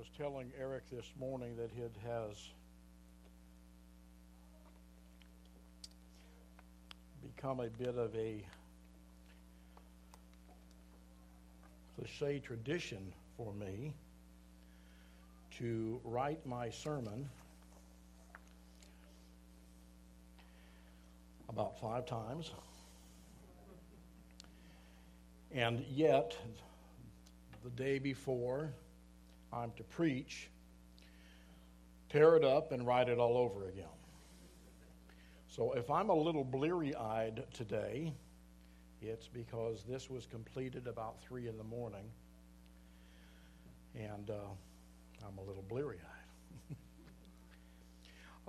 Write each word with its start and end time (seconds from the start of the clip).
was 0.00 0.08
telling 0.16 0.50
Eric 0.58 0.88
this 0.90 1.12
morning 1.20 1.54
that 1.56 1.70
it 1.76 1.94
has 2.02 2.34
become 7.22 7.60
a 7.60 7.68
bit 7.68 7.98
of 7.98 8.16
a 8.16 8.42
cliche 11.94 12.38
tradition 12.38 13.12
for 13.36 13.52
me 13.52 13.92
to 15.58 16.00
write 16.02 16.46
my 16.46 16.70
sermon 16.70 17.28
about 21.50 21.78
five 21.78 22.06
times. 22.06 22.52
And 25.52 25.84
yet, 25.90 26.34
the 27.62 27.70
day 27.70 27.98
before 27.98 28.70
I'm 29.52 29.72
to 29.76 29.82
preach, 29.82 30.48
tear 32.08 32.36
it 32.36 32.44
up 32.44 32.72
and 32.72 32.86
write 32.86 33.08
it 33.08 33.18
all 33.18 33.36
over 33.36 33.68
again. 33.68 33.84
So 35.48 35.72
if 35.72 35.90
I'm 35.90 36.10
a 36.10 36.14
little 36.14 36.44
bleary 36.44 36.94
eyed 36.94 37.42
today, 37.52 38.12
it's 39.02 39.26
because 39.26 39.82
this 39.88 40.08
was 40.08 40.26
completed 40.26 40.86
about 40.86 41.20
3 41.22 41.48
in 41.48 41.58
the 41.58 41.64
morning, 41.64 42.04
and 43.96 44.30
uh, 44.30 44.34
I'm 45.26 45.38
a 45.38 45.42
little 45.42 45.64
bleary 45.68 45.98
eyed. 45.98 46.76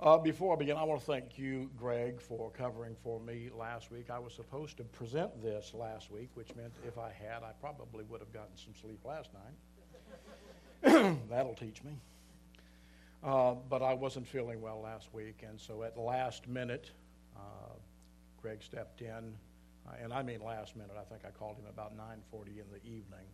uh, 0.00 0.18
before 0.18 0.54
I 0.54 0.58
begin, 0.58 0.76
I 0.76 0.84
want 0.84 1.00
to 1.00 1.06
thank 1.06 1.36
you, 1.36 1.70
Greg, 1.76 2.20
for 2.20 2.50
covering 2.50 2.94
for 3.02 3.18
me 3.18 3.50
last 3.52 3.90
week. 3.90 4.10
I 4.10 4.20
was 4.20 4.34
supposed 4.34 4.76
to 4.76 4.84
present 4.84 5.42
this 5.42 5.72
last 5.74 6.10
week, 6.10 6.30
which 6.34 6.54
meant 6.54 6.72
if 6.86 6.98
I 6.98 7.10
had, 7.10 7.42
I 7.42 7.52
probably 7.60 8.04
would 8.04 8.20
have 8.20 8.32
gotten 8.32 8.56
some 8.56 8.74
sleep 8.80 9.00
last 9.04 9.32
night. 9.32 9.54
That'll 11.30 11.54
teach 11.54 11.84
me. 11.84 11.92
Uh, 13.22 13.54
but 13.70 13.82
I 13.82 13.94
wasn't 13.94 14.26
feeling 14.26 14.60
well 14.60 14.80
last 14.80 15.14
week, 15.14 15.44
and 15.48 15.60
so 15.60 15.84
at 15.84 15.96
last 15.96 16.48
minute, 16.48 16.90
uh, 17.36 17.74
Greg 18.40 18.60
stepped 18.64 19.00
in, 19.00 19.32
uh, 19.86 19.92
and 20.02 20.12
I 20.12 20.22
mean 20.22 20.42
last 20.42 20.74
minute. 20.74 20.96
I 21.00 21.04
think 21.04 21.24
I 21.24 21.30
called 21.30 21.56
him 21.56 21.66
about 21.66 21.96
9:40 21.96 22.58
in 22.58 22.64
the 22.72 22.84
evening. 22.84 23.26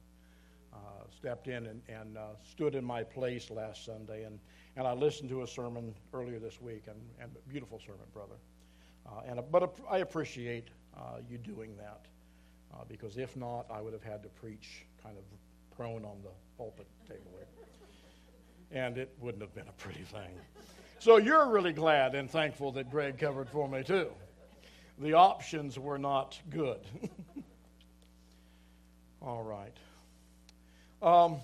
Uh, 0.74 1.06
stepped 1.16 1.48
in 1.48 1.64
and, 1.64 1.80
and 1.88 2.18
uh, 2.18 2.34
stood 2.44 2.74
in 2.74 2.84
my 2.84 3.02
place 3.02 3.48
last 3.50 3.86
Sunday, 3.86 4.24
and, 4.24 4.38
and 4.76 4.86
I 4.86 4.92
listened 4.92 5.30
to 5.30 5.40
a 5.42 5.46
sermon 5.46 5.94
earlier 6.12 6.38
this 6.38 6.60
week, 6.60 6.84
and, 6.86 7.00
and 7.18 7.30
beautiful 7.48 7.78
sermon, 7.78 8.06
brother. 8.12 8.36
Uh, 9.06 9.22
and 9.26 9.40
but 9.50 9.74
I 9.90 9.98
appreciate 9.98 10.68
you 11.30 11.38
doing 11.38 11.74
that, 11.78 12.04
because 12.88 13.16
if 13.16 13.36
not, 13.36 13.64
I 13.70 13.80
would 13.80 13.94
have 13.94 14.02
had 14.02 14.22
to 14.24 14.28
preach 14.28 14.84
kind 15.02 15.16
of 15.16 15.24
prone 15.78 16.04
on 16.04 16.18
the 16.22 16.30
pulpit 16.58 16.86
table 17.08 17.38
and 18.70 18.98
it 18.98 19.14
wouldn't 19.20 19.42
have 19.42 19.54
been 19.54 19.68
a 19.68 19.72
pretty 19.72 20.02
thing. 20.02 20.30
So 20.98 21.16
you're 21.16 21.48
really 21.48 21.72
glad 21.72 22.14
and 22.14 22.30
thankful 22.30 22.72
that 22.72 22.90
Greg 22.90 23.18
covered 23.18 23.48
for 23.48 23.68
me, 23.68 23.82
too. 23.82 24.10
The 24.98 25.14
options 25.14 25.78
were 25.78 25.98
not 25.98 26.38
good. 26.50 26.80
All 29.22 29.42
right. 29.42 29.76
Um, 31.00 31.36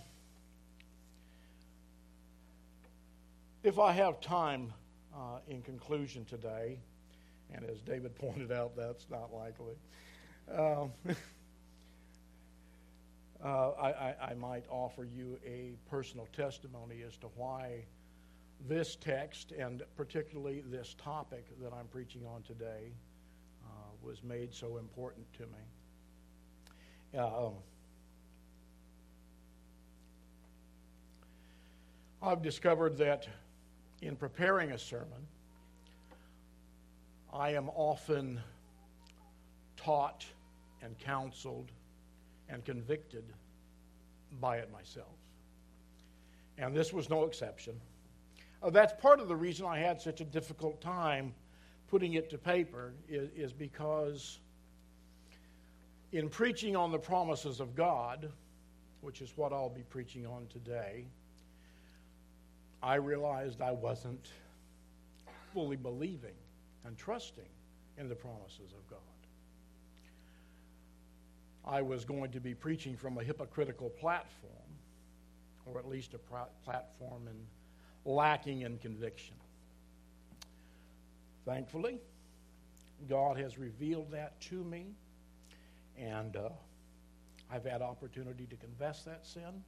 if 3.62 3.78
I 3.78 3.92
have 3.92 4.20
time 4.20 4.72
uh, 5.14 5.38
in 5.48 5.62
conclusion 5.62 6.24
today, 6.24 6.78
and 7.54 7.64
as 7.64 7.80
David 7.80 8.16
pointed 8.16 8.50
out, 8.50 8.76
that's 8.76 9.06
not 9.08 9.32
likely. 9.32 9.74
Um, 10.52 10.92
uh, 13.44 13.70
I, 13.70 13.88
I, 13.88 14.14
I, 14.30 14.34
might 14.34 14.64
offer 14.70 15.04
you 15.04 15.38
a 15.44 15.74
personal 15.90 16.26
testimony 16.34 17.02
as 17.06 17.18
to 17.18 17.26
why 17.36 17.84
this 18.66 18.96
text, 18.96 19.52
and 19.52 19.82
particularly 19.96 20.62
this 20.70 20.94
topic 20.94 21.44
that 21.60 21.72
I'm 21.72 21.86
preaching 21.88 22.22
on 22.26 22.42
today, 22.42 22.94
uh, 23.64 23.68
was 24.02 24.22
made 24.22 24.54
so 24.54 24.78
important 24.78 25.26
to 25.34 25.42
me. 25.42 27.18
Um, 27.18 27.52
I've 32.22 32.40
discovered 32.40 32.96
that 32.96 33.28
in 34.00 34.16
preparing 34.16 34.72
a 34.72 34.78
sermon, 34.78 35.26
I 37.30 37.50
am 37.50 37.68
often 37.74 38.40
taught 39.76 40.24
and 40.80 40.98
counseled 40.98 41.70
and 42.48 42.64
convicted 42.64 43.24
by 44.40 44.58
it 44.58 44.70
myself. 44.72 45.16
And 46.58 46.74
this 46.74 46.92
was 46.92 47.10
no 47.10 47.24
exception. 47.24 47.80
Uh, 48.62 48.70
that's 48.70 48.92
part 49.00 49.20
of 49.20 49.28
the 49.28 49.36
reason 49.36 49.66
I 49.66 49.78
had 49.78 50.00
such 50.00 50.20
a 50.20 50.24
difficult 50.24 50.80
time 50.80 51.34
putting 51.88 52.14
it 52.14 52.30
to 52.30 52.38
paper, 52.38 52.92
is, 53.08 53.28
is 53.36 53.52
because 53.52 54.38
in 56.12 56.28
preaching 56.28 56.76
on 56.76 56.90
the 56.90 56.98
promises 56.98 57.60
of 57.60 57.74
God, 57.74 58.30
which 59.00 59.20
is 59.20 59.32
what 59.36 59.52
I'll 59.52 59.68
be 59.68 59.82
preaching 59.82 60.26
on 60.26 60.46
today, 60.48 61.04
I 62.82 62.96
realized 62.96 63.60
I 63.60 63.72
wasn't 63.72 64.28
fully 65.52 65.76
believing 65.76 66.34
and 66.84 66.96
trusting 66.96 67.48
in 67.98 68.08
the 68.08 68.14
promises 68.14 68.72
of 68.72 68.90
God. 68.90 69.13
I 71.66 71.82
was 71.82 72.04
going 72.04 72.30
to 72.32 72.40
be 72.40 72.54
preaching 72.54 72.96
from 72.96 73.18
a 73.18 73.24
hypocritical 73.24 73.90
platform, 73.90 74.52
or 75.66 75.78
at 75.78 75.88
least 75.88 76.14
a 76.14 76.18
platform 76.64 77.28
in 77.28 78.10
lacking 78.10 78.62
in 78.62 78.78
conviction. 78.78 79.34
Thankfully, 81.44 81.98
God 83.08 83.38
has 83.38 83.58
revealed 83.58 84.10
that 84.12 84.40
to 84.42 84.62
me, 84.64 84.86
and 85.98 86.36
uh, 86.36 86.48
I've 87.50 87.64
had 87.64 87.82
opportunity 87.82 88.46
to 88.46 88.56
confess 88.56 89.02
that 89.02 89.26
sin. 89.26 89.62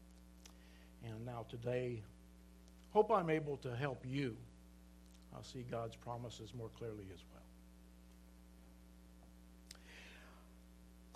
And 1.05 1.25
now 1.25 1.47
today, 1.49 2.03
hope 2.93 3.11
I'm 3.11 3.31
able 3.31 3.57
to 3.59 3.75
help 3.77 4.05
you 4.07 4.37
I'll 5.37 5.45
see 5.45 5.65
God's 5.71 5.97
promises 5.97 6.55
more 6.55 6.71
clearly 6.79 7.05
as 7.13 7.21
well. 7.31 7.46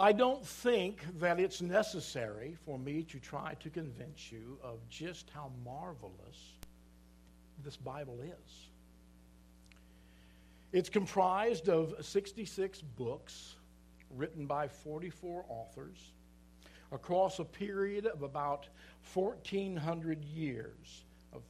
I 0.01 0.13
don't 0.13 0.47
think 0.47 1.05
that 1.19 1.39
it's 1.39 1.61
necessary 1.61 2.57
for 2.65 2.79
me 2.79 3.03
to 3.03 3.19
try 3.19 3.53
to 3.61 3.69
convince 3.69 4.33
you 4.33 4.59
of 4.63 4.79
just 4.89 5.29
how 5.29 5.51
marvelous 5.63 6.55
this 7.63 7.77
Bible 7.77 8.19
is. 8.23 8.69
It's 10.73 10.89
comprised 10.89 11.69
of 11.69 11.95
66 12.01 12.81
books 12.81 13.57
written 14.09 14.47
by 14.47 14.69
44 14.69 15.45
authors 15.51 16.13
across 16.93 17.39
a 17.39 17.45
period 17.45 18.07
of 18.07 18.23
about 18.23 18.69
1,400 19.13 20.25
years 20.25 21.05
of, 21.35 21.43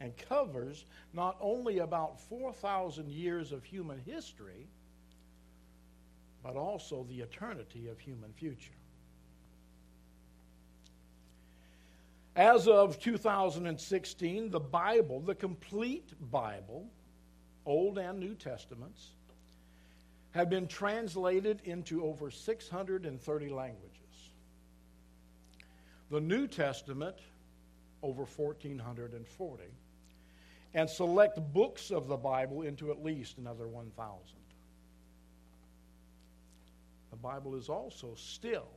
and 0.00 0.14
covers 0.18 0.84
not 1.14 1.38
only 1.40 1.78
about 1.78 2.20
4,000 2.20 3.08
years 3.08 3.52
of 3.52 3.64
human 3.64 3.98
history 4.04 4.68
but 6.46 6.56
also 6.56 7.04
the 7.08 7.20
eternity 7.20 7.88
of 7.88 7.98
human 7.98 8.32
future. 8.32 8.70
As 12.36 12.68
of 12.68 13.00
2016, 13.00 14.50
the 14.50 14.60
Bible, 14.60 15.20
the 15.20 15.34
complete 15.34 16.12
Bible, 16.30 16.86
Old 17.64 17.98
and 17.98 18.20
New 18.20 18.34
Testaments, 18.34 19.10
have 20.32 20.48
been 20.48 20.68
translated 20.68 21.62
into 21.64 22.04
over 22.04 22.30
630 22.30 23.48
languages. 23.48 24.30
The 26.10 26.20
New 26.20 26.46
Testament, 26.46 27.16
over 28.02 28.22
1,440, 28.22 29.64
and 30.74 30.88
select 30.88 31.40
books 31.52 31.90
of 31.90 32.06
the 32.06 32.16
Bible 32.16 32.62
into 32.62 32.92
at 32.92 33.02
least 33.02 33.38
another 33.38 33.66
1,000 33.66 34.35
the 37.16 37.22
Bible 37.22 37.54
is 37.54 37.70
also 37.70 38.14
still 38.14 38.68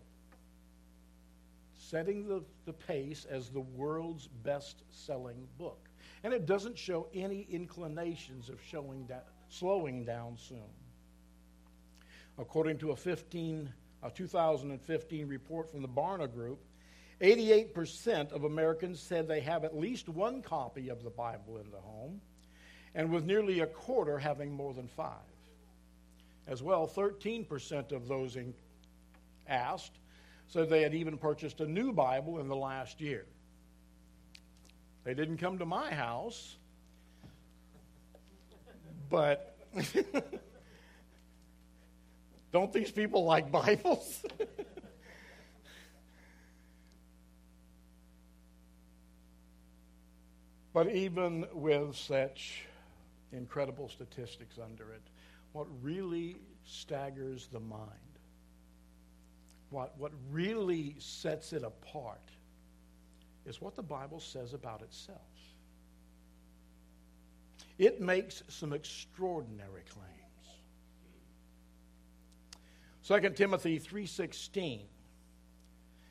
setting 1.76 2.26
the, 2.26 2.42
the 2.66 2.72
pace 2.72 3.26
as 3.30 3.50
the 3.50 3.60
world's 3.60 4.28
best 4.44 4.84
selling 4.92 5.48
book. 5.58 5.90
And 6.24 6.34
it 6.34 6.46
doesn't 6.46 6.78
show 6.78 7.08
any 7.14 7.48
inclinations 7.50 8.48
of 8.48 8.60
showing 8.70 9.06
da- 9.08 9.28
slowing 9.50 10.06
down 10.06 10.38
soon. 10.38 10.70
According 12.38 12.78
to 12.80 12.92
a, 12.92 12.96
15, 12.96 13.74
a 14.04 14.10
2015 14.10 15.28
report 15.28 15.70
from 15.70 15.82
the 15.82 15.88
Barna 15.88 16.32
Group, 16.32 16.60
88% 17.20 18.32
of 18.32 18.46
Americans 18.46 19.02
said 19.02 19.28
they 19.28 19.42
have 19.42 19.66
at 19.66 19.78
least 19.78 20.08
one 20.08 20.42
copy 20.42 20.88
of 20.88 21.04
the 21.04 21.10
Bible 21.10 21.58
in 21.58 21.70
the 21.72 21.80
home, 21.80 22.22
and 22.96 23.12
with 23.12 23.26
nearly 23.26 23.60
a 23.60 23.68
quarter 23.68 24.18
having 24.18 24.54
more 24.54 24.74
than 24.74 24.88
five. 24.88 25.18
As 26.50 26.62
well, 26.64 26.88
13% 26.88 27.92
of 27.92 28.08
those 28.08 28.36
asked 29.48 30.00
said 30.48 30.68
they 30.68 30.82
had 30.82 30.96
even 30.96 31.16
purchased 31.16 31.62
a 31.62 31.68
new 31.68 31.94
Bible 31.94 32.40
in 32.40 32.48
the 32.48 32.56
last 32.56 33.00
year. 33.00 33.28
They 35.04 35.14
didn't 35.14 35.38
come 35.38 35.60
to 35.60 35.66
my 35.66 35.94
house, 35.94 36.58
but 39.12 39.56
don't 42.52 42.74
these 42.74 42.90
people 42.92 43.26
like 43.26 43.52
Bibles? 43.52 44.24
but 50.74 50.90
even 50.90 51.46
with 51.54 51.96
such 51.96 52.64
incredible 53.32 53.88
statistics 53.88 54.58
under 54.58 54.92
it, 54.92 55.04
what 55.54 55.68
really 55.82 56.38
staggers 56.64 57.48
the 57.48 57.60
mind, 57.60 57.90
what, 59.70 59.98
what 59.98 60.12
really 60.32 60.96
sets 61.00 61.54
it 61.54 61.64
apart, 61.64 62.32
is 63.46 63.62
what 63.62 63.76
the 63.76 63.84
Bible 63.84 64.20
says 64.20 64.54
about 64.54 64.82
itself. 64.82 65.20
It 67.78 68.02
makes 68.02 68.44
some 68.50 68.74
extraordinary 68.74 69.84
claims. 69.90 70.10
2 73.08 73.30
Timothy 73.32 73.80
3:16 73.80 74.82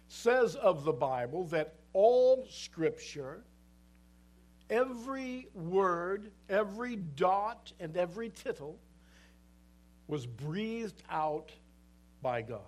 says 0.08 0.56
of 0.56 0.84
the 0.84 0.92
Bible 0.92 1.44
that 1.44 1.74
all 1.92 2.46
scripture 2.50 3.44
every 4.70 5.48
word, 5.54 6.32
every 6.48 6.96
dot 6.96 7.72
and 7.78 7.96
every 7.96 8.30
tittle 8.30 8.78
was 10.08 10.26
breathed 10.26 11.02
out 11.10 11.52
by 12.22 12.42
God. 12.42 12.60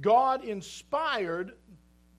God 0.00 0.44
inspired 0.44 1.52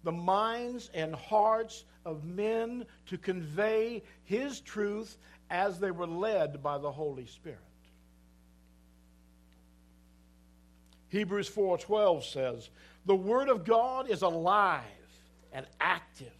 the 0.03 0.11
minds 0.11 0.89
and 0.93 1.15
hearts 1.15 1.85
of 2.05 2.25
men 2.25 2.85
to 3.07 3.17
convey 3.17 4.03
his 4.23 4.59
truth 4.61 5.17
as 5.49 5.79
they 5.79 5.91
were 5.91 6.07
led 6.07 6.61
by 6.61 6.77
the 6.77 6.91
Holy 6.91 7.25
Spirit. 7.25 7.59
Hebrews 11.09 11.49
4:12 11.49 12.23
says, 12.23 12.69
"The 13.05 13.15
word 13.15 13.49
of 13.49 13.63
God 13.63 14.09
is 14.09 14.21
alive 14.21 14.83
and 15.51 15.65
active, 15.79 16.33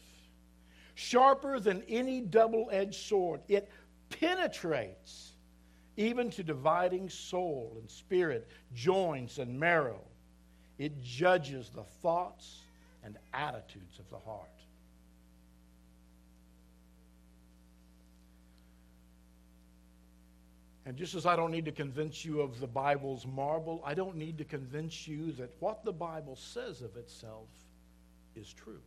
sharper 0.93 1.59
than 1.59 1.83
any 1.87 2.21
double-edged 2.21 2.95
sword. 2.95 3.41
It 3.47 3.69
penetrates 4.09 5.28
even 5.99 6.29
to 6.29 6.43
dividing 6.43 7.09
soul 7.09 7.75
and 7.77 7.89
spirit, 7.91 8.47
joints 8.73 9.37
and 9.37 9.59
marrow. 9.59 9.99
It 10.77 11.03
judges 11.03 11.69
the 11.75 11.83
thoughts 12.01 12.61
and 13.03 13.17
attitudes 13.33 13.99
of 13.99 14.09
the 14.09 14.17
heart. 14.17 14.47
And 20.85 20.95
just 20.95 21.15
as 21.15 21.25
I 21.25 21.35
don't 21.35 21.51
need 21.51 21.65
to 21.65 21.73
convince 21.73 22.23
you 22.23 22.39
of 22.39 22.61
the 22.61 22.67
Bible's 22.67 23.27
marvel, 23.27 23.83
I 23.85 23.93
don't 23.93 24.15
need 24.15 24.37
to 24.37 24.45
convince 24.45 25.05
you 25.05 25.33
that 25.33 25.53
what 25.59 25.83
the 25.83 25.91
Bible 25.91 26.37
says 26.37 26.81
of 26.81 26.95
itself 26.95 27.49
is 28.37 28.53
true. 28.53 28.81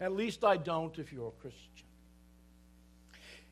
At 0.00 0.12
least 0.12 0.42
I 0.42 0.56
don't 0.56 0.98
if 0.98 1.12
you're 1.12 1.28
a 1.28 1.40
Christian. 1.40 1.87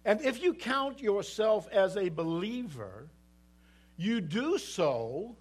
And 0.07 0.21
if 0.21 0.41
you 0.41 0.55
count 0.55 1.03
yourself 1.03 1.69
as 1.73 1.97
a 1.97 2.09
believer, 2.09 3.09
you 3.97 4.21
do 4.21 4.57
so 4.57 5.37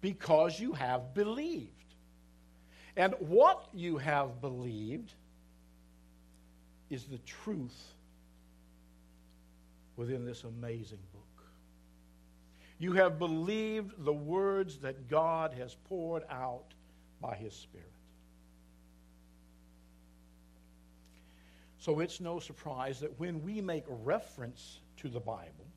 because 0.00 0.58
you 0.58 0.72
have 0.72 1.12
believed. 1.12 1.70
And 2.96 3.14
what 3.18 3.68
you 3.74 3.98
have 3.98 4.40
believed 4.40 5.12
is 6.88 7.04
the 7.04 7.18
truth 7.18 7.92
within 9.96 10.24
this 10.24 10.44
amazing 10.44 11.02
book. 11.12 11.22
You 12.78 12.92
have 12.92 13.18
believed 13.18 14.02
the 14.02 14.14
words 14.14 14.78
that 14.78 15.08
God 15.08 15.52
has 15.52 15.76
poured 15.90 16.22
out 16.30 16.72
by 17.20 17.34
His 17.34 17.54
Spirit. 17.54 17.95
So 21.86 22.00
it's 22.00 22.20
no 22.20 22.40
surprise 22.40 22.98
that 22.98 23.16
when 23.20 23.44
we 23.44 23.60
make 23.60 23.84
reference 23.86 24.80
to 24.96 25.08
the 25.08 25.20
Bible, 25.20 25.68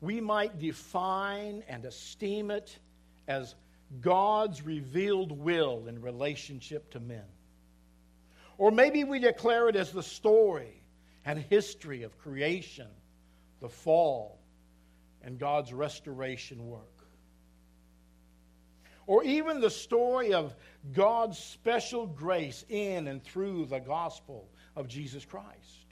we 0.00 0.22
might 0.22 0.58
define 0.58 1.62
and 1.68 1.84
esteem 1.84 2.50
it 2.50 2.78
as 3.28 3.56
God's 4.00 4.62
revealed 4.62 5.32
will 5.32 5.86
in 5.86 6.00
relationship 6.00 6.90
to 6.92 6.98
men. 6.98 7.26
Or 8.56 8.70
maybe 8.70 9.04
we 9.04 9.18
declare 9.18 9.68
it 9.68 9.76
as 9.76 9.92
the 9.92 10.02
story 10.02 10.82
and 11.26 11.38
history 11.38 12.02
of 12.02 12.16
creation, 12.16 12.88
the 13.60 13.68
fall, 13.68 14.38
and 15.22 15.38
God's 15.38 15.74
restoration 15.74 16.66
work. 16.66 17.04
Or 19.06 19.24
even 19.24 19.60
the 19.60 19.68
story 19.68 20.32
of 20.32 20.54
God's 20.94 21.36
special 21.36 22.06
grace 22.06 22.64
in 22.70 23.08
and 23.08 23.22
through 23.22 23.66
the 23.66 23.80
gospel 23.80 24.48
of 24.76 24.88
Jesus 24.88 25.24
Christ. 25.24 25.86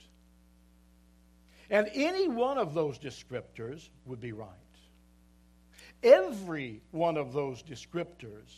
And 1.69 1.89
any 1.93 2.27
one 2.27 2.57
of 2.57 2.73
those 2.73 2.97
descriptors 2.97 3.89
would 4.05 4.19
be 4.19 4.31
right. 4.31 4.49
Every 6.01 6.81
one 6.91 7.17
of 7.17 7.33
those 7.33 7.61
descriptors 7.61 8.49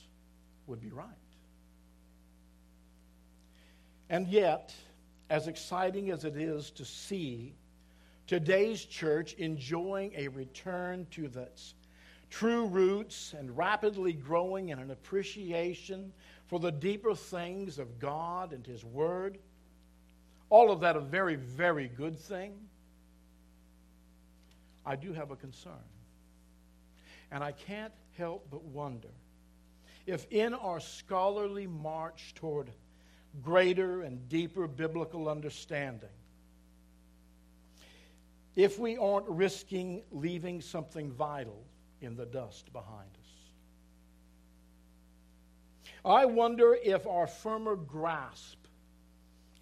would 0.67 0.79
be 0.79 0.91
right. 0.91 1.07
And 4.09 4.27
yet, 4.27 4.73
as 5.29 5.47
exciting 5.47 6.11
as 6.11 6.25
it 6.25 6.35
is 6.35 6.71
to 6.71 6.85
see 6.85 7.55
today's 8.27 8.83
church 8.85 9.33
enjoying 9.33 10.13
a 10.15 10.27
return 10.27 11.07
to 11.11 11.25
its 11.25 11.73
true 12.29 12.65
roots 12.67 13.33
and 13.37 13.57
rapidly 13.57 14.13
growing 14.13 14.69
in 14.69 14.79
an 14.79 14.91
appreciation 14.91 16.13
for 16.47 16.59
the 16.59 16.71
deeper 16.71 17.15
things 17.15 17.79
of 17.79 17.99
God 17.99 18.53
and 18.53 18.65
His 18.65 18.83
Word, 18.83 19.37
all 20.51 20.69
of 20.69 20.81
that 20.81 20.95
a 20.97 20.99
very, 20.99 21.35
very 21.35 21.87
good 21.87 22.19
thing. 22.19 22.53
I 24.85 24.97
do 24.97 25.13
have 25.13 25.31
a 25.31 25.35
concern. 25.35 25.73
And 27.31 27.41
I 27.43 27.53
can't 27.53 27.93
help 28.17 28.47
but 28.51 28.61
wonder 28.61 29.07
if, 30.05 30.27
in 30.29 30.53
our 30.53 30.81
scholarly 30.81 31.67
march 31.67 32.33
toward 32.35 32.69
greater 33.41 34.01
and 34.01 34.27
deeper 34.27 34.67
biblical 34.67 35.29
understanding, 35.29 36.09
if 38.57 38.77
we 38.77 38.97
aren't 38.97 39.29
risking 39.29 40.03
leaving 40.11 40.59
something 40.59 41.09
vital 41.13 41.63
in 42.01 42.17
the 42.17 42.25
dust 42.25 42.73
behind 42.73 43.09
us. 43.21 43.29
I 46.03 46.25
wonder 46.25 46.77
if 46.83 47.07
our 47.07 47.27
firmer 47.27 47.77
grasp 47.77 48.60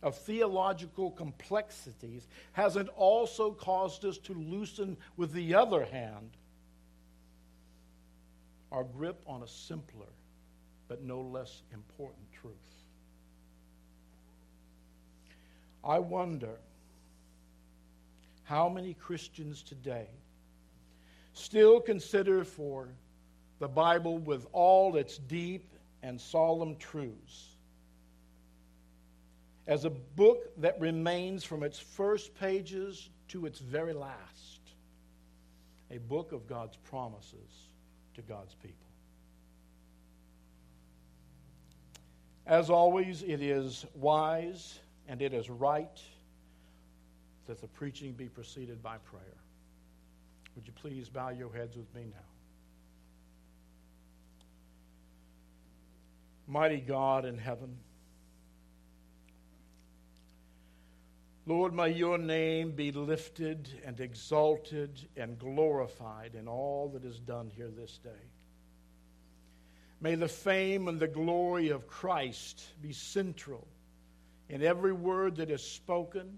of 0.01 0.17
theological 0.17 1.11
complexities 1.11 2.27
hasn't 2.53 2.89
also 2.89 3.51
caused 3.51 4.05
us 4.05 4.17
to 4.19 4.33
loosen, 4.33 4.97
with 5.17 5.33
the 5.33 5.53
other 5.53 5.85
hand, 5.85 6.31
our 8.71 8.83
grip 8.83 9.21
on 9.27 9.43
a 9.43 9.47
simpler 9.47 10.05
but 10.87 11.03
no 11.03 11.21
less 11.21 11.61
important 11.73 12.25
truth. 12.31 12.53
I 15.83 15.99
wonder 15.99 16.57
how 18.43 18.67
many 18.67 18.95
Christians 18.95 19.61
today 19.61 20.07
still 21.33 21.79
consider 21.79 22.43
for 22.43 22.89
the 23.59 23.67
Bible 23.67 24.17
with 24.17 24.47
all 24.51 24.95
its 24.95 25.17
deep 25.17 25.73
and 26.01 26.19
solemn 26.19 26.75
truths 26.77 27.48
as 29.69 29.85
a 29.85 29.89
book 29.91 30.51
that 30.57 30.81
remains 30.81 31.43
from 31.43 31.61
its 31.61 31.77
first 31.77 32.33
pages 32.33 33.11
to 33.27 33.45
its 33.45 33.59
very 33.59 33.93
last, 33.93 34.61
a 35.91 35.99
book 35.99 36.31
of 36.31 36.47
God's 36.47 36.75
promises 36.77 37.67
to 38.15 38.23
God's 38.23 38.55
people. 38.55 38.87
As 42.47 42.71
always, 42.71 43.21
it 43.21 43.43
is 43.43 43.85
wise 43.93 44.79
and 45.07 45.21
it 45.21 45.35
is 45.35 45.51
right 45.51 46.01
that 47.45 47.61
the 47.61 47.67
preaching 47.67 48.13
be 48.13 48.27
preceded 48.27 48.81
by 48.81 48.97
prayer. 48.97 49.37
Would 50.55 50.65
you 50.65 50.73
please 50.73 51.09
bow 51.09 51.29
your 51.29 51.53
heads 51.53 51.77
with 51.77 51.93
me 51.93 52.05
now? 52.05 52.17
Mighty 56.47 56.79
God 56.79 57.25
in 57.25 57.37
heaven, 57.37 57.77
Lord, 61.49 61.73
may 61.73 61.89
your 61.89 62.19
name 62.19 62.73
be 62.73 62.91
lifted 62.91 63.69
and 63.83 63.99
exalted 63.99 65.09
and 65.17 65.39
glorified 65.39 66.35
in 66.35 66.47
all 66.47 66.89
that 66.89 67.03
is 67.03 67.19
done 67.19 67.49
here 67.49 67.71
this 67.75 67.97
day. 68.03 68.27
May 69.99 70.13
the 70.13 70.27
fame 70.27 70.87
and 70.87 70.99
the 70.99 71.07
glory 71.07 71.69
of 71.69 71.87
Christ 71.87 72.61
be 72.83 72.93
central 72.93 73.67
in 74.47 74.61
every 74.61 74.93
word 74.93 75.37
that 75.37 75.49
is 75.49 75.63
spoken 75.63 76.37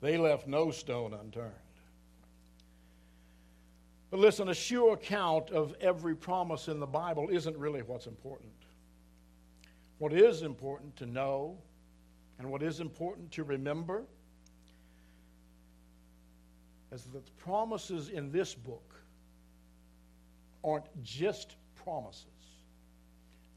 they 0.00 0.16
left 0.16 0.46
no 0.46 0.70
stone 0.70 1.14
unturned. 1.14 1.52
But 4.10 4.20
listen, 4.20 4.48
a 4.48 4.54
sure 4.54 4.96
count 4.96 5.50
of 5.50 5.74
every 5.80 6.16
promise 6.16 6.68
in 6.68 6.80
the 6.80 6.86
Bible 6.86 7.28
isn't 7.30 7.56
really 7.56 7.82
what's 7.82 8.06
important. 8.06 8.52
What 9.98 10.12
is 10.12 10.42
important 10.42 10.96
to 10.96 11.06
know 11.06 11.58
and 12.38 12.50
what 12.50 12.62
is 12.62 12.80
important 12.80 13.30
to 13.32 13.44
remember 13.44 14.04
is 16.90 17.04
that 17.04 17.24
the 17.24 17.32
promises 17.32 18.08
in 18.08 18.32
this 18.32 18.54
book 18.54 18.94
aren't 20.64 20.86
just 21.02 21.56
promises, 21.84 22.24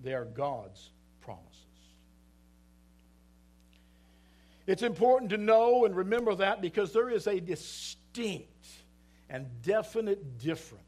they 0.02 0.14
are 0.14 0.26
God's 0.26 0.92
promises. 1.22 1.73
It's 4.66 4.82
important 4.82 5.32
to 5.32 5.38
know 5.38 5.86
and 5.86 5.96
remember 5.96 6.36
that 6.36 6.62
because 6.62 6.94
there 6.94 7.10
is 7.10 7.28
a 7.28 7.40
distinct 7.40 8.68
and 9.30 9.46
definite 9.62 10.40
difference 10.40 10.84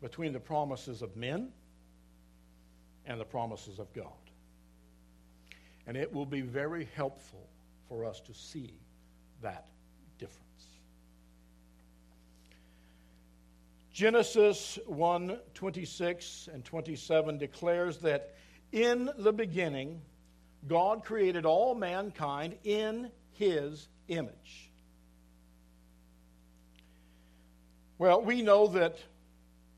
between 0.00 0.32
the 0.32 0.40
promises 0.40 1.02
of 1.02 1.16
men 1.16 1.50
and 3.06 3.20
the 3.20 3.24
promises 3.24 3.78
of 3.78 3.92
God. 3.92 4.06
And 5.86 5.96
it 5.96 6.12
will 6.12 6.26
be 6.26 6.40
very 6.40 6.88
helpful 6.96 7.46
for 7.88 8.04
us 8.04 8.20
to 8.20 8.34
see 8.34 8.72
that 9.42 9.66
difference. 10.18 10.46
Genesis 13.92 14.78
1 14.86 15.38
26 15.54 16.48
and 16.52 16.64
27 16.64 17.38
declares 17.38 17.98
that 17.98 18.34
in 18.72 19.10
the 19.18 19.32
beginning, 19.32 20.00
God 20.66 21.04
created 21.04 21.46
all 21.46 21.74
mankind 21.74 22.56
in 22.64 23.10
his 23.32 23.88
image. 24.08 24.70
Well, 27.98 28.22
we 28.22 28.42
know 28.42 28.66
that 28.68 28.98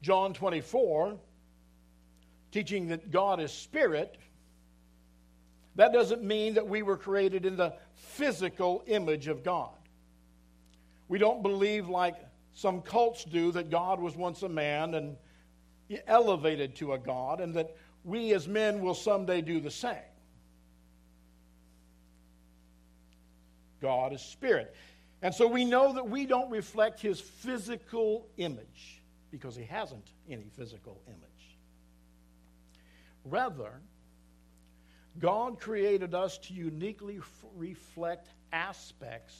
John 0.00 0.32
24, 0.32 1.16
teaching 2.50 2.88
that 2.88 3.10
God 3.10 3.40
is 3.40 3.52
spirit, 3.52 4.16
that 5.76 5.92
doesn't 5.92 6.22
mean 6.22 6.54
that 6.54 6.66
we 6.66 6.82
were 6.82 6.96
created 6.96 7.46
in 7.46 7.56
the 7.56 7.74
physical 7.94 8.82
image 8.86 9.28
of 9.28 9.42
God. 9.42 9.74
We 11.08 11.18
don't 11.18 11.42
believe, 11.42 11.88
like 11.88 12.16
some 12.54 12.82
cults 12.82 13.24
do 13.24 13.52
that 13.52 13.70
God 13.70 14.00
was 14.00 14.16
once 14.16 14.42
a 14.42 14.48
man 14.48 14.94
and 14.94 15.16
elevated 16.06 16.76
to 16.76 16.92
a 16.92 16.98
God, 16.98 17.40
and 17.40 17.54
that 17.54 17.76
we 18.04 18.34
as 18.34 18.46
men 18.48 18.82
will 18.82 18.94
someday 18.94 19.40
do 19.40 19.60
the 19.60 19.70
same. 19.70 19.96
God 23.82 24.14
is 24.14 24.22
spirit. 24.22 24.74
And 25.20 25.34
so 25.34 25.46
we 25.46 25.64
know 25.64 25.92
that 25.92 26.08
we 26.08 26.24
don't 26.24 26.50
reflect 26.50 27.00
his 27.00 27.20
physical 27.20 28.26
image 28.38 29.02
because 29.30 29.54
he 29.54 29.64
hasn't 29.64 30.12
any 30.30 30.48
physical 30.56 31.00
image. 31.06 31.58
Rather, 33.24 33.80
God 35.18 35.60
created 35.60 36.14
us 36.14 36.38
to 36.38 36.54
uniquely 36.54 37.18
f- 37.18 37.44
reflect 37.54 38.28
aspects 38.52 39.36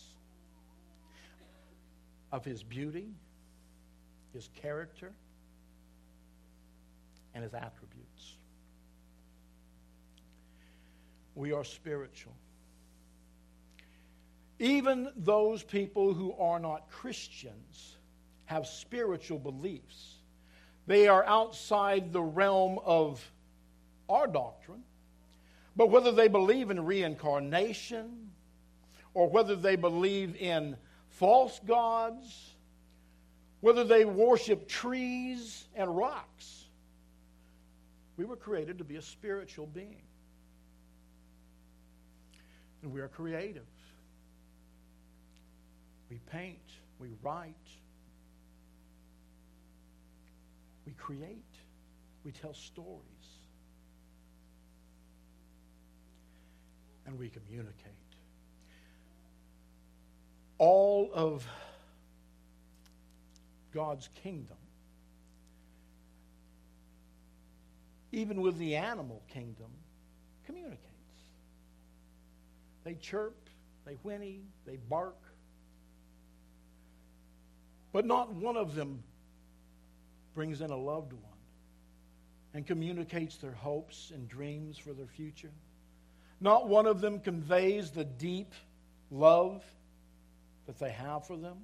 of 2.31 2.45
his 2.45 2.63
beauty, 2.63 3.09
his 4.33 4.49
character, 4.61 5.13
and 7.35 7.43
his 7.43 7.55
attributes. 7.55 8.37
We 11.35 11.53
are 11.53 11.65
spiritual. 11.65 12.35
Even 14.63 15.11
those 15.17 15.65
people 15.65 16.15
who 16.15 16.33
are 16.35 16.61
not 16.61 16.89
Christians 16.89 17.97
have 18.45 18.65
spiritual 18.65 19.41
beliefs. 19.41 20.19
They 20.87 21.09
are 21.09 21.25
outside 21.25 22.13
the 22.13 22.23
realm 22.23 22.79
of 22.85 23.21
our 24.09 24.29
doctrine. 24.29 24.85
But 25.75 25.91
whether 25.91 26.13
they 26.13 26.29
believe 26.29 26.71
in 26.71 26.85
reincarnation 26.85 28.31
or 29.15 29.29
whether 29.29 29.57
they 29.57 29.75
believe 29.75 30.37
in 30.37 30.77
false 31.09 31.61
gods, 31.67 32.55
whether 33.63 33.83
they 33.83 34.05
worship 34.05 34.69
trees 34.69 35.67
and 35.75 35.97
rocks. 35.97 36.67
We 38.17 38.27
were 38.27 38.37
created 38.37 38.79
to 38.79 38.85
be 38.85 38.95
a 38.95 39.03
spiritual 39.03 39.67
being. 39.67 40.03
And 42.85 42.93
we 42.93 43.01
are 43.01 43.09
creative. 43.09 43.67
We 46.13 46.19
paint, 46.31 46.59
we 46.99 47.09
write, 47.23 47.55
we 50.85 50.93
create, 50.93 51.55
we 52.23 52.33
tell 52.33 52.53
stories, 52.53 53.01
and 57.07 57.19
we 57.19 57.31
communicate 57.31 57.95
all 60.59 61.09
of 61.15 61.47
God's 63.73 64.11
kingdom, 64.23 64.59
even 68.13 68.43
with 68.43 68.59
the 68.59 68.77
animal 68.77 69.23
kingdom, 69.33 69.71
communicates. 70.45 70.83
They 72.85 72.97
chirp, 72.97 73.49
they 73.87 73.95
whinny, 74.03 74.43
they 74.67 74.77
bark, 74.77 75.17
but 77.93 78.07
not 78.07 78.33
one 78.33 78.57
of 78.57 78.75
them 78.75 79.03
brings 80.35 80.61
in 80.61 80.71
a 80.71 80.77
loved 80.77 81.13
one 81.13 81.23
and 82.55 82.67
communicates 82.67 83.37
their 83.37 83.53
hopes 83.53 84.11
and 84.15 84.29
dreams 84.29 84.79
for 84.79 84.93
their 84.93 85.07
future. 85.07 85.51
Not 86.41 86.69
one 86.69 86.87
of 86.87 87.01
them 87.01 87.21
conveys 87.21 87.91
the 87.91 88.05
deep 88.05 88.53
love 89.11 89.63
that 90.67 90.79
they 90.79 90.91
have 90.91 91.27
for 91.27 91.37
them. 91.37 91.59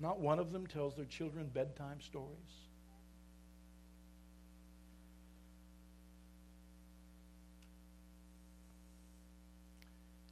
Not 0.00 0.18
one 0.18 0.38
of 0.38 0.52
them 0.52 0.66
tells 0.66 0.96
their 0.96 1.04
children 1.04 1.50
bedtime 1.52 2.00
stories. 2.00 2.28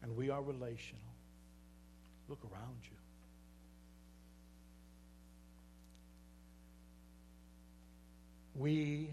And 0.03 0.17
we 0.17 0.31
are 0.31 0.43
relational. 0.43 1.03
Look 2.29 2.41
around 2.45 2.79
you. 2.85 2.98
We 8.59 9.11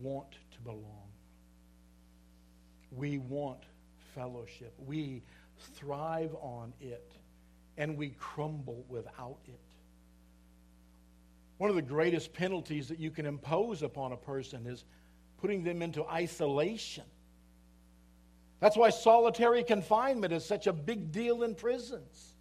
want 0.00 0.32
to 0.32 0.60
belong. 0.60 1.08
We 2.92 3.18
want 3.18 3.60
fellowship. 4.14 4.74
We 4.86 5.22
thrive 5.74 6.34
on 6.40 6.74
it, 6.80 7.12
and 7.78 7.96
we 7.96 8.10
crumble 8.18 8.84
without 8.88 9.38
it. 9.46 9.60
One 11.56 11.70
of 11.70 11.76
the 11.76 11.82
greatest 11.82 12.34
penalties 12.34 12.88
that 12.88 12.98
you 12.98 13.10
can 13.10 13.24
impose 13.24 13.82
upon 13.82 14.12
a 14.12 14.16
person 14.16 14.66
is 14.66 14.84
putting 15.38 15.64
them 15.64 15.80
into 15.80 16.04
isolation. 16.04 17.04
That's 18.60 18.76
why 18.76 18.90
solitary 18.90 19.62
confinement 19.62 20.32
is 20.34 20.44
such 20.44 20.66
a 20.66 20.72
big 20.72 21.10
deal 21.10 21.42
in 21.42 21.54
prisons. 21.54 22.34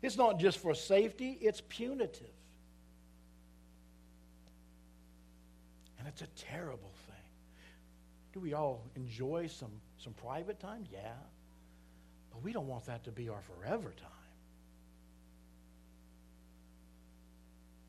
It's 0.00 0.16
not 0.16 0.38
just 0.38 0.58
for 0.58 0.74
safety, 0.74 1.38
it's 1.40 1.62
punitive. 1.68 2.26
It's 6.12 6.22
a 6.22 6.44
terrible 6.44 6.92
thing. 7.06 7.16
Do 8.34 8.40
we 8.40 8.52
all 8.52 8.82
enjoy 8.96 9.46
some, 9.46 9.72
some 9.98 10.12
private 10.12 10.60
time? 10.60 10.84
Yeah. 10.92 11.14
But 12.30 12.42
we 12.42 12.52
don't 12.52 12.68
want 12.68 12.84
that 12.86 13.04
to 13.04 13.10
be 13.10 13.30
our 13.30 13.40
forever 13.40 13.94
time. 13.98 14.08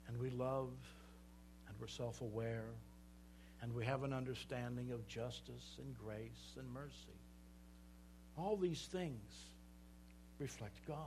And 0.08 0.18
we 0.18 0.30
love 0.30 0.70
and 1.68 1.76
we're 1.80 1.88
self 1.88 2.22
aware 2.22 2.70
and 3.62 3.74
we 3.74 3.86
have 3.86 4.04
an 4.04 4.14
understanding 4.14 4.92
of 4.92 5.06
justice 5.08 5.78
and 5.80 5.96
grace 5.98 6.56
and 6.58 6.70
mercy. 6.74 7.20
All 8.38 8.56
these 8.56 8.82
things 8.92 9.32
reflect 10.40 10.80
God. 10.88 10.98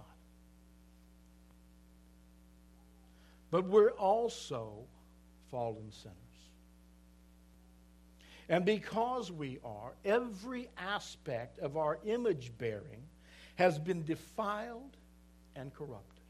But 3.51 3.65
we're 3.67 3.91
also 3.91 4.85
fallen 5.51 5.91
sinners. 5.93 6.26
And 8.49 8.65
because 8.65 9.33
we 9.33 9.59
are, 9.65 9.93
every 10.05 10.69
aspect 10.79 11.59
of 11.59 11.77
our 11.77 11.99
image 12.05 12.53
bearing 12.59 13.03
has 13.57 13.79
been 13.79 14.05
defiled 14.05 14.97
and 15.57 15.75
corrupted. 15.75 16.23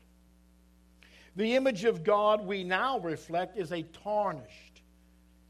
The 1.37 1.55
image 1.55 1.85
of 1.85 2.03
God 2.03 2.47
we 2.47 2.65
now 2.65 2.99
reflect 2.99 3.59
is 3.59 3.73
a 3.73 3.83
tarnished 3.83 4.81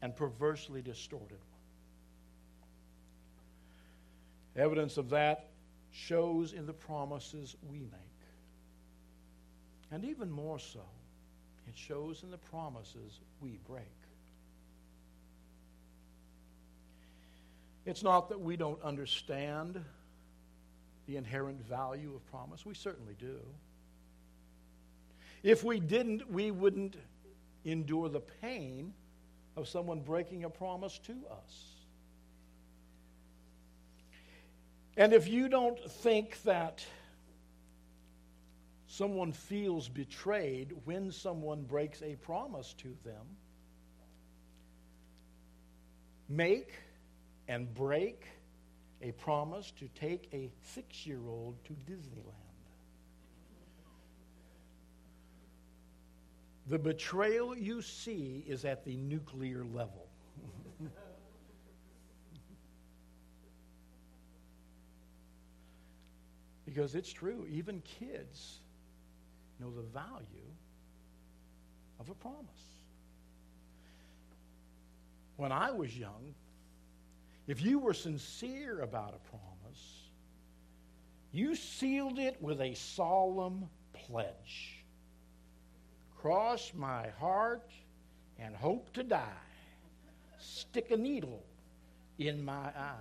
and 0.01 0.13
perversely 0.15 0.81
distorted 0.81 1.39
one. 4.55 4.63
Evidence 4.65 4.97
of 4.97 5.09
that 5.11 5.47
shows 5.91 6.51
in 6.51 6.65
the 6.65 6.73
promises 6.73 7.55
we 7.69 7.79
make. 7.79 7.91
And 9.91 10.03
even 10.03 10.29
more 10.29 10.59
so, 10.59 10.83
it 11.67 11.77
shows 11.77 12.23
in 12.23 12.31
the 12.31 12.37
promises 12.37 13.21
we 13.39 13.57
break. 13.67 13.85
It's 17.87 18.03
not 18.03 18.27
that 18.29 18.41
we 18.41 18.57
don't 18.57 18.81
understand 18.83 19.81
the 21.07 21.15
inherent 21.15 21.65
value 21.65 22.13
of 22.13 22.29
promise. 22.29 22.65
We 22.65 22.73
certainly 22.73 23.15
do. 23.17 23.39
If 25.41 25.63
we 25.63 25.79
didn't, 25.79 26.29
we 26.29 26.51
wouldn't 26.51 26.97
endure 27.63 28.09
the 28.09 28.19
pain 28.19 28.93
of 29.55 29.69
someone 29.69 30.01
breaking 30.01 30.43
a 30.43 30.49
promise 30.49 30.99
to 31.05 31.13
us. 31.31 31.63
And 34.97 35.13
if 35.13 35.29
you 35.29 35.47
don't 35.47 35.79
think 35.89 36.43
that 36.43 36.85
someone 38.87 39.31
feels 39.31 39.87
betrayed 39.87 40.73
when 40.83 41.09
someone 41.09 41.63
breaks 41.63 42.01
a 42.01 42.17
promise 42.17 42.73
to 42.79 42.93
them, 43.05 43.25
make 46.27 46.73
and 47.47 47.73
break 47.73 48.25
a 49.01 49.11
promise 49.13 49.71
to 49.71 49.87
take 49.99 50.29
a 50.33 50.49
six 50.61 51.05
year 51.05 51.21
old 51.27 51.55
to 51.65 51.73
Disneyland. 51.73 52.33
The 56.67 56.79
betrayal 56.79 57.55
you 57.57 57.81
see 57.81 58.43
is 58.45 58.65
at 58.65 58.83
the 58.83 58.97
nuclear 58.97 59.63
level. 59.63 60.07
because 66.65 66.93
it's 66.95 67.13
true, 67.13 67.47
even 67.49 67.81
kids 67.81 68.59
know 69.59 69.71
the 69.71 69.83
value 69.83 70.51
of 71.99 72.09
a 72.09 72.13
promise. 72.15 72.43
When 75.37 75.53
I 75.53 75.71
was 75.71 75.97
young, 75.97 76.33
if 77.47 77.61
you 77.61 77.79
were 77.79 77.93
sincere 77.93 78.81
about 78.81 79.15
a 79.15 79.29
promise, 79.29 80.09
you 81.31 81.55
sealed 81.55 82.19
it 82.19 82.41
with 82.41 82.59
a 82.61 82.73
solemn 82.73 83.69
pledge. 83.93 84.83
Cross 86.17 86.73
my 86.75 87.07
heart 87.19 87.71
and 88.37 88.55
hope 88.55 88.91
to 88.93 89.03
die. 89.03 89.23
Stick 90.39 90.91
a 90.91 90.97
needle 90.97 91.43
in 92.19 92.43
my 92.43 92.53
eye. 92.53 92.95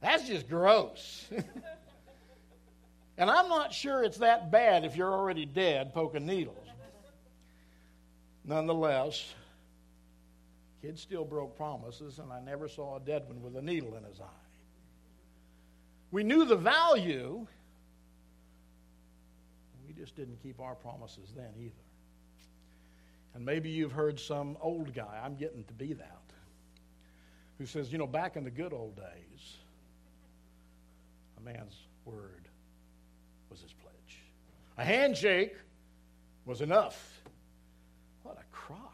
That's 0.00 0.26
just 0.26 0.48
gross. 0.48 1.26
and 3.18 3.30
I'm 3.30 3.48
not 3.48 3.72
sure 3.72 4.04
it's 4.04 4.18
that 4.18 4.50
bad 4.50 4.84
if 4.84 4.94
you're 4.94 5.12
already 5.12 5.46
dead 5.46 5.92
poking 5.92 6.26
needles. 6.26 6.56
Nonetheless, 8.44 9.34
Kid 10.86 11.00
still 11.00 11.24
broke 11.24 11.56
promises, 11.56 12.20
and 12.20 12.32
I 12.32 12.38
never 12.38 12.68
saw 12.68 12.96
a 12.96 13.00
dead 13.00 13.24
one 13.26 13.42
with 13.42 13.56
a 13.56 13.62
needle 13.62 13.96
in 13.96 14.04
his 14.04 14.20
eye. 14.20 14.46
We 16.12 16.22
knew 16.22 16.44
the 16.44 16.54
value, 16.54 17.44
we 19.84 19.94
just 19.94 20.14
didn't 20.14 20.40
keep 20.44 20.60
our 20.60 20.76
promises 20.76 21.32
then 21.34 21.50
either. 21.58 21.74
And 23.34 23.44
maybe 23.44 23.68
you've 23.68 23.90
heard 23.90 24.20
some 24.20 24.56
old 24.60 24.94
guy, 24.94 25.20
I'm 25.24 25.34
getting 25.34 25.64
to 25.64 25.74
be 25.74 25.92
that, 25.94 26.22
who 27.58 27.66
says, 27.66 27.90
you 27.90 27.98
know, 27.98 28.06
back 28.06 28.36
in 28.36 28.44
the 28.44 28.50
good 28.50 28.72
old 28.72 28.94
days, 28.94 29.56
a 31.36 31.40
man's 31.40 31.74
word 32.04 32.46
was 33.50 33.60
his 33.60 33.72
pledge. 33.72 34.20
A 34.78 34.84
handshake 34.84 35.56
was 36.44 36.60
enough. 36.60 37.22
What 38.22 38.38
a 38.38 38.44
crock. 38.56 38.92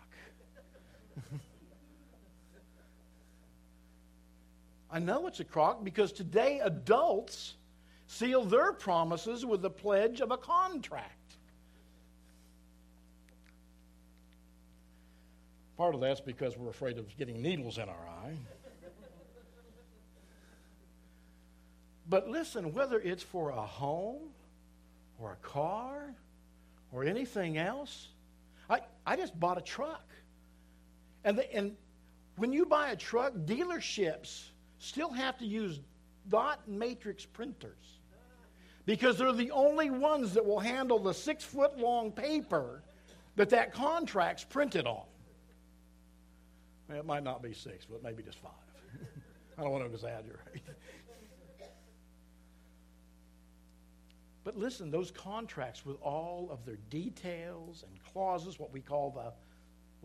I 4.92 4.98
know 4.98 5.26
it's 5.26 5.40
a 5.40 5.44
crock 5.44 5.82
because 5.82 6.12
today 6.12 6.60
adults 6.62 7.54
seal 8.06 8.44
their 8.44 8.74
promises 8.74 9.44
with 9.46 9.62
the 9.62 9.70
pledge 9.70 10.20
of 10.20 10.30
a 10.30 10.36
contract. 10.36 11.08
Part 15.78 15.94
of 15.94 16.02
that's 16.02 16.20
because 16.20 16.58
we're 16.58 16.68
afraid 16.68 16.98
of 16.98 17.16
getting 17.16 17.40
needles 17.40 17.78
in 17.78 17.88
our 17.88 18.06
eye. 18.24 18.36
But 22.06 22.28
listen, 22.28 22.74
whether 22.74 23.00
it's 23.00 23.22
for 23.22 23.48
a 23.48 23.62
home 23.62 24.28
or 25.18 25.32
a 25.32 25.36
car 25.36 26.14
or 26.92 27.04
anything 27.04 27.56
else, 27.56 28.08
I, 28.68 28.80
I 29.06 29.16
just 29.16 29.38
bought 29.40 29.56
a 29.56 29.62
truck. 29.62 30.06
And, 31.24 31.38
the, 31.38 31.56
and 31.56 31.76
when 32.36 32.52
you 32.52 32.66
buy 32.66 32.90
a 32.90 32.96
truck, 32.96 33.32
dealerships 33.32 34.50
still 34.82 35.12
have 35.12 35.38
to 35.38 35.46
use 35.46 35.80
dot 36.28 36.68
matrix 36.68 37.24
printers 37.24 38.00
because 38.84 39.16
they're 39.16 39.32
the 39.32 39.52
only 39.52 39.90
ones 39.90 40.34
that 40.34 40.44
will 40.44 40.58
handle 40.58 40.98
the 40.98 41.14
six 41.14 41.44
foot 41.44 41.78
long 41.78 42.10
paper 42.10 42.82
that 43.36 43.48
that 43.50 43.72
contract's 43.72 44.44
printed 44.44 44.86
on. 44.86 45.04
It 46.90 47.06
might 47.06 47.22
not 47.22 47.42
be 47.42 47.54
six, 47.54 47.86
but 47.86 48.02
maybe 48.02 48.22
just 48.22 48.38
five. 48.38 48.50
I 49.58 49.62
don't 49.62 49.70
want 49.70 49.84
to 49.84 49.90
exaggerate. 49.90 50.62
but 54.44 54.58
listen, 54.58 54.90
those 54.90 55.12
contracts 55.12 55.86
with 55.86 55.96
all 56.02 56.48
of 56.50 56.66
their 56.66 56.78
details 56.90 57.84
and 57.88 57.98
clauses, 58.12 58.58
what 58.58 58.72
we 58.72 58.80
call 58.80 59.10
the 59.10 59.32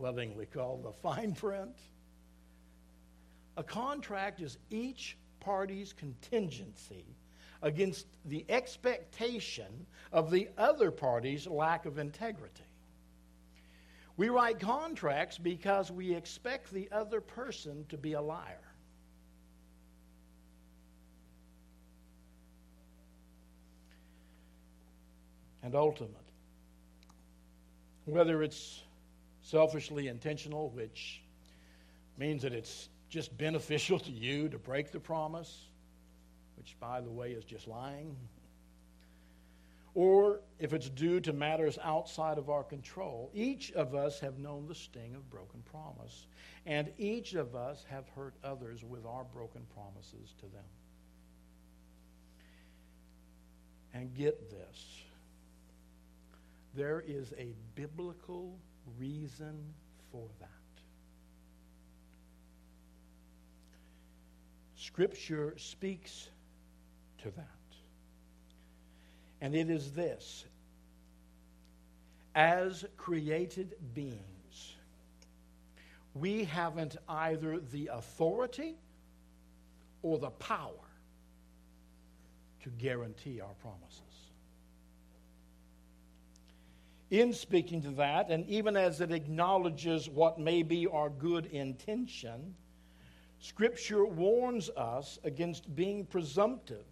lovingly 0.02 0.46
call 0.46 0.78
the 0.78 0.92
fine 0.92 1.34
print, 1.34 1.76
a 3.58 3.64
contract 3.64 4.40
is 4.40 4.58
each 4.70 5.18
party's 5.40 5.92
contingency 5.92 7.06
against 7.64 8.06
the 8.26 8.46
expectation 8.50 9.88
of 10.14 10.30
the 10.30 10.48
other 10.58 10.92
party's 10.92 11.48
lack 11.48 11.88
of 11.88 11.98
integrity. 11.98 12.64
We 14.16 14.30
write 14.30 14.60
contracts 14.60 15.40
because 15.40 15.92
we 15.92 16.14
expect 16.14 16.72
the 16.72 16.88
other 16.92 17.20
person 17.20 17.86
to 17.90 17.98
be 17.98 18.14
a 18.14 18.22
liar. 18.22 18.62
And 25.64 25.76
ultimate, 25.76 26.14
whether 28.06 28.42
it's 28.44 28.82
selfishly 29.42 30.08
intentional, 30.08 30.70
which 30.70 31.22
means 32.18 32.44
that 32.44 32.54
it's 32.54 32.90
just 33.10 33.38
beneficial 33.38 34.00
to 34.08 34.12
you 34.12 34.50
to 34.50 34.58
break 34.58 34.92
the 34.92 35.00
promise, 35.00 35.66
which, 36.58 36.76
by 36.80 37.02
the 37.02 37.12
way, 37.12 37.32
is 37.32 37.46
just 37.46 37.68
lying, 37.68 38.16
or 39.98 40.42
if 40.60 40.74
it's 40.74 40.90
due 40.90 41.20
to 41.20 41.34
matters 41.34 41.80
outside 41.84 42.38
of 42.38 42.52
our 42.52 42.64
control, 42.64 43.32
each 43.34 43.72
of 43.72 43.96
us 43.96 44.20
have 44.20 44.38
known 44.38 44.68
the 44.68 44.76
sting 44.76 45.16
of 45.16 45.28
broken 45.32 45.64
promise, 45.72 46.28
and 46.68 46.92
each 47.00 47.34
of 47.34 47.56
us 47.56 47.84
have 47.90 48.08
hurt 48.10 48.36
others 48.44 48.84
with 48.84 49.08
our 49.08 49.24
broken 49.24 49.64
promises 49.74 50.36
to 50.38 50.46
them. 50.46 50.64
And 53.96 54.14
get 54.14 54.52
this 54.52 55.02
there 56.76 57.04
is 57.08 57.34
a 57.40 57.56
biblical 57.74 58.60
reason 59.00 59.74
for 60.12 60.28
that. 60.40 60.67
Scripture 64.98 65.54
speaks 65.58 66.30
to 67.22 67.30
that. 67.30 67.46
And 69.42 69.56
it 69.56 69.70
is 69.70 69.92
this 69.92 70.46
as 72.34 72.84
created 72.98 73.76
beings, 73.94 74.74
we 76.16 76.46
haven't 76.46 76.98
either 77.08 77.60
the 77.60 77.92
authority 77.94 78.74
or 80.02 80.18
the 80.18 80.32
power 80.32 80.90
to 82.64 82.70
guarantee 82.70 83.40
our 83.40 83.54
promises. 83.62 84.02
In 87.12 87.34
speaking 87.34 87.84
to 87.84 87.92
that, 87.92 88.32
and 88.32 88.50
even 88.50 88.76
as 88.76 89.00
it 89.00 89.12
acknowledges 89.12 90.10
what 90.10 90.40
may 90.40 90.64
be 90.64 90.88
our 90.88 91.12
good 91.12 91.46
intention, 91.46 92.56
Scripture 93.40 94.06
warns 94.06 94.70
us 94.72 95.20
against 95.24 95.76
being 95.76 96.06
presumptive 96.06 96.86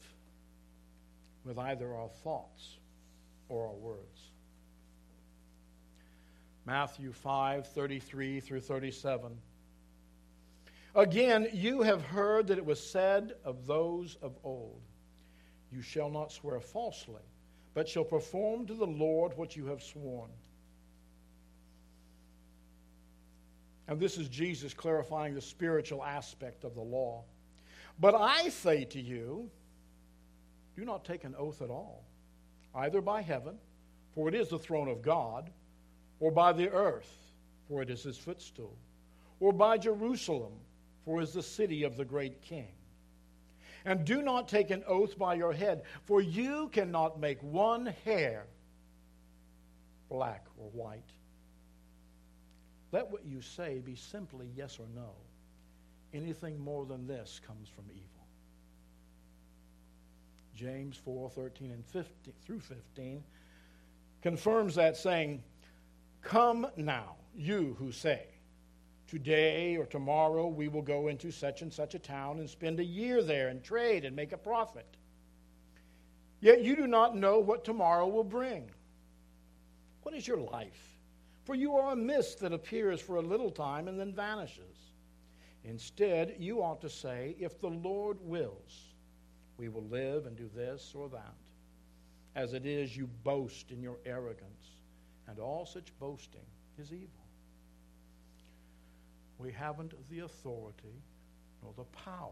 with 1.44 1.58
either 1.58 1.94
our 1.94 2.10
thoughts 2.10 2.78
or 3.50 3.68
our 3.68 3.74
words. 3.74 4.32
Matthew 6.66 7.12
5 7.12 7.68
33 7.68 8.40
through 8.40 8.62
37. 8.62 9.38
Again, 10.96 11.48
you 11.52 11.82
have 11.82 12.02
heard 12.02 12.48
that 12.48 12.58
it 12.58 12.66
was 12.66 12.80
said 12.80 13.34
of 13.44 13.68
those 13.68 14.18
of 14.22 14.38
old, 14.44 14.82
You 15.72 15.82
shall 15.82 16.10
not 16.10 16.32
swear 16.32 16.60
falsely, 16.60 17.22
but 17.74 17.88
shall 17.88 18.06
perform 18.06 18.66
to 18.68 18.74
the 18.74 18.88
Lord 18.88 19.36
what 19.38 19.56
you 19.56 19.66
have 19.66 19.84
sworn. 19.84 20.30
And 23.88 24.00
this 24.00 24.17
is 24.17 24.28
Jesus 24.30 24.74
clarifying 24.74 25.36
the 25.36 25.41
spiritual 25.41 26.04
aspect 26.04 26.63
of 26.63 26.74
the 26.74 26.82
law. 26.82 27.24
But 28.00 28.15
I 28.15 28.50
say 28.50 28.84
to 28.86 29.00
you, 29.00 29.50
do 30.76 30.84
not 30.84 31.06
take 31.06 31.24
an 31.24 31.36
oath 31.38 31.62
at 31.62 31.69
all, 31.69 32.04
either 32.74 33.02
by 33.02 33.21
heaven, 33.21 33.58
for 34.13 34.28
it 34.28 34.36
is 34.36 34.50
the 34.50 34.60
throne 34.60 34.89
of 34.89 35.02
God, 35.02 35.50
or 36.19 36.32
by 36.32 36.52
the 36.52 36.69
earth, 36.69 37.13
for 37.67 37.82
it 37.82 37.89
is 37.89 38.04
his 38.04 38.17
footstool, 38.17 38.76
or 39.39 39.54
by 39.54 39.78
Jerusalem, 39.78 40.54
for 41.06 41.19
it 41.21 41.24
is 41.24 41.34
the 41.34 41.43
city 41.43 41.84
of 41.84 41.95
the 41.95 42.06
great 42.06 42.41
king. 42.41 42.67
And 43.86 44.04
do 44.04 44.21
not 44.21 44.48
take 44.48 44.71
an 44.71 44.84
oath 44.88 45.17
by 45.17 45.36
your 45.36 45.54
head, 45.54 45.84
for 46.06 46.19
you 46.19 46.69
cannot 46.69 47.19
make 47.19 47.41
one 47.43 47.93
hair 48.04 48.48
black 50.10 50.45
or 50.58 50.69
white. 50.69 51.12
Let 52.91 53.10
what 53.10 53.26
you 53.26 53.41
say 53.41 53.80
be 53.80 53.95
simply 53.95 54.48
yes 54.56 54.80
or 54.80 54.88
no. 54.95 55.12
Anything 56.13 56.60
more 56.60 56.86
than 56.86 57.08
this 57.08 57.41
comes 57.45 57.67
from 57.67 57.86
evil. 57.91 58.06
James 60.56 60.95
4 60.98 61.30
13 61.30 61.71
and 61.71 61.86
15, 61.86 62.34
through 62.45 62.60
15 62.62 63.24
confirms 64.21 64.76
that, 64.76 64.95
saying, 64.95 65.43
Come 66.21 66.67
now, 66.78 67.15
you 67.36 67.76
who 67.78 67.91
say, 67.91 68.28
Today 69.08 69.78
or 69.78 69.86
tomorrow 69.86 70.48
we 70.48 70.67
will 70.67 70.82
go 70.82 71.10
into 71.10 71.30
such 71.30 71.62
and 71.62 71.71
such 71.71 71.93
a 71.93 72.00
town 72.00 72.39
and 72.39 72.50
spend 72.50 72.80
a 72.80 72.84
year 72.84 73.21
there 73.21 73.50
and 73.50 73.63
trade 73.63 74.04
and 74.04 74.15
make 74.15 74.32
a 74.32 74.38
profit. 74.38 74.88
Yet 76.39 76.63
you 76.63 76.76
do 76.76 76.88
not 76.88 77.15
know 77.15 77.39
what 77.39 77.63
tomorrow 77.63 78.08
will 78.08 78.24
bring. 78.24 78.71
What 80.02 80.15
is 80.15 80.28
your 80.28 80.39
life? 80.39 80.95
For 81.46 81.54
you 81.56 81.78
are 81.78 81.94
a 81.94 81.96
mist 81.96 82.40
that 82.40 82.54
appears 82.54 83.00
for 83.00 83.18
a 83.18 83.22
little 83.22 83.52
time 83.52 83.88
and 83.88 84.00
then 84.00 84.12
vanishes. 84.12 84.92
Instead, 85.64 86.36
you 86.40 86.62
ought 86.62 86.82
to 86.82 86.90
say, 86.90 87.36
If 87.40 87.62
the 87.62 87.70
Lord 87.70 88.18
wills, 88.22 88.96
we 89.58 89.70
will 89.70 89.84
live 89.84 90.26
and 90.26 90.36
do 90.36 90.50
this 90.56 90.94
or 90.96 91.08
that. 91.10 91.36
As 92.36 92.54
it 92.54 92.66
is, 92.66 92.98
you 92.98 93.08
boast 93.24 93.72
in 93.72 93.82
your 93.82 93.98
arrogance, 94.06 94.82
and 95.28 95.40
all 95.40 95.66
such 95.66 95.98
boasting 96.00 96.46
is 96.78 96.92
evil. 96.92 97.10
We 99.38 99.52
haven't 99.52 99.94
the 100.10 100.20
authority 100.20 101.02
nor 101.62 101.74
the 101.78 101.84
power 101.84 102.32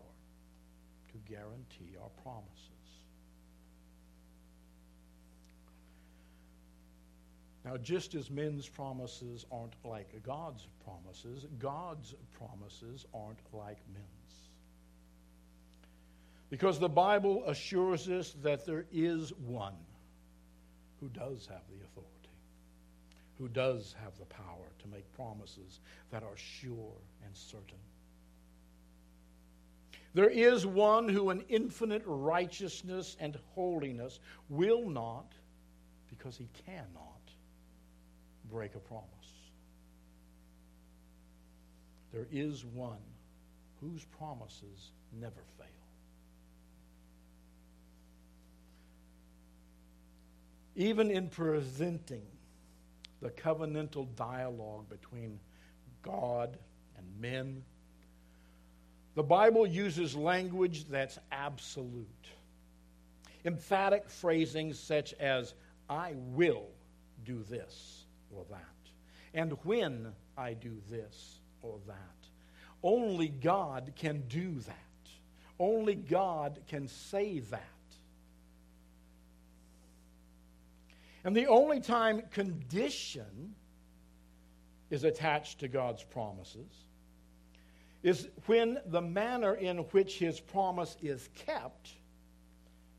to 1.12 1.32
guarantee 1.32 1.96
our 2.02 2.10
promises. 2.24 2.83
Now, 7.66 7.78
just 7.78 8.14
as 8.14 8.30
men's 8.30 8.68
promises 8.68 9.46
aren't 9.52 9.76
like 9.86 10.22
God's 10.24 10.68
promises, 10.84 11.46
God's 11.60 12.14
promises 12.34 13.06
aren't 13.14 13.40
like 13.54 13.80
men's. 13.94 14.08
Because 16.50 16.78
the 16.78 16.90
Bible 16.90 17.44
assures 17.48 18.10
us 18.10 18.36
that 18.44 18.66
there 18.66 18.86
is 18.92 19.32
one 19.34 19.74
who 21.00 21.08
does 21.10 21.48
have 21.48 21.62
the 21.70 21.84
authority, 21.86 22.10
who 23.38 23.48
does 23.48 23.96
have 24.04 24.18
the 24.20 24.26
power 24.26 24.68
to 24.80 24.88
make 24.90 25.12
promises 25.14 25.80
that 26.12 26.22
are 26.22 26.36
sure 26.36 26.98
and 27.26 27.36
certain. 27.36 27.80
There 30.14 30.30
is 30.30 30.66
one 30.66 31.10
who, 31.10 31.32
in 31.32 31.42
infinite 31.50 32.04
righteousness 32.06 33.18
and 33.20 33.38
holiness, 33.56 34.20
will 34.48 34.88
not, 34.88 35.32
because 36.10 36.38
he 36.38 36.50
cannot, 36.66 37.13
break 38.50 38.76
a 38.76 38.80
promise. 38.80 39.08
There 42.12 42.28
is 42.32 42.66
one 42.66 42.98
whose 43.82 44.06
promises 44.06 44.92
never 45.20 45.42
fail. 45.58 45.68
even 50.76 51.12
in 51.12 51.28
presenting 51.28 52.24
the 53.22 53.30
covenantal 53.30 54.08
dialogue 54.16 54.90
between 54.90 55.40
God 56.02 56.58
and 56.98 57.06
men, 57.20 57.64
the 59.16 59.24
Bible 59.24 59.68
uses 59.68 60.16
language 60.16 60.86
that's 60.86 61.20
absolute. 61.32 62.08
Emphatic 63.46 64.10
phrasing 64.10 64.74
such 64.74 65.14
as, 65.14 65.54
I 65.90 66.14
will 66.16 66.66
do 67.24 67.44
this 67.50 68.03
or 68.36 68.46
that, 68.50 68.60
and 69.34 69.54
when 69.64 70.14
I 70.38 70.54
do 70.54 70.82
this 70.90 71.40
or 71.62 71.80
that. 71.88 71.98
Only 72.84 73.30
God 73.30 73.94
can 73.96 74.24
do 74.28 74.60
that. 74.60 74.78
Only 75.58 75.96
God 75.96 76.60
can 76.68 76.88
say 76.88 77.40
that. 77.40 77.62
And 81.24 81.36
the 81.36 81.48
only 81.48 81.80
time 81.80 82.22
condition 82.32 83.56
is 84.90 85.06
attached 85.06 85.60
to 85.60 85.70
God's 85.70 86.04
promises 86.04 86.86
is 88.04 88.28
when 88.48 88.80
the 88.88 89.02
manner 89.02 89.54
in 89.54 89.78
which 89.78 90.20
his 90.20 90.42
promise 90.42 90.98
is 91.02 91.30
kept 91.34 91.94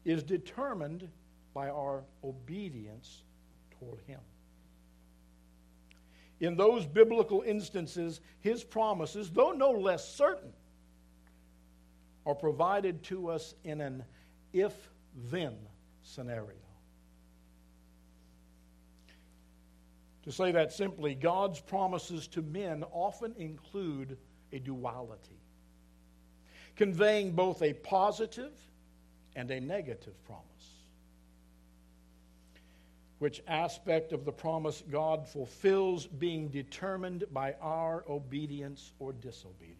is 0.06 0.22
determined 0.22 1.06
by 1.52 1.68
our 1.68 2.04
obedience 2.24 3.22
toward 3.78 4.00
him. 4.06 4.20
In 6.40 6.56
those 6.56 6.84
biblical 6.86 7.42
instances, 7.42 8.20
his 8.40 8.64
promises, 8.64 9.30
though 9.30 9.52
no 9.52 9.70
less 9.70 10.14
certain, 10.14 10.52
are 12.26 12.34
provided 12.34 13.02
to 13.04 13.28
us 13.28 13.54
in 13.64 13.80
an 13.80 14.04
if 14.52 14.74
then 15.30 15.56
scenario. 16.02 16.56
To 20.24 20.32
say 20.32 20.52
that 20.52 20.72
simply, 20.72 21.14
God's 21.14 21.60
promises 21.60 22.26
to 22.28 22.42
men 22.42 22.82
often 22.92 23.34
include 23.36 24.16
a 24.52 24.58
duality, 24.58 25.40
conveying 26.76 27.32
both 27.32 27.60
a 27.62 27.74
positive 27.74 28.52
and 29.36 29.50
a 29.50 29.60
negative 29.60 30.14
promise. 30.24 30.53
Which 33.24 33.42
aspect 33.48 34.12
of 34.12 34.26
the 34.26 34.32
promise 34.32 34.82
God 34.90 35.26
fulfills 35.26 36.06
being 36.06 36.48
determined 36.48 37.24
by 37.32 37.54
our 37.58 38.04
obedience 38.06 38.92
or 38.98 39.14
disobedience. 39.14 39.78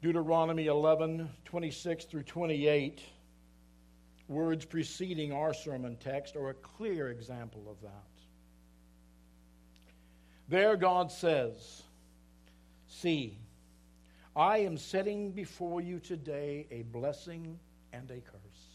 Deuteronomy 0.00 0.66
11, 0.66 1.28
26 1.44 2.04
through 2.04 2.22
28, 2.22 3.02
words 4.28 4.64
preceding 4.64 5.32
our 5.32 5.52
sermon 5.52 5.96
text, 5.96 6.36
are 6.36 6.50
a 6.50 6.54
clear 6.54 7.08
example 7.08 7.66
of 7.68 7.80
that. 7.82 8.04
There, 10.48 10.76
God 10.76 11.10
says, 11.10 11.82
See, 12.86 13.38
I 14.36 14.58
am 14.58 14.78
setting 14.78 15.32
before 15.32 15.80
you 15.80 15.98
today 15.98 16.68
a 16.70 16.82
blessing 16.82 17.58
and 17.92 18.08
a 18.12 18.20
curse. 18.20 18.73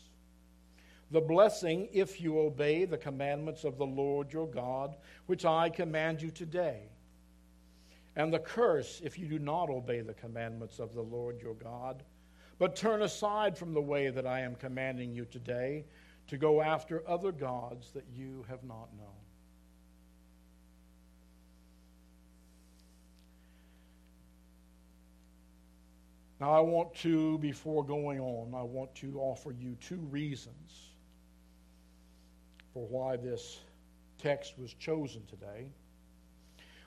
The 1.12 1.22
blessing, 1.22 1.90
if 1.92 2.22
you 2.22 2.40
obey 2.40 2.86
the 2.86 2.98
commandments 2.98 3.64
of 3.64 3.78
the 3.78 3.86
Lord 3.86 4.32
your 4.32 4.48
God, 4.48 4.96
which 5.26 5.44
I 5.44 5.70
command 5.70 6.22
you 6.22 6.30
today. 6.30 6.84
And 8.16 8.32
the 8.32 8.40
curse, 8.40 9.02
if 9.04 9.18
you 9.18 9.28
do 9.28 9.40
not 9.40 9.70
obey 9.70 10.02
the 10.02 10.14
commandments 10.14 10.78
of 10.80 10.94
the 10.94 11.02
Lord 11.02 11.42
your 11.42 11.56
God, 11.56 12.04
but 12.60 12.76
turn 12.76 13.02
aside 13.02 13.58
from 13.58 13.74
the 13.74 13.82
way 13.82 14.10
that 14.10 14.28
I 14.28 14.42
am 14.42 14.56
commanding 14.56 15.14
you 15.16 15.26
today 15.26 15.86
to 16.28 16.38
go 16.38 16.62
after 16.62 17.02
other 17.08 17.32
gods 17.32 17.92
that 17.92 18.06
you 18.14 18.46
have 18.48 18.64
not 18.64 18.90
known. 18.96 19.08
Now, 26.40 26.52
I 26.52 26.60
want 26.60 26.94
to, 26.96 27.38
before 27.40 27.84
going 27.84 28.20
on, 28.20 28.54
I 28.54 28.64
want 28.64 28.94
to 28.96 29.20
offer 29.20 29.52
you 29.52 29.76
two 29.82 29.98
reasons 30.10 30.89
for 32.80 32.88
why 32.88 33.18
this 33.18 33.60
text 34.18 34.58
was 34.58 34.74
chosen 34.74 35.22
today. 35.26 35.70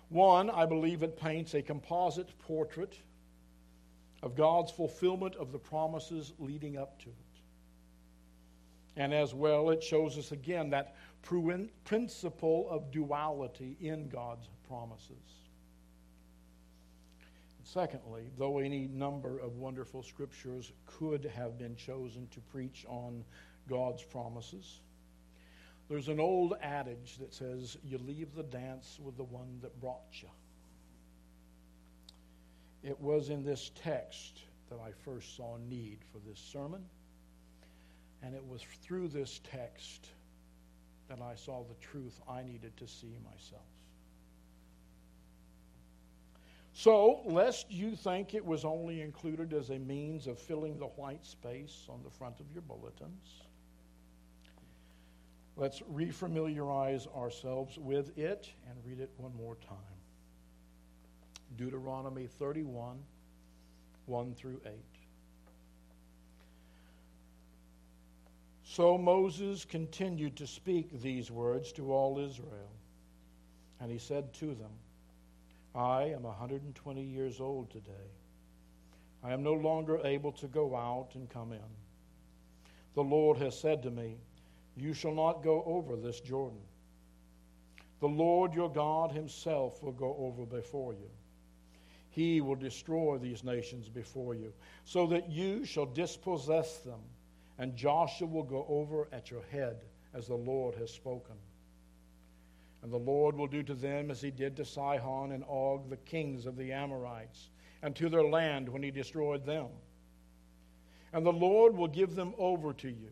One, 0.08 0.48
I 0.48 0.64
believe 0.64 1.02
it 1.02 1.18
paints 1.18 1.52
a 1.52 1.60
composite 1.60 2.30
portrait 2.38 2.96
of 4.22 4.34
God's 4.34 4.72
fulfillment 4.72 5.36
of 5.36 5.52
the 5.52 5.58
promises 5.58 6.32
leading 6.38 6.78
up 6.78 6.98
to 7.00 7.10
it. 7.10 7.40
And 8.96 9.12
as 9.12 9.34
well, 9.34 9.68
it 9.68 9.82
shows 9.82 10.16
us 10.16 10.32
again 10.32 10.70
that 10.70 10.96
principle 11.20 12.68
of 12.70 12.90
duality 12.90 13.76
in 13.78 14.08
God's 14.08 14.48
promises. 14.66 15.42
Secondly, 17.64 18.30
though 18.38 18.60
any 18.60 18.86
number 18.86 19.38
of 19.40 19.56
wonderful 19.56 20.02
scriptures 20.02 20.72
could 20.86 21.30
have 21.36 21.58
been 21.58 21.76
chosen 21.76 22.28
to 22.28 22.40
preach 22.40 22.86
on 22.88 23.24
God's 23.68 24.02
promises, 24.02 24.80
there's 25.92 26.08
an 26.08 26.20
old 26.20 26.54
adage 26.62 27.18
that 27.18 27.34
says, 27.34 27.76
You 27.84 27.98
leave 27.98 28.34
the 28.34 28.44
dance 28.44 28.98
with 28.98 29.18
the 29.18 29.24
one 29.24 29.58
that 29.60 29.78
brought 29.78 30.22
you. 30.22 30.28
It 32.82 32.98
was 32.98 33.28
in 33.28 33.44
this 33.44 33.70
text 33.74 34.40
that 34.70 34.78
I 34.80 34.92
first 35.04 35.36
saw 35.36 35.58
need 35.68 35.98
for 36.10 36.18
this 36.26 36.38
sermon, 36.38 36.82
and 38.22 38.34
it 38.34 38.42
was 38.42 38.62
through 38.82 39.08
this 39.08 39.42
text 39.44 40.08
that 41.08 41.20
I 41.20 41.34
saw 41.34 41.62
the 41.62 41.74
truth 41.74 42.18
I 42.26 42.42
needed 42.42 42.74
to 42.78 42.88
see 42.88 43.18
myself. 43.22 43.60
So, 46.72 47.20
lest 47.26 47.70
you 47.70 47.96
think 47.96 48.32
it 48.32 48.42
was 48.42 48.64
only 48.64 49.02
included 49.02 49.52
as 49.52 49.68
a 49.68 49.78
means 49.78 50.26
of 50.26 50.38
filling 50.38 50.78
the 50.78 50.86
white 50.86 51.26
space 51.26 51.84
on 51.90 52.02
the 52.02 52.10
front 52.10 52.40
of 52.40 52.50
your 52.50 52.62
bulletins, 52.62 53.41
let's 55.56 55.80
refamiliarize 55.92 57.06
ourselves 57.16 57.78
with 57.78 58.16
it 58.16 58.50
and 58.68 58.78
read 58.84 59.00
it 59.00 59.10
one 59.16 59.34
more 59.36 59.56
time. 59.56 59.76
Deuteronomy 61.56 62.26
31, 62.26 62.98
1 64.06 64.34
through 64.34 64.60
8. 64.64 64.72
So 68.64 68.96
Moses 68.96 69.66
continued 69.66 70.36
to 70.36 70.46
speak 70.46 71.02
these 71.02 71.30
words 71.30 71.72
to 71.72 71.92
all 71.92 72.18
Israel, 72.18 72.72
and 73.80 73.90
he 73.90 73.98
said 73.98 74.32
to 74.34 74.46
them, 74.54 74.70
I 75.74 76.04
am 76.04 76.22
120 76.22 77.02
years 77.02 77.38
old 77.38 77.70
today. 77.70 78.10
I 79.22 79.32
am 79.32 79.42
no 79.42 79.52
longer 79.52 80.00
able 80.04 80.32
to 80.32 80.46
go 80.46 80.74
out 80.74 81.10
and 81.14 81.28
come 81.28 81.52
in. 81.52 81.60
The 82.94 83.02
Lord 83.02 83.36
has 83.38 83.58
said 83.58 83.82
to 83.82 83.90
me, 83.90 84.16
You 84.76 84.94
shall 84.94 85.14
not 85.14 85.42
go 85.42 85.62
over 85.64 85.96
this 85.96 86.20
Jordan. 86.20 86.60
The 88.00 88.08
Lord 88.08 88.54
your 88.54 88.70
God 88.70 89.12
himself 89.12 89.82
will 89.82 89.92
go 89.92 90.16
over 90.18 90.44
before 90.44 90.92
you. 90.92 91.10
He 92.10 92.40
will 92.40 92.56
destroy 92.56 93.18
these 93.18 93.44
nations 93.44 93.88
before 93.88 94.34
you, 94.34 94.52
so 94.84 95.06
that 95.06 95.30
you 95.30 95.64
shall 95.64 95.86
dispossess 95.86 96.78
them, 96.78 97.00
and 97.58 97.76
Joshua 97.76 98.26
will 98.26 98.42
go 98.42 98.66
over 98.68 99.08
at 99.12 99.30
your 99.30 99.44
head, 99.50 99.76
as 100.14 100.26
the 100.26 100.34
Lord 100.34 100.74
has 100.74 100.90
spoken. 100.90 101.36
And 102.82 102.92
the 102.92 102.98
Lord 102.98 103.36
will 103.36 103.46
do 103.46 103.62
to 103.62 103.74
them 103.74 104.10
as 104.10 104.20
he 104.20 104.30
did 104.30 104.56
to 104.56 104.64
Sihon 104.64 105.32
and 105.32 105.44
Og, 105.48 105.88
the 105.88 105.96
kings 105.96 106.44
of 106.44 106.56
the 106.56 106.72
Amorites, 106.72 107.50
and 107.82 107.94
to 107.96 108.08
their 108.08 108.24
land 108.24 108.68
when 108.68 108.82
he 108.82 108.90
destroyed 108.90 109.46
them. 109.46 109.68
And 111.12 111.24
the 111.24 111.32
Lord 111.32 111.76
will 111.76 111.88
give 111.88 112.14
them 112.14 112.34
over 112.36 112.72
to 112.74 112.88
you, 112.88 113.10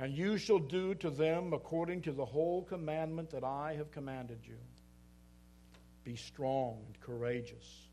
and 0.00 0.16
you 0.16 0.38
shall 0.38 0.58
do 0.58 0.94
to 0.94 1.10
them 1.10 1.52
according 1.52 2.00
to 2.00 2.12
the 2.12 2.24
whole 2.24 2.62
commandment 2.62 3.28
that 3.30 3.44
I 3.44 3.74
have 3.76 3.92
commanded 3.92 4.38
you. 4.42 4.56
Be 6.04 6.16
strong 6.16 6.82
and 6.86 6.98
courageous. 7.00 7.88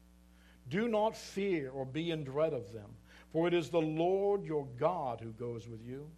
Do 0.70 0.88
not 0.88 1.17
fear 1.17 1.70
or 1.70 1.86
be 1.86 2.12
in 2.12 2.24
dread 2.24 2.54
of 2.54 2.72
them, 2.72 2.89
for 3.34 3.46
it 3.46 3.54
is 3.54 3.70
the 3.70 3.82
Lord 3.82 4.46
your 4.46 4.65
God 4.78 5.20
who 5.20 5.32
goes 5.34 5.67
with 5.67 5.84
you. 5.86 6.10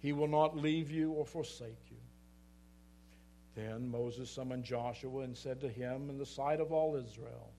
He 0.00 0.12
will 0.12 0.26
not 0.26 0.56
leave 0.56 0.90
you 0.90 1.12
or 1.12 1.24
forsake 1.24 1.90
you. 1.90 1.96
Then 3.54 3.88
Moses 3.88 4.28
summoned 4.30 4.64
Joshua 4.64 5.22
and 5.22 5.36
said 5.36 5.60
to 5.60 5.68
him 5.68 6.10
in 6.10 6.18
the 6.18 6.26
sight 6.26 6.58
of 6.58 6.72
all 6.72 6.96
Israel, 6.96 7.52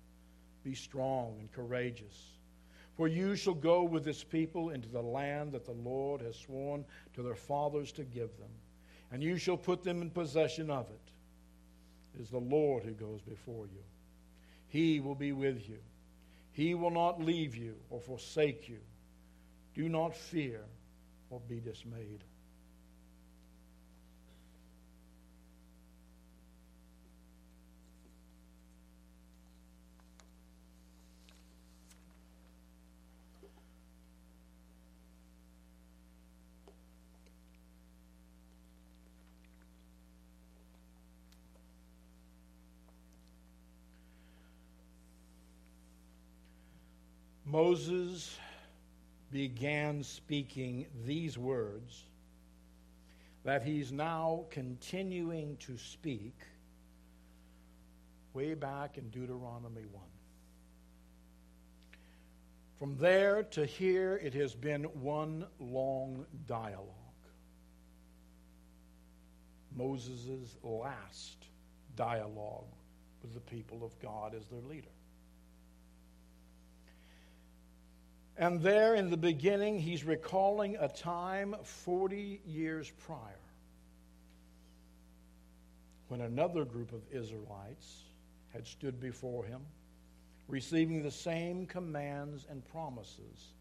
Be 0.66 0.76
strong 0.76 1.38
and 1.40 1.50
courageous, 1.54 2.31
for 3.02 3.08
you 3.08 3.36
shall 3.36 3.56
go 3.56 3.82
with 3.82 4.04
this 4.04 4.24
people 4.24 4.70
into 4.70 4.88
the 4.88 5.02
land 5.02 5.54
that 5.54 5.66
the 5.66 5.72
Lord 5.72 6.22
has 6.22 6.36
sworn 6.36 6.86
to 7.16 7.24
their 7.24 7.34
fathers 7.34 7.92
to 7.94 8.04
give 8.04 8.30
them, 8.38 8.52
and 9.12 9.24
you 9.24 9.38
shall 9.38 9.58
put 9.58 9.84
them 9.84 10.04
in 10.04 10.12
possession 10.12 10.70
of 10.70 10.86
it. 10.88 11.12
It 12.14 12.22
is 12.22 12.30
the 12.30 12.38
Lord 12.38 12.84
who 12.84 12.92
goes 12.92 13.20
before 13.24 13.66
you. 13.66 13.82
He 14.68 15.00
will 15.00 15.16
be 15.16 15.32
with 15.32 15.68
you. 15.68 15.80
He 16.52 16.76
will 16.76 16.92
not 16.92 17.20
leave 17.20 17.56
you 17.56 17.74
or 17.90 18.00
forsake 18.00 18.70
you. 18.70 18.78
Do 19.74 19.90
not 19.90 20.16
fear 20.16 20.62
or 21.32 21.42
be 21.50 21.60
dismayed. 21.60 22.24
Moses 47.52 48.38
began 49.30 50.04
speaking 50.04 50.86
these 51.06 51.38
words 51.38 52.06
that 53.44 53.62
he's 53.62 53.92
now 53.92 54.46
continuing 54.50 55.58
to 55.58 55.78
speak 55.78 56.34
way 58.34 58.54
back 58.54 58.98
in 58.98 59.10
Deuteronomy 59.10 59.84
1. 59.92 60.02
From 62.80 62.96
there 62.96 63.44
to 63.44 63.66
here, 63.66 64.18
it 64.24 64.34
has 64.34 64.56
been 64.56 64.86
one 64.86 65.46
long 65.60 66.26
dialogue. 66.48 66.88
Moses' 69.76 70.56
last 70.64 71.48
dialogue 71.98 72.72
with 73.22 73.34
the 73.34 73.42
people 73.42 73.84
of 73.84 74.00
God 74.00 74.36
as 74.36 74.48
their 74.48 74.62
leader. 74.62 74.88
And 78.42 78.60
there 78.60 78.96
in 78.96 79.12
the 79.12 79.18
beginning, 79.18 79.78
he's 79.78 80.04
recalling 80.04 80.76
a 80.80 80.88
time 80.88 81.56
40 81.64 82.42
years 82.44 82.92
prior 83.06 83.38
when 86.08 86.22
another 86.22 86.66
group 86.66 86.92
of 86.92 87.02
Israelites 87.12 88.02
had 88.52 88.66
stood 88.66 89.00
before 89.00 89.46
him, 89.46 89.62
receiving 90.48 91.04
the 91.04 91.12
same 91.12 91.68
commands 91.68 92.48
and 92.50 92.68
promises 92.70 93.54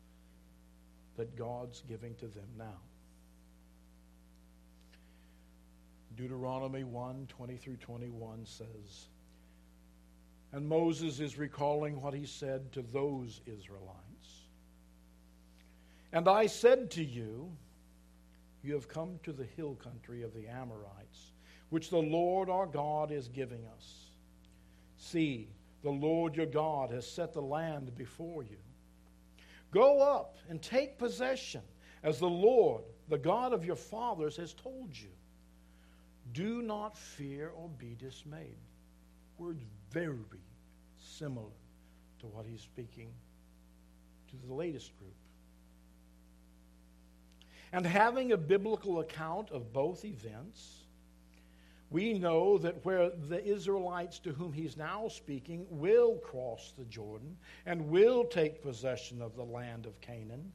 that 1.19 1.37
God's 1.37 1.83
giving 1.87 2.14
to 2.14 2.27
them 2.29 2.49
now. 2.57 2.81
Deuteronomy 6.16 6.85
1 6.85 7.27
20 7.29 7.57
through 7.59 7.77
21 7.77 8.47
says, 8.47 9.09
And 10.55 10.66
Moses 10.66 11.21
is 11.21 11.37
recalling 11.37 12.01
what 12.01 12.14
he 12.14 12.25
said 12.25 12.73
to 12.73 12.81
those 12.81 13.43
Israelites. 13.45 14.10
And 16.12 16.29
I 16.29 16.46
said 16.46 16.90
to 16.92 17.05
you, 17.05 17.51
You 18.62 18.75
have 18.75 18.88
come 18.88 19.20
to 19.23 19.33
the 19.33 19.44
hill 19.44 19.75
country 19.77 20.23
of 20.23 20.35
the 20.35 20.49
Amorites, 20.49 21.33
which 21.70 21.90
the 21.90 21.99
Lord 21.99 22.51
our 22.51 22.66
God 22.66 23.12
is 23.12 23.29
giving 23.29 23.64
us. 23.77 24.11
See, 24.96 25.49
the 25.83 25.90
Lord 25.90 26.37
your 26.37 26.46
God 26.46 26.90
has 26.90 27.07
set 27.07 27.33
the 27.33 27.42
land 27.42 27.96
before 27.96 28.42
you. 28.42 28.59
Go 29.70 30.01
up 30.01 30.37
and 30.49 30.61
take 30.61 30.99
possession, 30.99 31.62
as 32.03 32.18
the 32.18 32.29
Lord, 32.29 32.83
the 33.09 33.18
God 33.18 33.53
of 33.53 33.64
your 33.64 33.77
fathers, 33.77 34.37
has 34.37 34.53
told 34.53 34.90
you. 34.92 35.11
Do 36.33 36.62
not 36.62 36.96
fear 36.96 37.51
or 37.57 37.68
be 37.79 37.96
dismayed. 37.99 38.59
Words 39.38 39.62
very 39.90 40.18
similar 40.99 41.46
to 42.20 42.27
what 42.27 42.46
he's 42.46 42.61
speaking 42.61 43.11
to 44.31 44.46
the 44.46 44.53
latest 44.53 44.96
group. 44.99 45.14
And 47.73 47.87
having 47.87 48.33
a 48.33 48.37
biblical 48.37 49.01
account 49.01 49.51
of 49.51 49.73
both 49.73 50.05
events, 50.05 50.85
we 51.91 52.15
know 52.15 52.59
that 52.59 52.85
where 52.85 53.11
the 53.11 53.45
Israelites 53.45 54.19
to 54.21 54.33
whom 54.33 54.53
he's 54.53 54.77
now 54.77 55.09
speaking 55.09 55.67
will 55.71 56.17
cross 56.17 56.73
the 56.79 56.85
Jordan 56.85 57.37
and 57.67 57.89
will 57.89 58.25
take 58.25 58.63
possession 58.63 59.21
of 59.21 59.37
the 59.37 59.45
land 59.45 59.87
of 59.87 60.01
Canaan, 60.01 60.53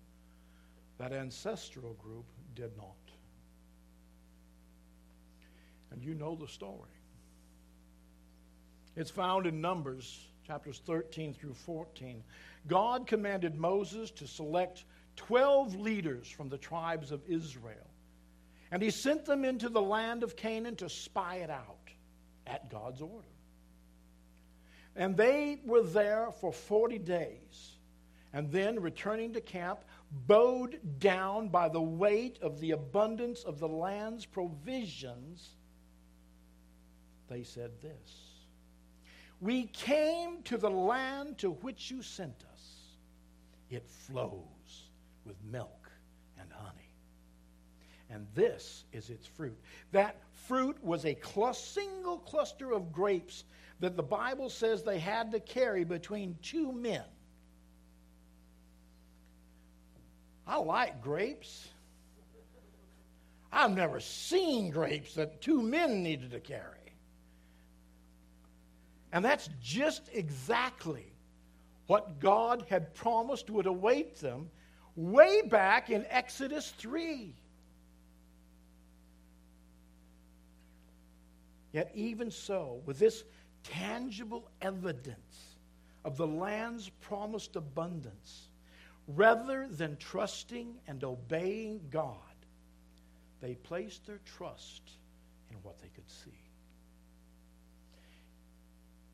that 0.97 1.11
ancestral 1.11 1.93
group 1.93 2.25
did 2.53 2.75
not. 2.77 2.95
And 5.91 6.03
you 6.03 6.15
know 6.15 6.35
the 6.35 6.47
story. 6.47 6.89
It's 8.95 9.11
found 9.11 9.45
in 9.45 9.59
Numbers 9.59 10.19
chapters 10.45 10.81
13 10.85 11.33
through 11.33 11.53
14. 11.53 12.23
God 12.67 13.07
commanded 13.07 13.55
Moses 13.55 14.11
to 14.11 14.27
select 14.27 14.85
12 15.15 15.75
leaders 15.75 16.27
from 16.27 16.49
the 16.49 16.57
tribes 16.57 17.11
of 17.11 17.21
Israel. 17.27 17.89
And 18.71 18.81
he 18.81 18.89
sent 18.89 19.25
them 19.25 19.45
into 19.45 19.69
the 19.69 19.81
land 19.81 20.23
of 20.23 20.35
Canaan 20.35 20.75
to 20.77 20.89
spy 20.89 21.35
it 21.37 21.49
out 21.49 21.89
at 22.47 22.69
God's 22.69 23.01
order. 23.01 23.27
And 24.95 25.15
they 25.15 25.59
were 25.65 25.83
there 25.83 26.29
for 26.39 26.51
40 26.51 26.99
days. 26.99 27.77
And 28.33 28.51
then, 28.51 28.81
returning 28.81 29.33
to 29.33 29.41
camp, 29.41 29.79
bowed 30.27 30.79
down 30.99 31.47
by 31.47 31.69
the 31.69 31.81
weight 31.81 32.37
of 32.41 32.59
the 32.59 32.71
abundance 32.71 33.43
of 33.43 33.59
the 33.59 33.67
land's 33.67 34.25
provisions, 34.25 35.51
they 37.29 37.43
said 37.43 37.71
this 37.81 38.33
We 39.39 39.67
came 39.67 40.41
to 40.43 40.57
the 40.57 40.69
land 40.69 41.37
to 41.39 41.51
which 41.51 41.89
you 41.89 42.01
sent 42.01 42.43
us. 42.53 42.75
It 43.69 43.87
flows 43.87 44.54
with 45.25 45.35
milk 45.43 45.91
and 46.39 46.49
honey. 46.51 46.91
And 48.09 48.27
this 48.35 48.85
is 48.93 49.09
its 49.09 49.25
fruit. 49.25 49.57
That 49.91 50.21
fruit 50.47 50.77
was 50.83 51.05
a 51.05 51.17
single 51.53 52.19
cluster 52.19 52.71
of 52.71 52.91
grapes 52.91 53.45
that 53.79 53.95
the 53.95 54.03
Bible 54.03 54.49
says 54.49 54.83
they 54.83 54.99
had 54.99 55.31
to 55.31 55.39
carry 55.39 55.83
between 55.83 56.37
two 56.41 56.71
men. 56.71 57.03
I 60.47 60.57
like 60.57 61.01
grapes. 61.01 61.67
I've 63.51 63.71
never 63.71 63.99
seen 63.99 64.69
grapes 64.69 65.15
that 65.15 65.41
two 65.41 65.61
men 65.61 66.03
needed 66.03 66.31
to 66.31 66.39
carry. 66.39 66.93
And 69.11 69.23
that's 69.23 69.49
just 69.61 70.09
exactly 70.13 71.13
what 71.87 72.19
God 72.19 72.65
had 72.69 72.93
promised 72.93 73.49
would 73.49 73.65
await 73.65 74.19
them 74.19 74.49
way 74.95 75.41
back 75.41 75.89
in 75.89 76.05
Exodus 76.09 76.71
3. 76.77 77.33
Yet, 81.71 81.91
even 81.93 82.31
so, 82.31 82.81
with 82.85 82.99
this 82.99 83.23
tangible 83.63 84.49
evidence 84.61 85.57
of 86.05 86.15
the 86.15 86.27
land's 86.27 86.89
promised 87.01 87.55
abundance, 87.55 88.47
rather 89.07 89.67
than 89.67 89.97
trusting 89.97 90.75
and 90.87 91.03
obeying 91.03 91.81
God, 91.91 92.15
they 93.41 93.55
placed 93.55 94.05
their 94.05 94.19
trust 94.37 94.81
in 95.51 95.57
what 95.63 95.81
they 95.81 95.89
could 95.89 96.09
see. 96.09 96.31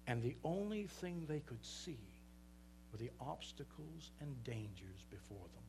And 0.08 0.22
the 0.22 0.36
only 0.44 0.86
thing 0.86 1.26
they 1.28 1.39
could 1.39 1.65
see 1.65 2.00
were 2.91 2.98
the 2.98 3.12
obstacles 3.20 4.12
and 4.20 4.44
dangers 4.44 5.06
before 5.10 5.48
them. 5.56 5.61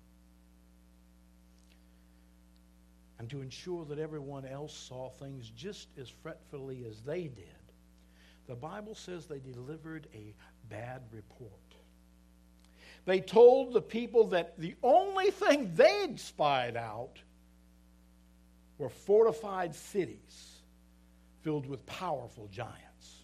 And 3.22 3.30
to 3.30 3.40
ensure 3.40 3.84
that 3.84 4.00
everyone 4.00 4.44
else 4.44 4.74
saw 4.74 5.08
things 5.08 5.48
just 5.54 5.86
as 5.96 6.08
fretfully 6.08 6.84
as 6.90 7.02
they 7.02 7.28
did, 7.28 7.46
the 8.48 8.56
Bible 8.56 8.96
says 8.96 9.26
they 9.26 9.38
delivered 9.38 10.08
a 10.12 10.34
bad 10.68 11.02
report. 11.12 11.52
They 13.04 13.20
told 13.20 13.74
the 13.74 13.80
people 13.80 14.26
that 14.30 14.58
the 14.58 14.74
only 14.82 15.30
thing 15.30 15.72
they'd 15.76 16.18
spied 16.18 16.76
out 16.76 17.16
were 18.76 18.88
fortified 18.88 19.72
cities 19.72 20.56
filled 21.42 21.66
with 21.66 21.86
powerful 21.86 22.48
giants. 22.48 23.22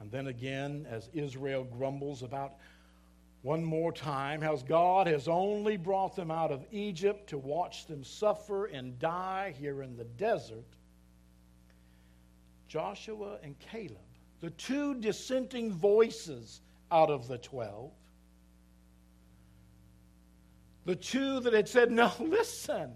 And 0.00 0.10
then 0.10 0.26
again, 0.26 0.84
as 0.90 1.08
Israel 1.14 1.62
grumbles 1.62 2.24
about 2.24 2.54
one 3.42 3.64
more 3.64 3.92
time 3.92 4.40
how 4.40 4.56
God 4.56 5.08
has 5.08 5.26
only 5.26 5.76
brought 5.76 6.14
them 6.14 6.30
out 6.30 6.52
of 6.52 6.64
Egypt 6.70 7.28
to 7.30 7.38
watch 7.38 7.86
them 7.86 8.04
suffer 8.04 8.66
and 8.66 8.98
die 9.00 9.52
here 9.58 9.82
in 9.82 9.96
the 9.96 10.04
desert. 10.04 10.64
Joshua 12.68 13.38
and 13.42 13.58
Caleb, 13.58 13.98
the 14.40 14.50
two 14.50 14.94
dissenting 14.94 15.72
voices 15.72 16.60
out 16.92 17.10
of 17.10 17.26
the 17.26 17.38
twelve, 17.38 17.90
the 20.84 20.96
two 20.96 21.40
that 21.40 21.52
had 21.52 21.68
said, 21.68 21.90
No, 21.90 22.12
listen, 22.20 22.92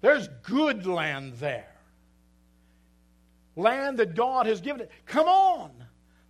there's 0.00 0.28
good 0.42 0.86
land 0.86 1.34
there. 1.34 1.66
Land 3.54 3.98
that 3.98 4.14
God 4.14 4.46
has 4.46 4.60
given 4.60 4.80
it. 4.82 4.90
Come 5.06 5.28
on, 5.28 5.70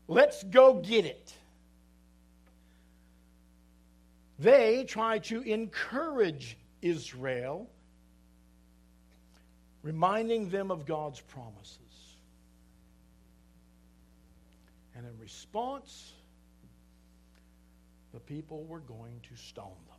let's 0.07 0.43
go 0.45 0.75
get 0.75 1.07
it. 1.07 1.35
They 4.41 4.85
try 4.85 5.19
to 5.19 5.43
encourage 5.43 6.57
Israel, 6.81 7.69
reminding 9.83 10.49
them 10.49 10.71
of 10.71 10.87
God's 10.87 11.21
promises. 11.21 11.79
And 14.97 15.07
in 15.07 15.19
response, 15.19 16.15
the 18.15 18.21
people 18.21 18.65
were 18.65 18.81
going 18.81 19.21
to 19.29 19.37
stone 19.37 19.77
them. 19.89 19.99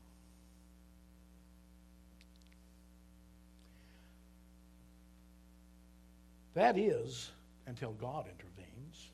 That 6.55 6.79
is, 6.79 7.29
until 7.67 7.91
God 7.93 8.25
intervenes, 8.25 9.11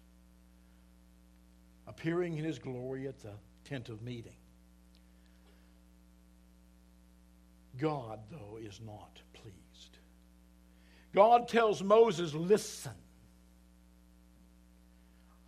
appearing 1.86 2.38
in 2.38 2.46
his 2.46 2.60
glory 2.60 3.10
at 3.10 3.20
the 3.20 3.34
tent 3.66 3.90
of 3.90 4.02
meeting. 4.02 4.34
God, 7.78 8.20
though, 8.32 8.58
is 8.58 8.80
not 8.86 9.22
pleased. 9.34 9.98
God 11.14 11.48
tells 11.48 11.82
Moses, 11.82 12.34
Listen, 12.34 12.94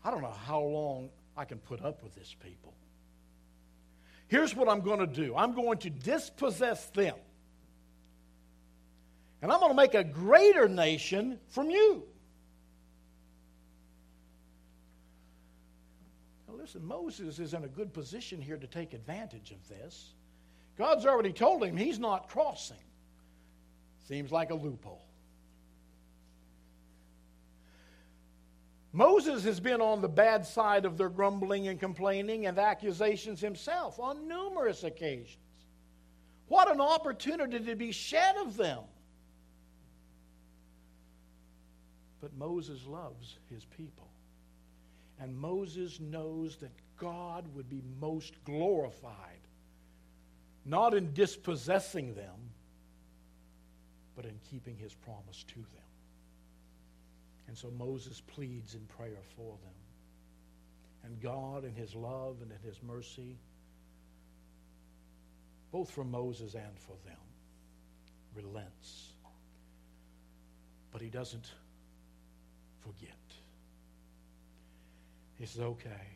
I 0.03 0.11
don't 0.11 0.21
know 0.21 0.35
how 0.45 0.61
long 0.61 1.09
I 1.35 1.45
can 1.45 1.57
put 1.59 1.83
up 1.83 2.03
with 2.03 2.15
this 2.15 2.35
people. 2.43 2.73
Here's 4.27 4.55
what 4.55 4.69
I'm 4.69 4.81
going 4.81 4.99
to 4.99 5.07
do 5.07 5.35
I'm 5.35 5.53
going 5.53 5.79
to 5.79 5.89
dispossess 5.89 6.85
them. 6.87 7.15
And 9.41 9.51
I'm 9.51 9.59
going 9.59 9.71
to 9.71 9.75
make 9.75 9.93
a 9.93 10.03
greater 10.03 10.67
nation 10.67 11.39
from 11.47 11.69
you. 11.69 12.03
Now, 16.47 16.55
listen, 16.55 16.85
Moses 16.85 17.39
is 17.39 17.53
in 17.53 17.63
a 17.63 17.67
good 17.67 17.93
position 17.93 18.41
here 18.41 18.57
to 18.57 18.67
take 18.67 18.93
advantage 18.93 19.51
of 19.51 19.67
this. 19.69 20.13
God's 20.79 21.05
already 21.05 21.33
told 21.33 21.61
him 21.61 21.75
he's 21.75 21.99
not 21.99 22.29
crossing. 22.29 22.77
Seems 24.07 24.31
like 24.31 24.49
a 24.49 24.55
loophole. 24.55 25.05
Moses 28.93 29.43
has 29.43 29.59
been 29.59 29.81
on 29.81 30.01
the 30.01 30.07
bad 30.07 30.47
side 30.47 30.85
of 30.85 30.97
their 30.97 31.09
grumbling 31.09 31.67
and 31.67 31.79
complaining 31.79 32.47
and 32.47 32.57
accusations 32.57 33.41
himself 33.41 33.99
on 33.99 34.27
numerous 34.27 34.85
occasions. 34.85 35.37
What 36.47 36.71
an 36.71 36.79
opportunity 36.79 37.59
to 37.59 37.75
be 37.75 37.91
shed 37.91 38.37
of 38.37 38.55
them. 38.55 38.79
But 42.21 42.33
Moses 42.35 42.85
loves 42.87 43.37
his 43.49 43.65
people. 43.65 44.09
And 45.19 45.37
Moses 45.37 45.99
knows 45.99 46.55
that 46.57 46.71
God 46.97 47.53
would 47.53 47.69
be 47.69 47.83
most 47.99 48.33
glorified, 48.45 49.38
not 50.69 50.93
in 50.93 51.13
dispossessing 51.13 52.13
them, 52.13 52.51
but 54.15 54.25
in 54.25 54.39
keeping 54.49 54.77
his 54.77 54.93
promise 54.93 55.43
to 55.47 55.55
them. 55.55 55.89
And 57.47 57.57
so 57.57 57.71
Moses 57.71 58.21
pleads 58.27 58.75
in 58.75 58.81
prayer 58.81 59.23
for 59.35 59.57
them. 59.63 59.73
And 61.03 61.19
God, 61.21 61.65
in 61.65 61.73
his 61.73 61.95
love 61.95 62.37
and 62.41 62.51
in 62.51 62.59
his 62.67 62.81
mercy, 62.83 63.37
both 65.71 65.89
for 65.89 66.03
Moses 66.03 66.53
and 66.53 66.77
for 66.77 66.95
them, 67.05 67.17
relents. 68.35 69.13
But 70.91 71.01
he 71.01 71.09
doesn't 71.09 71.51
forget. 72.79 73.09
He 75.37 75.45
says, 75.45 75.61
okay, 75.61 76.07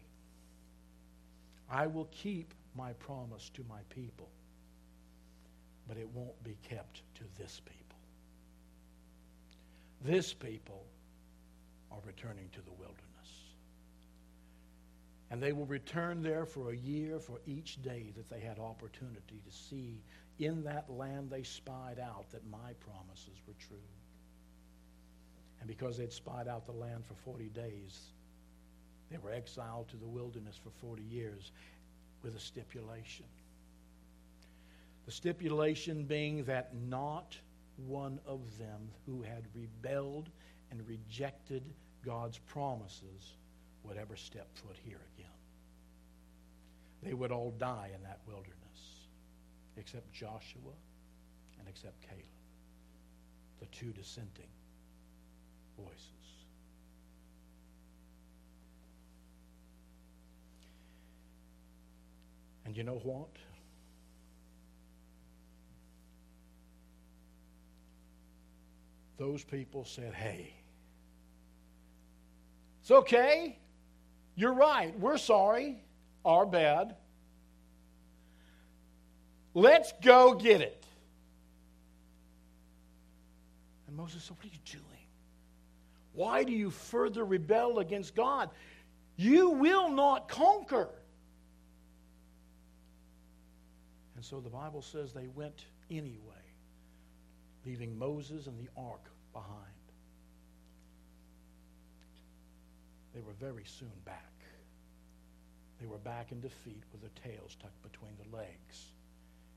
I 1.70 1.88
will 1.88 2.10
keep 2.12 2.54
my 2.76 2.94
promise 2.94 3.50
to 3.54 3.64
my 3.70 3.80
people, 3.90 4.30
but 5.88 5.98
it 5.98 6.08
won't 6.14 6.44
be 6.44 6.58
kept 6.68 7.02
to 7.16 7.24
this 7.38 7.62
people. 7.66 7.98
This 10.04 10.34
people 10.34 10.86
are 11.92 12.00
returning 12.06 12.50
to 12.54 12.62
the 12.62 12.72
wilderness. 12.72 13.00
And 15.32 15.42
they 15.42 15.52
will 15.52 15.66
return 15.66 16.22
there 16.22 16.46
for 16.46 16.72
a 16.72 16.76
year 16.76 17.20
for 17.20 17.40
each 17.46 17.82
day 17.82 18.12
that 18.16 18.30
they 18.30 18.40
had 18.40 18.60
opportunity 18.60 19.42
to 19.46 19.52
see 19.52 20.02
in 20.40 20.64
that 20.64 20.90
land 20.90 21.30
they 21.30 21.44
spied 21.44 22.00
out 22.00 22.30
that 22.32 22.46
my 22.50 22.74
promises 22.80 23.42
were 23.48 23.56
true. 23.68 23.78
And 25.60 25.68
because 25.68 25.98
they'd 25.98 26.12
spied 26.12 26.48
out 26.48 26.66
the 26.66 26.74
land 26.74 27.06
for 27.06 27.14
40 27.14 27.46
days, 27.50 28.00
they 29.10 29.18
were 29.18 29.32
exiled 29.32 29.88
to 29.90 29.98
the 29.98 30.08
wilderness 30.08 30.60
for 30.62 30.72
40 30.86 31.04
years 31.04 31.52
with 32.22 32.36
a 32.36 32.40
stipulation. 32.40 33.26
The 35.06 35.12
stipulation 35.12 36.06
being 36.06 36.46
that 36.46 36.74
not 36.76 37.38
one 37.76 38.20
of 38.26 38.58
them 38.58 38.90
who 39.06 39.22
had 39.22 39.44
rebelled 39.54 40.30
and 40.72 40.88
rejected 40.88 41.64
God's 42.06 42.38
promises 42.40 43.36
would 43.84 43.98
ever 43.98 44.16
step 44.16 44.48
foot 44.54 44.78
here 44.84 45.02
again. 45.16 45.28
They 47.02 47.14
would 47.14 47.32
all 47.32 47.52
die 47.58 47.92
in 47.94 48.02
that 48.04 48.20
wilderness, 48.26 49.08
except 49.76 50.12
Joshua 50.14 50.74
and 51.60 51.68
except 51.68 52.02
Caleb, 52.02 52.24
the 53.60 53.66
two 53.68 53.92
dissenting 53.92 54.48
voices. 55.78 56.10
And 62.66 62.78
you 62.78 62.84
know 62.84 63.02
what? 63.04 63.30
Those 69.18 69.44
people 69.44 69.86
said, 69.86 70.14
hey, 70.14 70.54
it's 72.82 72.92
okay. 72.92 73.58
You're 74.36 74.54
right. 74.54 74.98
We're 75.00 75.18
sorry. 75.18 75.82
Our 76.26 76.46
bad. 76.46 76.96
Let's 79.54 79.94
go 80.04 80.34
get 80.34 80.62
it. 80.62 80.86
And 83.88 83.96
Moses 83.96 84.24
said, 84.24 84.36
What 84.38 84.46
are 84.46 84.50
you 84.50 84.60
doing? 84.66 84.84
Why 86.14 86.44
do 86.44 86.52
you 86.52 86.72
further 86.72 87.24
rebel 87.24 87.80
against 87.80 88.16
God? 88.16 88.50
You 89.16 89.52
will 89.52 89.90
not 89.90 90.28
conquer. 90.28 90.90
And 94.16 94.26
so 94.26 94.40
the 94.40 94.50
Bible 94.50 94.82
says 94.82 95.14
they 95.14 95.28
went 95.28 95.66
anyway, 95.92 96.43
leaving 97.66 97.98
Moses 97.98 98.48
and 98.48 98.60
the 98.60 98.70
ark 98.78 99.10
behind. 99.34 99.74
They 103.14 103.22
were 103.22 103.34
very 103.40 103.64
soon 103.66 103.92
back. 104.06 104.34
They 105.80 105.86
were 105.86 105.98
back 105.98 106.32
in 106.32 106.42
defeat 106.42 106.84
with 106.92 107.02
their 107.02 107.32
tails 107.32 107.56
tucked 107.62 107.82
between 107.84 108.14
their 108.18 108.42
legs 108.42 108.94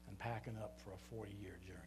and 0.08 0.18
packing 0.18 0.56
up 0.56 0.78
for 0.84 0.90
a 0.90 1.14
40 1.14 1.32
year 1.40 1.56
journey. 1.66 1.80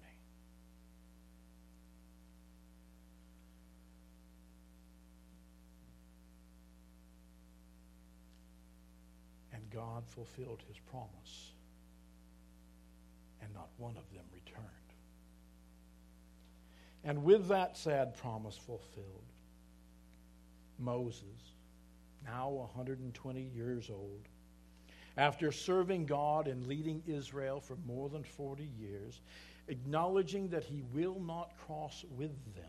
And 9.54 9.70
God 9.70 10.04
fulfilled 10.08 10.64
his 10.68 10.78
promise, 10.90 11.52
and 13.42 13.54
not 13.54 13.70
one 13.78 13.98
of 13.98 14.10
them 14.14 14.24
returned. 14.34 14.89
And 17.04 17.24
with 17.24 17.48
that 17.48 17.78
sad 17.78 18.16
promise 18.16 18.58
fulfilled, 18.58 19.24
Moses, 20.78 21.54
now 22.26 22.50
120 22.50 23.42
years 23.42 23.90
old, 23.90 24.28
after 25.18 25.52
serving 25.52 26.06
God 26.06 26.48
and 26.48 26.68
leading 26.68 27.04
Israel 27.08 27.60
for 27.60 27.78
more 27.86 28.10
than 28.10 28.24
40 28.24 28.70
years, 28.80 29.22
acknowledging 29.68 30.50
that 30.50 30.64
he 30.64 30.82
will 30.94 31.20
not 31.20 31.58
cross 31.58 32.06
with 32.12 32.32
them, 32.56 32.66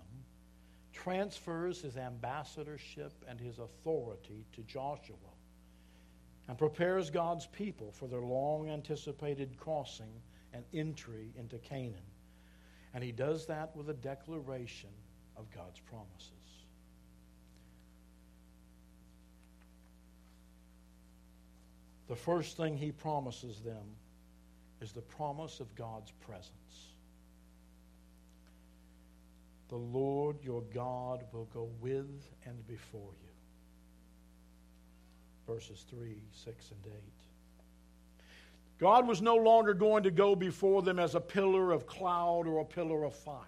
transfers 0.92 1.80
his 1.80 1.96
ambassadorship 1.96 3.12
and 3.28 3.40
his 3.40 3.58
authority 3.58 4.44
to 4.52 4.62
Joshua 4.62 5.16
and 6.48 6.58
prepares 6.58 7.10
God's 7.10 7.46
people 7.46 7.92
for 7.92 8.08
their 8.08 8.22
long 8.22 8.68
anticipated 8.68 9.56
crossing 9.56 10.20
and 10.52 10.64
entry 10.74 11.32
into 11.38 11.58
Canaan. 11.58 12.09
And 12.94 13.04
he 13.04 13.12
does 13.12 13.46
that 13.46 13.74
with 13.76 13.88
a 13.88 13.94
declaration 13.94 14.90
of 15.36 15.50
God's 15.54 15.80
promises. 15.80 16.32
The 22.08 22.16
first 22.16 22.56
thing 22.56 22.76
he 22.76 22.90
promises 22.90 23.60
them 23.60 23.86
is 24.80 24.92
the 24.92 25.00
promise 25.00 25.60
of 25.60 25.72
God's 25.76 26.10
presence. 26.26 26.50
The 29.68 29.76
Lord 29.76 30.36
your 30.42 30.62
God 30.74 31.22
will 31.32 31.48
go 31.54 31.68
with 31.80 32.28
and 32.44 32.66
before 32.66 33.12
you. 33.22 33.28
Verses 35.46 35.84
3, 35.88 36.16
6, 36.32 36.70
and 36.72 36.92
8. 36.92 37.19
God 38.80 39.06
was 39.06 39.20
no 39.20 39.36
longer 39.36 39.74
going 39.74 40.04
to 40.04 40.10
go 40.10 40.34
before 40.34 40.80
them 40.80 40.98
as 40.98 41.14
a 41.14 41.20
pillar 41.20 41.70
of 41.70 41.86
cloud 41.86 42.46
or 42.46 42.60
a 42.60 42.64
pillar 42.64 43.04
of 43.04 43.14
fire. 43.14 43.44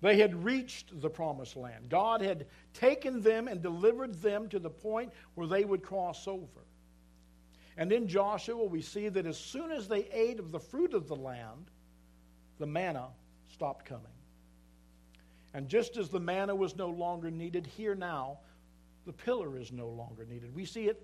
They 0.00 0.16
had 0.18 0.44
reached 0.44 1.00
the 1.00 1.10
promised 1.10 1.56
land. 1.56 1.88
God 1.88 2.20
had 2.20 2.46
taken 2.72 3.20
them 3.20 3.48
and 3.48 3.60
delivered 3.60 4.14
them 4.22 4.48
to 4.50 4.60
the 4.60 4.70
point 4.70 5.12
where 5.34 5.48
they 5.48 5.64
would 5.64 5.82
cross 5.82 6.28
over. 6.28 6.66
And 7.76 7.90
in 7.90 8.06
Joshua, 8.06 8.64
we 8.64 8.80
see 8.80 9.08
that 9.08 9.26
as 9.26 9.38
soon 9.38 9.72
as 9.72 9.88
they 9.88 10.04
ate 10.12 10.38
of 10.38 10.52
the 10.52 10.60
fruit 10.60 10.94
of 10.94 11.08
the 11.08 11.16
land, 11.16 11.70
the 12.58 12.66
manna 12.66 13.08
stopped 13.52 13.86
coming. 13.86 14.06
And 15.52 15.68
just 15.68 15.96
as 15.96 16.10
the 16.10 16.20
manna 16.20 16.54
was 16.54 16.76
no 16.76 16.90
longer 16.90 17.30
needed, 17.30 17.66
here 17.66 17.96
now, 17.96 18.38
the 19.06 19.12
pillar 19.12 19.58
is 19.58 19.72
no 19.72 19.88
longer 19.88 20.24
needed. 20.24 20.54
We 20.54 20.64
see 20.64 20.86
its 20.86 21.02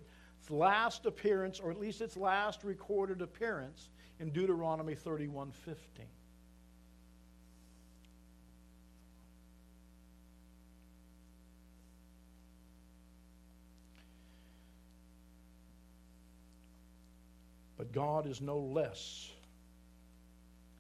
last 0.49 1.05
appearance, 1.05 1.61
or 1.61 1.71
at 1.71 1.79
least 1.79 2.01
its 2.01 2.17
last 2.17 2.65
recorded 2.65 3.21
appearance, 3.21 3.91
in 4.21 4.31
Deuteronomy 4.31 4.95
31 4.95 5.51
15. 5.51 6.07
But 17.77 17.93
God 17.93 18.27
is 18.27 18.43
no 18.43 18.59
less 18.59 19.31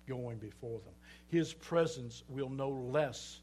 going 0.06 0.36
before 0.36 0.80
them. 0.80 0.92
His 1.28 1.54
presence 1.54 2.22
will 2.28 2.50
no 2.50 2.68
less 2.68 3.40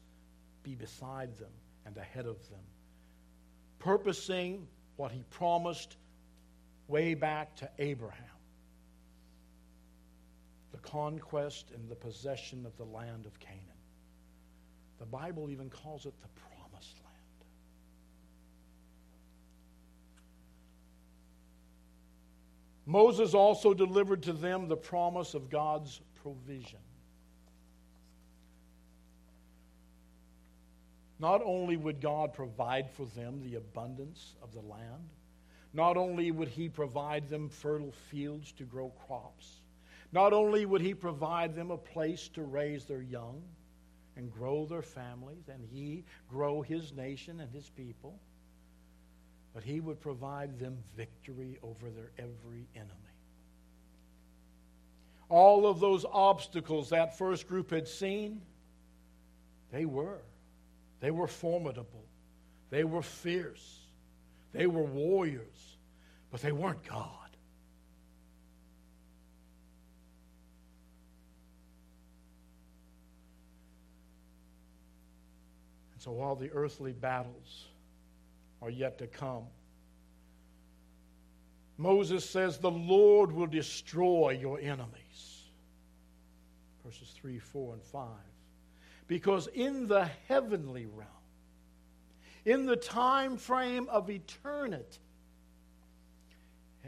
be 0.62 0.76
beside 0.76 1.36
them 1.38 1.50
and 1.84 1.96
ahead 1.96 2.26
of 2.26 2.36
them, 2.50 2.60
purposing 3.80 4.68
what 4.94 5.10
he 5.10 5.24
promised 5.30 5.96
way 6.88 7.14
back 7.14 7.54
to 7.56 7.70
Abraham 7.78 8.24
the 10.72 10.78
conquest 10.78 11.70
and 11.74 11.88
the 11.88 11.94
possession 11.94 12.66
of 12.66 12.76
the 12.76 12.84
land 12.84 13.26
of 13.26 13.38
Canaan. 13.40 13.62
The 14.98 15.06
Bible 15.06 15.50
even 15.50 15.70
calls 15.70 16.06
it 16.06 16.14
the 16.20 16.28
promised 16.28 16.96
land. 16.96 17.14
Moses 22.86 23.34
also 23.34 23.74
delivered 23.74 24.22
to 24.24 24.32
them 24.32 24.68
the 24.68 24.76
promise 24.76 25.34
of 25.34 25.50
God's 25.50 26.00
provision. 26.22 26.80
Not 31.20 31.42
only 31.44 31.76
would 31.76 32.00
God 32.00 32.32
provide 32.32 32.90
for 32.90 33.04
them 33.06 33.42
the 33.42 33.56
abundance 33.56 34.34
of 34.42 34.52
the 34.52 34.60
land, 34.60 35.10
not 35.72 35.96
only 35.96 36.30
would 36.30 36.48
He 36.48 36.68
provide 36.68 37.28
them 37.28 37.48
fertile 37.48 37.92
fields 37.92 38.52
to 38.52 38.64
grow 38.64 38.92
crops, 39.06 39.60
not 40.12 40.32
only 40.32 40.64
would 40.66 40.80
He 40.80 40.94
provide 40.94 41.54
them 41.54 41.70
a 41.70 41.76
place 41.76 42.28
to 42.30 42.42
raise 42.42 42.84
their 42.84 43.02
young 43.02 43.42
and 44.16 44.32
grow 44.32 44.64
their 44.64 44.82
families, 44.82 45.48
and 45.48 45.62
He 45.70 46.04
grow 46.28 46.62
His 46.62 46.92
nation 46.92 47.40
and 47.40 47.52
His 47.52 47.68
people, 47.70 48.18
but 49.54 49.62
He 49.62 49.80
would 49.80 50.00
provide 50.00 50.58
them 50.58 50.78
victory 50.96 51.58
over 51.62 51.90
their 51.90 52.10
every 52.18 52.66
enemy. 52.74 52.92
All 55.28 55.66
of 55.66 55.78
those 55.78 56.06
obstacles 56.10 56.88
that 56.88 57.18
first 57.18 57.46
group 57.46 57.70
had 57.70 57.86
seen, 57.86 58.40
they 59.70 59.84
were. 59.84 60.22
They 61.00 61.10
were 61.10 61.26
formidable. 61.26 62.04
They 62.70 62.84
were 62.84 63.02
fierce. 63.02 63.80
They 64.52 64.66
were 64.66 64.82
warriors, 64.82 65.76
but 66.30 66.40
they 66.40 66.52
weren't 66.52 66.82
God. 66.88 67.28
And 75.92 76.02
so 76.02 76.12
while 76.12 76.36
the 76.36 76.50
earthly 76.52 76.92
battles 76.92 77.66
are 78.62 78.70
yet 78.70 78.98
to 78.98 79.06
come, 79.06 79.44
Moses 81.76 82.28
says, 82.28 82.58
The 82.58 82.70
Lord 82.70 83.30
will 83.32 83.46
destroy 83.46 84.30
your 84.30 84.58
enemies. 84.60 85.44
Verses 86.84 87.10
3, 87.14 87.38
4, 87.38 87.74
and 87.74 87.82
5. 87.82 88.08
Because 89.06 89.46
in 89.48 89.86
the 89.86 90.08
heavenly 90.26 90.86
realm, 90.86 91.08
in 92.48 92.64
the 92.64 92.76
time 92.76 93.36
frame 93.36 93.86
of 93.90 94.08
eternity, 94.08 95.00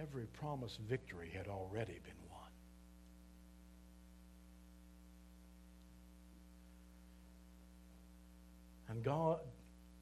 every 0.00 0.24
promised 0.24 0.80
victory 0.88 1.30
had 1.36 1.48
already 1.48 1.98
been 2.02 2.14
won. 2.30 2.40
And 8.88 9.04
God 9.04 9.40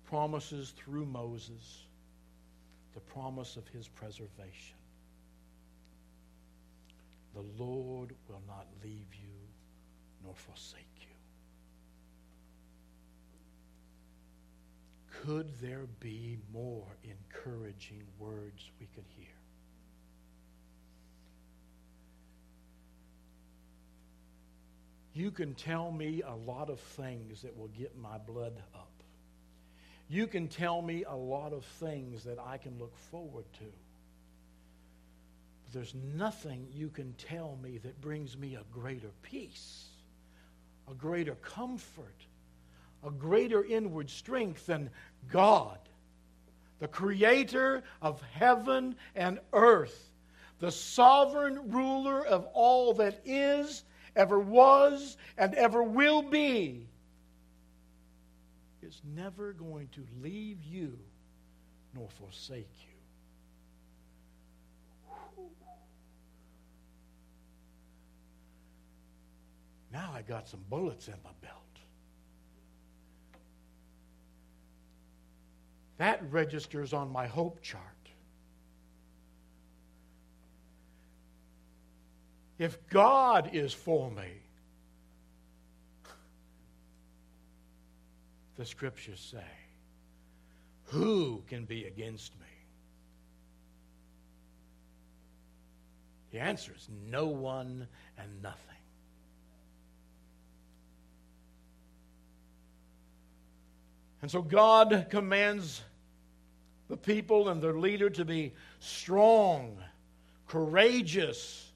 promises 0.04 0.72
through 0.76 1.06
Moses 1.06 1.86
the 2.94 3.00
promise 3.00 3.56
of 3.56 3.66
his 3.66 3.88
preservation. 3.88 4.76
The 7.34 7.42
Lord 7.60 8.14
will 8.28 8.42
not 8.46 8.68
leave 8.84 9.12
you 9.12 9.34
nor 10.22 10.36
forsake 10.36 10.86
you. 11.00 11.08
Could 15.24 15.58
there 15.60 15.86
be 16.00 16.38
more 16.52 16.86
encouraging 17.02 18.04
words 18.18 18.70
we 18.80 18.86
could 18.94 19.04
hear? 19.16 19.26
You 25.12 25.32
can 25.32 25.54
tell 25.54 25.90
me 25.90 26.22
a 26.22 26.34
lot 26.34 26.70
of 26.70 26.78
things 26.78 27.42
that 27.42 27.56
will 27.58 27.68
get 27.68 27.98
my 27.98 28.18
blood 28.18 28.62
up. 28.74 29.02
You 30.08 30.28
can 30.28 30.46
tell 30.46 30.80
me 30.80 31.02
a 31.02 31.14
lot 31.14 31.52
of 31.52 31.64
things 31.64 32.22
that 32.24 32.38
I 32.38 32.56
can 32.56 32.78
look 32.78 32.96
forward 32.96 33.44
to. 33.54 33.64
But 35.64 35.72
there's 35.72 35.94
nothing 36.14 36.68
you 36.72 36.88
can 36.88 37.14
tell 37.14 37.58
me 37.60 37.78
that 37.78 38.00
brings 38.00 38.36
me 38.36 38.54
a 38.54 38.62
greater 38.72 39.10
peace, 39.22 39.86
a 40.88 40.94
greater 40.94 41.34
comfort, 41.34 42.24
a 43.04 43.10
greater 43.10 43.64
inward 43.64 44.10
strength 44.10 44.66
than 44.66 44.90
God, 45.30 45.78
the 46.78 46.88
creator 46.88 47.82
of 48.02 48.20
heaven 48.22 48.96
and 49.14 49.38
earth, 49.52 50.10
the 50.58 50.70
sovereign 50.70 51.70
ruler 51.70 52.24
of 52.26 52.46
all 52.52 52.94
that 52.94 53.20
is, 53.24 53.84
ever 54.16 54.38
was, 54.38 55.16
and 55.36 55.54
ever 55.54 55.82
will 55.82 56.22
be, 56.22 56.88
is 58.82 59.00
never 59.14 59.52
going 59.52 59.88
to 59.88 60.04
leave 60.22 60.62
you 60.64 60.98
nor 61.94 62.08
forsake 62.08 62.68
you. 62.80 62.88
Now 69.92 70.12
I 70.14 70.22
got 70.22 70.48
some 70.48 70.60
bullets 70.68 71.08
in 71.08 71.14
my 71.24 71.30
belt. 71.40 71.67
That 75.98 76.22
registers 76.30 76.92
on 76.92 77.10
my 77.10 77.26
hope 77.26 77.60
chart. 77.60 77.82
If 82.58 82.78
God 82.88 83.50
is 83.52 83.72
for 83.72 84.10
me, 84.10 84.42
the 88.56 88.64
scriptures 88.64 89.20
say, 89.20 89.44
who 90.84 91.42
can 91.46 91.64
be 91.64 91.84
against 91.84 92.32
me? 92.40 92.46
The 96.32 96.40
answer 96.40 96.72
is 96.76 96.88
no 97.08 97.26
one 97.26 97.86
and 98.18 98.42
nothing. 98.42 98.64
And 104.20 104.30
so 104.30 104.42
God 104.42 105.06
commands 105.10 105.82
the 106.88 106.96
people 106.96 107.48
and 107.48 107.62
their 107.62 107.74
leader 107.74 108.10
to 108.10 108.24
be 108.24 108.54
strong, 108.80 109.76
courageous, 110.46 111.70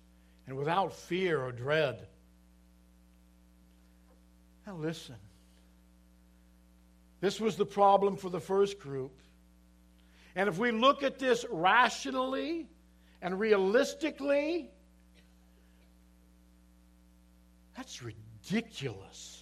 and 0.46 0.56
without 0.56 0.92
fear 0.92 1.40
or 1.40 1.52
dread. 1.52 2.06
Now, 4.66 4.76
listen. 4.76 5.16
This 7.20 7.40
was 7.40 7.56
the 7.56 7.66
problem 7.66 8.16
for 8.16 8.30
the 8.30 8.40
first 8.40 8.80
group. 8.80 9.12
And 10.34 10.48
if 10.48 10.58
we 10.58 10.72
look 10.72 11.02
at 11.02 11.18
this 11.18 11.44
rationally 11.50 12.66
and 13.20 13.38
realistically, 13.38 14.70
that's 17.76 18.02
ridiculous. 18.02 19.40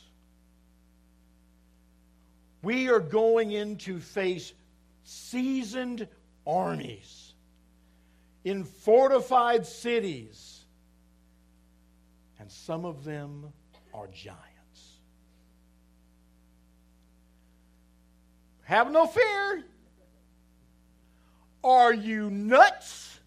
We 2.62 2.91
are 2.91 3.01
going 3.01 3.53
in 3.53 3.77
to 3.79 3.99
face 3.99 4.53
seasoned 5.11 6.06
armies 6.46 7.34
in 8.44 8.62
fortified 8.62 9.66
cities, 9.66 10.64
and 12.38 12.48
some 12.50 12.84
of 12.84 13.02
them 13.02 13.52
are 13.92 14.06
giants. 14.06 14.38
Have 18.62 18.92
no 18.92 19.06
fear. 19.06 19.64
Are 21.64 21.92
you 21.92 22.30
nuts? 22.30 23.18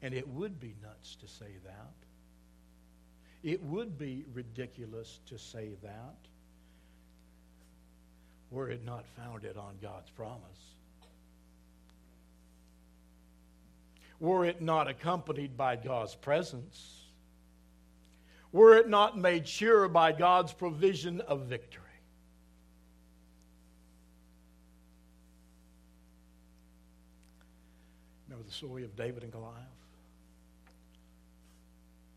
and 0.00 0.14
it 0.14 0.26
would 0.28 0.58
be 0.58 0.74
nuts 0.82 1.16
to 1.16 1.28
say 1.28 1.52
that. 1.64 1.92
It 3.42 3.62
would 3.62 3.98
be 3.98 4.24
ridiculous 4.32 5.20
to 5.26 5.38
say 5.38 5.74
that 5.82 6.16
were 8.50 8.70
it 8.70 8.84
not 8.84 9.04
founded 9.16 9.56
on 9.56 9.74
God's 9.82 10.10
promise. 10.10 10.40
Were 14.20 14.44
it 14.44 14.62
not 14.62 14.88
accompanied 14.88 15.56
by 15.56 15.76
God's 15.76 16.14
presence. 16.14 17.00
Were 18.52 18.76
it 18.76 18.88
not 18.88 19.18
made 19.18 19.48
sure 19.48 19.88
by 19.88 20.12
God's 20.12 20.52
provision 20.52 21.20
of 21.22 21.46
victory. 21.46 21.82
Remember 28.28 28.48
the 28.48 28.54
story 28.54 28.84
of 28.84 28.96
David 28.96 29.24
and 29.24 29.32
Goliath? 29.32 29.54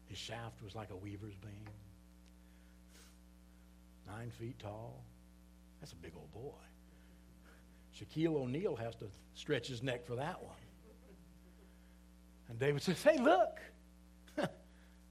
His 0.08 0.18
shaft 0.18 0.64
was 0.64 0.76
like 0.76 0.90
a 0.92 0.96
weaver's 0.96 1.36
beam, 1.36 1.74
nine 4.08 4.32
feet 4.40 4.58
tall. 4.60 5.02
That's 5.88 5.94
a 5.94 6.04
big 6.04 6.18
old 6.18 6.34
boy. 6.34 6.52
Shaquille 7.98 8.36
O'Neal 8.36 8.76
has 8.76 8.94
to 8.96 9.06
stretch 9.36 9.70
his 9.70 9.82
neck 9.82 10.06
for 10.06 10.18
that 10.18 10.44
one. 10.44 10.58
And 12.50 12.60
David 12.60 12.82
says, 12.82 13.02
Hey, 13.02 13.18
look, 13.18 13.62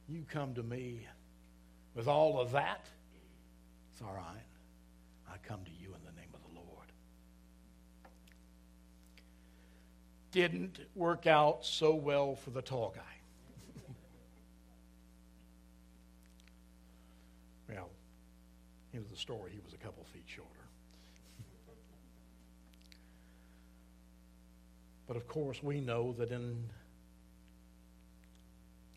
you 0.07 0.27
come 0.31 0.53
to 0.53 0.63
me 0.63 1.07
with 1.95 2.09
all 2.09 2.39
of 2.39 2.53
that. 2.53 2.85
It's 3.91 4.03
all 4.03 4.13
right. 4.15 4.45
I 5.27 5.39
come 5.49 5.65
to 5.65 5.71
you 5.81 5.95
in 5.95 6.05
the 6.05 6.13
name 6.13 6.29
of 6.35 6.41
the 6.43 6.61
Lord. 6.61 6.93
Didn't 10.31 10.81
work 10.95 11.27
out 11.27 11.65
so 11.65 11.95
well 11.95 12.35
for 12.37 12.51
the 12.51 12.61
tall 12.61 12.93
guy. 12.95 13.01
well, 17.71 17.89
into 18.93 19.09
the 19.11 19.17
story, 19.17 19.53
he 19.55 19.61
was 19.65 19.73
a 19.73 19.79
couple 19.79 20.05
feet 20.13 20.25
shorter. 20.27 20.46
But 25.07 25.17
of 25.17 25.29
course, 25.29 25.63
we 25.63 25.81
know 25.81 26.13
that 26.19 26.31
in, 26.31 26.69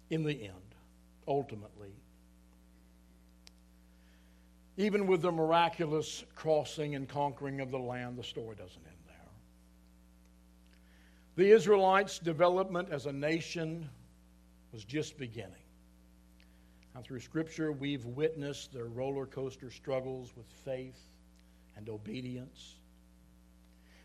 in 0.10 0.24
the 0.24 0.44
end, 0.44 0.76
ultimately, 1.28 1.94
even 4.78 5.08
with 5.08 5.22
the 5.22 5.32
miraculous 5.32 6.24
crossing 6.36 6.96
and 6.96 7.08
conquering 7.08 7.60
of 7.60 7.70
the 7.70 7.78
land, 7.78 8.18
the 8.18 8.24
story 8.24 8.56
doesn't 8.56 8.86
end 8.88 8.96
there. 9.08 9.16
The 11.36 11.52
Israelites' 11.52 12.18
development 12.18 12.88
as 12.90 13.06
a 13.06 13.12
nation 13.12 13.90
was 14.72 14.86
just 14.86 15.18
beginning. 15.18 15.52
And 16.96 17.04
through 17.04 17.20
Scripture, 17.20 17.72
we've 17.72 18.06
witnessed 18.06 18.74
their 18.74 18.86
roller 18.86 19.26
coaster 19.26 19.70
struggles 19.70 20.34
with 20.36 20.48
faith 20.66 21.00
and 21.76 21.88
obedience. 21.88 22.79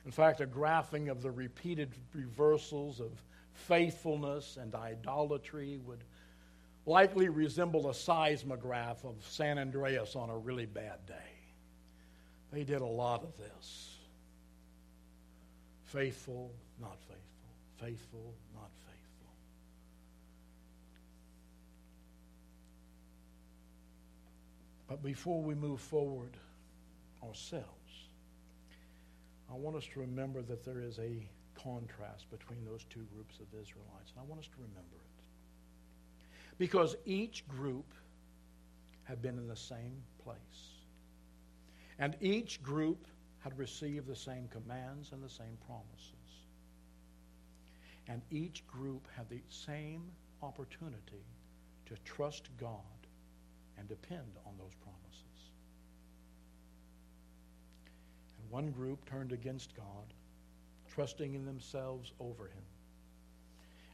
In 0.04 0.10
fact, 0.10 0.40
a 0.40 0.46
graphing 0.46 1.10
of 1.10 1.22
the 1.22 1.30
repeated 1.30 1.90
reversals 2.12 3.00
of 3.00 3.10
faithfulness 3.54 4.58
and 4.60 4.74
idolatry 4.74 5.78
would 5.84 6.04
likely 6.86 7.28
resemble 7.28 7.88
a 7.88 7.94
seismograph 7.94 9.04
of 9.04 9.14
San 9.26 9.58
Andreas 9.58 10.14
on 10.16 10.28
a 10.28 10.36
really 10.36 10.66
bad 10.66 11.06
day. 11.06 11.14
They 12.52 12.64
did 12.64 12.82
a 12.82 12.86
lot 12.86 13.22
of 13.22 13.36
this. 13.38 13.96
Faithful, 15.84 16.52
not 16.80 16.98
faithful. 17.00 17.20
Faithful, 17.78 18.34
not 18.54 18.70
faithful. 18.86 19.32
But 24.88 25.02
before 25.02 25.40
we 25.40 25.54
move 25.54 25.80
forward 25.80 26.36
ourselves, 27.26 27.64
I 29.54 29.56
want 29.56 29.76
us 29.76 29.86
to 29.94 30.00
remember 30.00 30.42
that 30.42 30.64
there 30.64 30.80
is 30.80 30.98
a 30.98 31.24
contrast 31.54 32.28
between 32.28 32.64
those 32.64 32.84
two 32.90 33.06
groups 33.14 33.38
of 33.38 33.46
Israelites, 33.60 34.10
and 34.10 34.18
I 34.18 34.24
want 34.24 34.40
us 34.40 34.48
to 34.48 34.56
remember 34.56 34.96
it. 34.96 35.24
Because 36.58 36.96
each 37.06 37.46
group 37.46 37.94
had 39.04 39.22
been 39.22 39.38
in 39.38 39.46
the 39.46 39.54
same 39.54 40.02
place. 40.24 40.38
And 42.00 42.16
each 42.20 42.62
group 42.64 43.06
had 43.38 43.56
received 43.56 44.08
the 44.08 44.16
same 44.16 44.48
commands 44.48 45.12
and 45.12 45.22
the 45.22 45.28
same 45.28 45.56
promises. 45.68 46.48
And 48.08 48.22
each 48.32 48.66
group 48.66 49.06
had 49.16 49.28
the 49.28 49.42
same 49.48 50.02
opportunity 50.42 51.24
to 51.86 51.94
trust 52.04 52.48
God 52.58 52.80
and 53.78 53.86
depend 53.86 54.36
on 54.46 54.54
those 54.58 54.74
promises. 54.82 55.52
And 58.33 58.33
one 58.50 58.70
group 58.70 59.04
turned 59.08 59.32
against 59.32 59.76
God, 59.76 60.14
trusting 60.92 61.34
in 61.34 61.44
themselves 61.44 62.12
over 62.20 62.44
Him. 62.44 62.64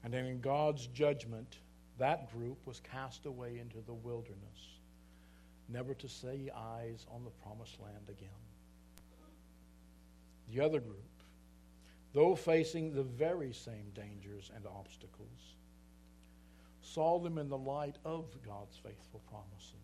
And 0.05 0.13
then 0.13 0.27
in 0.27 0.41
God's 0.41 0.87
judgment, 0.89 1.59
that 1.99 2.33
group 2.33 2.67
was 2.67 2.81
cast 2.81 3.27
away 3.27 3.59
into 3.59 3.81
the 3.87 3.95
wilderness, 3.95 4.79
never 5.69 5.95
to 5.95 6.09
see 6.09 6.51
eyes 6.57 7.07
on 7.15 7.25
the 7.25 7.31
promised 7.31 7.79
land 7.81 8.09
again. 8.09 8.29
The 10.53 10.61
other 10.61 10.81
group, 10.81 10.97
though 12.13 12.35
facing 12.35 12.93
the 12.93 13.03
very 13.03 13.53
same 13.53 13.91
dangers 13.95 14.51
and 14.55 14.67
obstacles, 14.67 15.57
saw 16.83 17.19
them 17.19 17.39
in 17.39 17.49
the 17.49 17.59
light 17.59 17.97
of 18.05 18.25
God's 18.45 18.77
faithful 18.77 19.21
promises 19.31 19.75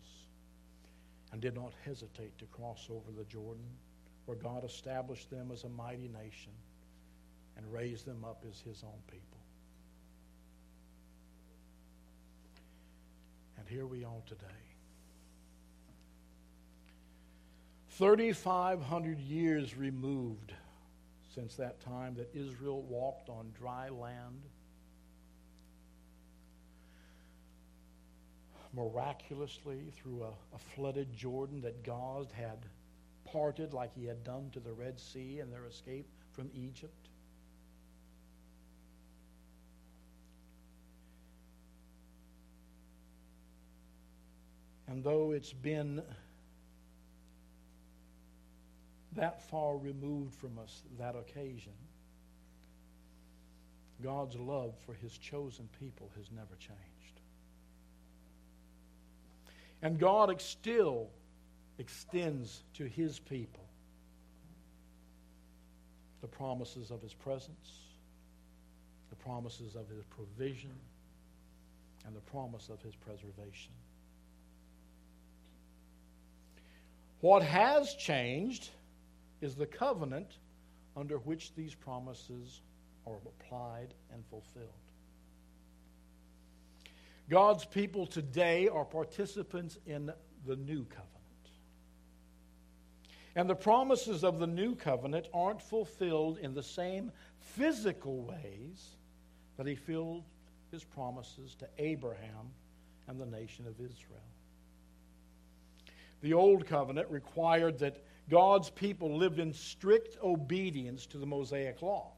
and 1.31 1.41
did 1.41 1.55
not 1.55 1.73
hesitate 1.85 2.37
to 2.39 2.45
cross 2.45 2.87
over 2.89 3.11
the 3.17 3.25
Jordan, 3.25 3.69
where 4.27 4.37
God 4.37 4.65
established 4.65 5.31
them 5.31 5.51
as 5.53 5.63
a 5.63 5.69
mighty 5.69 6.09
nation 6.09 6.51
and 7.55 7.65
raised 7.71 8.05
them 8.05 8.25
up 8.25 8.43
as 8.47 8.59
his 8.59 8.83
own 8.83 8.99
people. 9.09 9.39
And 13.57 13.67
here 13.67 13.85
we 13.85 14.03
are 14.03 14.21
today. 14.25 14.45
3,500 17.91 19.17
years 19.17 19.77
removed 19.77 20.53
since 21.33 21.55
that 21.55 21.79
time 21.79 22.13
that 22.15 22.29
Israel 22.35 22.81
walked 22.81 23.29
on 23.29 23.53
dry 23.57 23.87
land. 23.87 24.41
Miraculously 28.73 29.93
through 29.95 30.23
a, 30.23 30.55
a, 30.55 30.59
flooded 30.75 31.15
Jordan 31.15 31.61
that 31.61 31.83
God 31.83 32.27
had 32.33 32.65
parted 33.31 33.73
like 33.73 33.93
he 33.93 34.05
had 34.05 34.23
done 34.23 34.49
to 34.53 34.59
the 34.59 34.71
Red 34.71 34.99
Sea 34.99 35.39
and 35.39 35.51
their 35.51 35.65
escape 35.65 36.07
from 36.31 36.49
Egypt. 36.53 37.09
And 44.87 45.03
though 45.03 45.31
it's 45.31 45.53
been 45.53 46.01
that 49.15 49.41
far 49.49 49.77
removed 49.77 50.33
from 50.35 50.57
us, 50.59 50.83
that 50.97 51.15
occasion, 51.15 51.73
God's 54.01 54.35
love 54.35 54.75
for 54.85 54.93
his 54.93 55.17
chosen 55.17 55.67
people 55.79 56.09
has 56.15 56.31
never 56.31 56.55
changed. 56.59 56.77
And 59.81 59.99
God 59.99 60.29
still 60.41 61.09
extends 61.79 62.63
to 62.73 62.85
his 62.85 63.19
people 63.19 63.63
the 66.21 66.27
promises 66.27 66.91
of 66.91 67.01
his 67.01 67.13
presence, 67.13 67.79
the 69.09 69.15
promises 69.15 69.75
of 69.75 69.87
his 69.89 70.03
provision, 70.05 70.73
and 72.05 72.15
the 72.15 72.21
promise 72.21 72.69
of 72.69 72.81
his 72.81 72.95
preservation. 72.95 73.71
What 77.21 77.43
has 77.43 77.93
changed 77.95 78.69
is 79.41 79.55
the 79.55 79.65
covenant 79.65 80.37
under 80.95 81.17
which 81.17 81.53
these 81.55 81.75
promises 81.75 82.61
are 83.05 83.17
applied 83.25 83.93
and 84.13 84.23
fulfilled. 84.25 84.67
God's 87.29 87.65
people 87.65 88.05
today 88.05 88.67
are 88.67 88.85
participants 88.85 89.77
in 89.85 90.11
the 90.45 90.55
new 90.55 90.85
covenant. 90.85 91.16
And 93.37 93.47
the 93.47 93.55
promises 93.55 94.23
of 94.23 94.39
the 94.39 94.47
new 94.47 94.73
covenant 94.73 95.27
aren't 95.31 95.61
fulfilled 95.61 96.39
in 96.39 96.55
the 96.55 96.63
same 96.63 97.11
physical 97.37 98.23
ways 98.23 98.95
that 99.57 99.67
he 99.67 99.75
filled 99.75 100.23
his 100.71 100.83
promises 100.83 101.53
to 101.59 101.67
Abraham 101.77 102.49
and 103.07 103.19
the 103.19 103.27
nation 103.27 103.67
of 103.67 103.75
Israel. 103.75 104.19
The 106.21 106.33
Old 106.33 106.65
Covenant 106.65 107.11
required 107.11 107.77
that 107.77 108.03
God's 108.27 108.71
people 108.71 109.15
lived 109.15 109.37
in 109.37 109.53
strict 109.53 110.17
obedience 110.23 111.05
to 111.05 111.19
the 111.19 111.27
Mosaic 111.27 111.83
Law. 111.83 112.13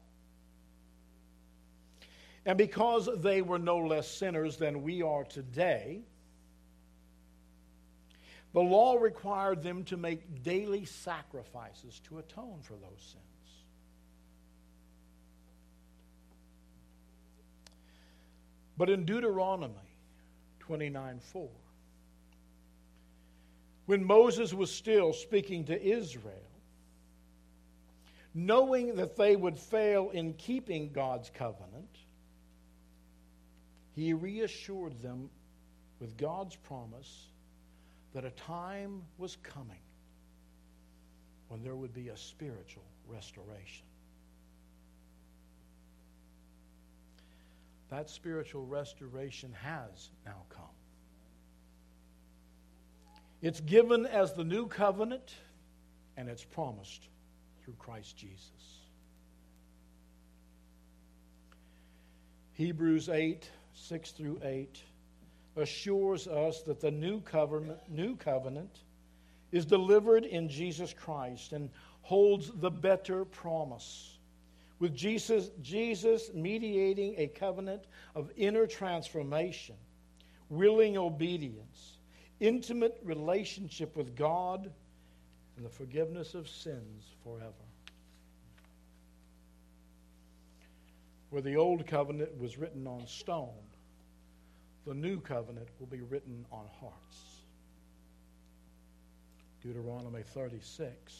And 2.46 2.56
because 2.56 3.10
they 3.18 3.42
were 3.42 3.58
no 3.58 3.76
less 3.76 4.08
sinners 4.08 4.56
than 4.56 4.82
we 4.82 5.02
are 5.02 5.24
today, 5.24 6.00
the 8.52 8.60
law 8.60 8.96
required 8.96 9.62
them 9.62 9.84
to 9.84 9.96
make 9.96 10.42
daily 10.42 10.84
sacrifices 10.84 12.00
to 12.08 12.18
atone 12.18 12.58
for 12.62 12.74
those 12.74 13.00
sins. 13.00 13.24
But 18.76 18.90
in 18.90 19.04
Deuteronomy 19.04 19.74
29 20.60 21.20
4, 21.20 21.48
when 23.86 24.04
Moses 24.04 24.54
was 24.54 24.72
still 24.72 25.12
speaking 25.12 25.64
to 25.64 25.80
Israel, 25.80 26.34
knowing 28.34 28.96
that 28.96 29.16
they 29.16 29.36
would 29.36 29.58
fail 29.58 30.10
in 30.10 30.32
keeping 30.34 30.92
God's 30.92 31.30
covenant, 31.30 31.98
he 33.94 34.12
reassured 34.12 35.00
them 35.02 35.28
with 36.00 36.16
God's 36.16 36.56
promise 36.56 37.29
that 38.14 38.24
a 38.24 38.30
time 38.30 39.02
was 39.18 39.36
coming 39.42 39.80
when 41.48 41.62
there 41.62 41.76
would 41.76 41.92
be 41.92 42.08
a 42.08 42.16
spiritual 42.16 42.84
restoration. 43.08 43.86
That 47.90 48.08
spiritual 48.08 48.66
restoration 48.66 49.52
has 49.62 50.10
now 50.24 50.42
come. 50.48 50.64
It's 53.42 53.60
given 53.60 54.06
as 54.06 54.34
the 54.34 54.44
new 54.44 54.66
covenant, 54.66 55.34
and 56.16 56.28
it's 56.28 56.44
promised 56.44 57.08
through 57.64 57.74
Christ 57.78 58.16
Jesus. 58.16 58.80
Hebrews 62.52 63.08
8, 63.08 63.48
6 63.72 64.10
through 64.12 64.40
8 64.44 64.82
assures 65.60 66.26
us 66.26 66.62
that 66.62 66.80
the 66.80 66.90
new 66.90 67.20
covenant, 67.20 67.78
new 67.88 68.16
covenant 68.16 68.80
is 69.52 69.64
delivered 69.64 70.24
in 70.24 70.48
Jesus 70.48 70.92
Christ 70.92 71.52
and 71.52 71.70
holds 72.02 72.50
the 72.60 72.70
better 72.70 73.24
promise. 73.24 74.18
With 74.78 74.94
Jesus, 74.94 75.50
Jesus 75.60 76.30
mediating 76.34 77.14
a 77.18 77.26
covenant 77.26 77.84
of 78.14 78.30
inner 78.36 78.66
transformation, 78.66 79.76
willing 80.48 80.96
obedience, 80.96 81.98
intimate 82.40 82.98
relationship 83.04 83.94
with 83.96 84.16
God, 84.16 84.70
and 85.56 85.64
the 85.66 85.70
forgiveness 85.70 86.34
of 86.34 86.48
sins 86.48 87.04
forever. 87.22 87.52
Where 91.28 91.42
the 91.42 91.56
old 91.56 91.86
covenant 91.86 92.36
was 92.40 92.56
written 92.56 92.86
on 92.86 93.06
stone, 93.06 93.52
the 94.86 94.94
new 94.94 95.20
covenant 95.20 95.68
will 95.78 95.86
be 95.86 96.00
written 96.00 96.44
on 96.50 96.66
hearts. 96.80 97.18
Deuteronomy 99.62 100.22
36. 100.22 101.14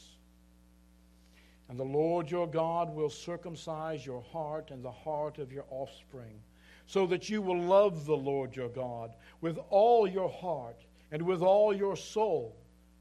And 1.69 1.79
the 1.79 1.85
Lord 1.85 2.31
your 2.31 2.49
God 2.49 2.95
will 2.95 3.11
circumcise 3.11 4.05
your 4.05 4.23
heart 4.33 4.71
and 4.71 4.85
the 4.85 4.91
heart 4.91 5.39
of 5.39 5.53
your 5.53 5.67
offspring, 5.71 6.41
so 6.87 7.07
that 7.07 7.31
you 7.31 7.41
will 7.43 7.61
love 7.61 8.07
the 8.07 8.17
Lord 8.17 8.57
your 8.57 8.69
God 8.69 9.13
with 9.41 9.59
all 9.69 10.09
your 10.09 10.29
heart 10.29 10.85
and 11.13 11.23
with 11.23 11.43
all 11.43 11.73
your 11.73 11.97
soul, 11.97 12.57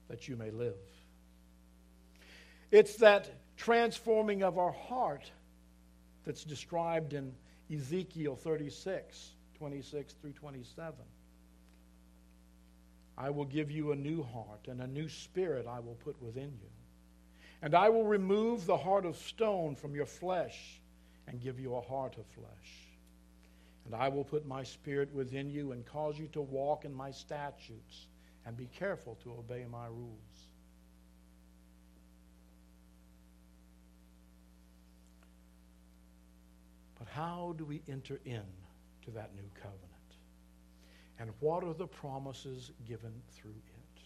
that 0.07 0.27
you 0.27 0.35
may 0.35 0.51
live. 0.51 0.75
It's 2.71 2.97
that 2.97 3.31
transforming 3.57 4.43
of 4.43 4.59
our 4.59 4.71
heart 4.71 5.31
that's 6.23 6.43
described 6.43 7.13
in 7.13 7.33
Ezekiel 7.73 8.35
36, 8.35 9.31
26 9.59 10.13
through 10.13 10.31
27. 10.31 10.95
I 13.17 13.29
will 13.29 13.45
give 13.45 13.69
you 13.69 13.91
a 13.91 13.95
new 13.95 14.23
heart, 14.23 14.67
and 14.67 14.81
a 14.81 14.87
new 14.87 15.09
spirit 15.09 15.67
I 15.67 15.79
will 15.79 15.97
put 16.05 16.19
within 16.21 16.57
you. 16.61 16.69
And 17.61 17.75
I 17.75 17.89
will 17.89 18.05
remove 18.05 18.65
the 18.65 18.77
heart 18.77 19.05
of 19.05 19.17
stone 19.17 19.75
from 19.75 19.93
your 19.93 20.05
flesh 20.05 20.79
and 21.27 21.41
give 21.41 21.59
you 21.59 21.75
a 21.75 21.81
heart 21.81 22.17
of 22.17 22.25
flesh. 22.27 22.87
And 23.85 23.93
I 23.93 24.07
will 24.07 24.23
put 24.23 24.45
my 24.45 24.63
spirit 24.63 25.13
within 25.13 25.49
you 25.49 25.73
and 25.73 25.85
cause 25.85 26.17
you 26.17 26.27
to 26.27 26.41
walk 26.41 26.85
in 26.85 26.93
my 26.93 27.11
statutes 27.11 28.07
and 28.45 28.55
be 28.55 28.67
careful 28.67 29.17
to 29.23 29.31
obey 29.31 29.65
my 29.69 29.87
rules. 29.87 30.19
But 36.97 37.09
how 37.09 37.55
do 37.57 37.65
we 37.65 37.81
enter 37.89 38.19
in 38.23 38.43
to 39.09 39.15
that 39.15 39.35
new 39.35 39.49
covenant? 39.61 39.85
And 41.19 41.31
what 41.39 41.63
are 41.63 41.73
the 41.73 41.87
promises 41.87 42.71
given 42.87 43.13
through 43.31 43.51
it? 43.51 44.01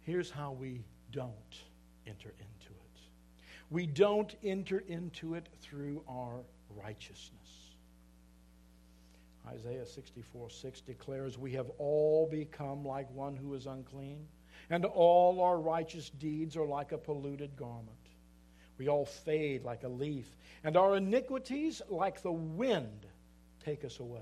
Here's 0.00 0.30
how 0.30 0.52
we 0.52 0.82
don't 1.10 1.32
enter 2.06 2.30
into 2.38 2.72
it 2.72 2.82
we 3.72 3.86
don't 3.86 4.34
enter 4.44 4.80
into 4.86 5.34
it 5.34 5.48
through 5.62 6.04
our 6.06 6.42
righteousness. 6.68 7.72
Isaiah 9.48 9.86
64 9.86 10.50
6 10.50 10.80
declares, 10.82 11.38
We 11.38 11.52
have 11.52 11.70
all 11.78 12.28
become 12.30 12.84
like 12.84 13.10
one 13.14 13.34
who 13.34 13.54
is 13.54 13.66
unclean, 13.66 14.26
and 14.68 14.84
all 14.84 15.40
our 15.40 15.58
righteous 15.58 16.10
deeds 16.10 16.54
are 16.54 16.66
like 16.66 16.92
a 16.92 16.98
polluted 16.98 17.56
garment. 17.56 18.01
We 18.78 18.88
all 18.88 19.04
fade 19.04 19.64
like 19.64 19.84
a 19.84 19.88
leaf, 19.88 20.26
and 20.64 20.76
our 20.76 20.96
iniquities, 20.96 21.82
like 21.88 22.22
the 22.22 22.32
wind, 22.32 23.06
take 23.64 23.84
us 23.84 24.00
away. 24.00 24.20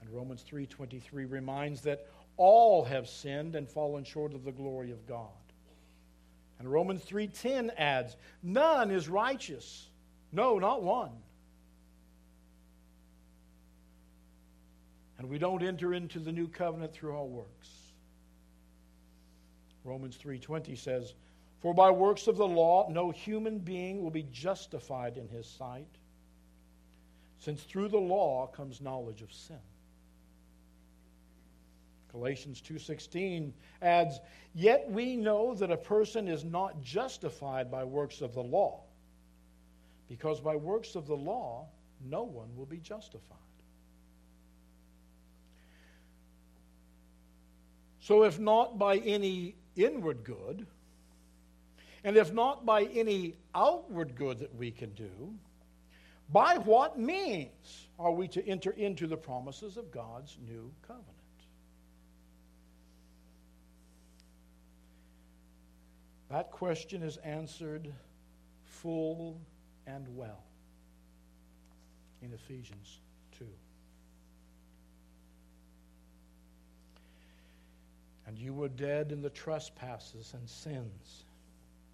And 0.00 0.10
Romans 0.10 0.44
3:23 0.48 1.30
reminds 1.30 1.82
that 1.82 2.06
all 2.36 2.84
have 2.84 3.08
sinned 3.08 3.54
and 3.54 3.68
fallen 3.68 4.04
short 4.04 4.34
of 4.34 4.44
the 4.44 4.52
glory 4.52 4.90
of 4.90 5.06
God. 5.06 5.28
And 6.58 6.70
Romans 6.70 7.04
3:10 7.04 7.70
adds, 7.76 8.16
none 8.42 8.90
is 8.90 9.08
righteous. 9.08 9.88
No, 10.32 10.58
not 10.58 10.82
one. 10.82 11.22
And 15.18 15.28
we 15.28 15.38
don't 15.38 15.62
enter 15.62 15.92
into 15.92 16.18
the 16.18 16.32
new 16.32 16.48
covenant 16.48 16.92
through 16.92 17.16
our 17.16 17.24
works. 17.24 17.68
Romans 19.84 20.16
3:20 20.16 20.76
says, 20.76 21.14
"For 21.60 21.74
by 21.74 21.90
works 21.90 22.26
of 22.26 22.38
the 22.38 22.48
law 22.48 22.88
no 22.88 23.10
human 23.10 23.58
being 23.58 24.02
will 24.02 24.10
be 24.10 24.22
justified 24.22 25.18
in 25.18 25.28
his 25.28 25.46
sight, 25.46 25.98
since 27.38 27.62
through 27.62 27.88
the 27.88 28.00
law 28.00 28.46
comes 28.46 28.80
knowledge 28.80 29.20
of 29.20 29.32
sin." 29.32 29.60
Galatians 32.08 32.62
2:16 32.62 33.52
adds, 33.82 34.20
"Yet 34.54 34.90
we 34.90 35.16
know 35.16 35.54
that 35.54 35.70
a 35.70 35.76
person 35.76 36.28
is 36.28 36.44
not 36.44 36.80
justified 36.80 37.70
by 37.70 37.84
works 37.84 38.22
of 38.22 38.34
the 38.34 38.42
law, 38.42 38.84
because 40.08 40.40
by 40.40 40.56
works 40.56 40.96
of 40.96 41.06
the 41.06 41.16
law 41.16 41.68
no 42.00 42.24
one 42.24 42.56
will 42.56 42.66
be 42.66 42.80
justified." 42.80 43.36
So 48.00 48.24
if 48.24 48.40
not 48.40 48.78
by 48.78 48.96
any 48.98 49.56
inward 49.76 50.24
good, 50.24 50.66
and 52.04 52.16
if 52.16 52.32
not 52.32 52.64
by 52.64 52.84
any 52.84 53.34
outward 53.54 54.14
good 54.14 54.38
that 54.38 54.54
we 54.54 54.70
can 54.70 54.90
do, 54.94 55.10
by 56.32 56.56
what 56.58 56.98
means 56.98 57.88
are 57.98 58.12
we 58.12 58.28
to 58.28 58.46
enter 58.46 58.70
into 58.70 59.06
the 59.06 59.16
promises 59.16 59.76
of 59.76 59.90
God's 59.90 60.38
new 60.46 60.70
covenant? 60.86 61.06
That 66.30 66.50
question 66.52 67.02
is 67.02 67.16
answered 67.18 67.92
full 68.64 69.40
and 69.86 70.06
well 70.16 70.44
in 72.22 72.32
Ephesians 72.32 73.00
2. 73.38 73.44
And 78.26 78.38
you 78.38 78.54
were 78.54 78.68
dead 78.68 79.10
in 79.10 79.20
the 79.20 79.30
trespasses 79.30 80.32
and 80.34 80.48
sins 80.48 81.24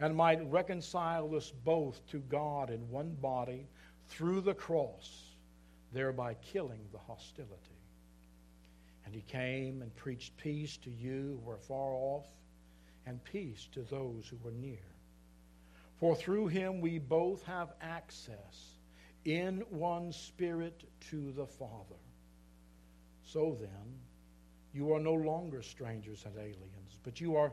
and 0.00 0.16
might 0.16 0.50
reconcile 0.50 1.34
us 1.34 1.52
both 1.64 2.06
to 2.08 2.18
God 2.18 2.70
in 2.70 2.88
one 2.90 3.14
body 3.20 3.68
through 4.08 4.40
the 4.40 4.54
cross, 4.54 5.36
thereby 5.92 6.34
killing 6.34 6.80
the 6.92 6.98
hostility. 6.98 7.54
And 9.06 9.14
he 9.14 9.22
came 9.22 9.82
and 9.82 9.94
preached 9.96 10.36
peace 10.36 10.76
to 10.78 10.90
you 10.90 11.40
who 11.44 11.50
are 11.50 11.58
far 11.58 11.94
off, 11.94 12.26
and 13.06 13.22
peace 13.24 13.68
to 13.72 13.82
those 13.82 14.26
who 14.28 14.38
were 14.42 14.52
near. 14.52 14.78
For 15.98 16.16
through 16.16 16.48
him 16.48 16.80
we 16.80 16.98
both 16.98 17.42
have 17.44 17.74
access 17.80 18.78
in 19.24 19.62
one 19.70 20.12
spirit 20.12 20.84
to 21.10 21.32
the 21.32 21.46
Father. 21.46 22.00
So 23.24 23.56
then, 23.60 23.98
you 24.72 24.92
are 24.92 25.00
no 25.00 25.14
longer 25.14 25.62
strangers 25.62 26.24
and 26.26 26.36
aliens, 26.36 26.98
but 27.04 27.20
you 27.20 27.36
are 27.36 27.52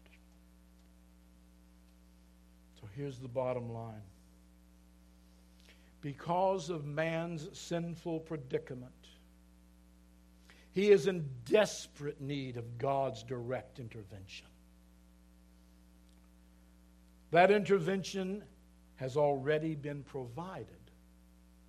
So 2.81 2.87
here's 2.95 3.19
the 3.19 3.27
bottom 3.27 3.71
line. 3.71 4.01
Because 6.01 6.69
of 6.69 6.85
man's 6.85 7.47
sinful 7.57 8.21
predicament, 8.21 8.91
he 10.73 10.89
is 10.89 11.07
in 11.07 11.29
desperate 11.45 12.19
need 12.19 12.57
of 12.57 12.77
God's 12.77 13.23
direct 13.23 13.79
intervention. 13.79 14.47
That 17.29 17.51
intervention 17.51 18.43
has 18.95 19.15
already 19.15 19.75
been 19.75 20.03
provided 20.03 20.65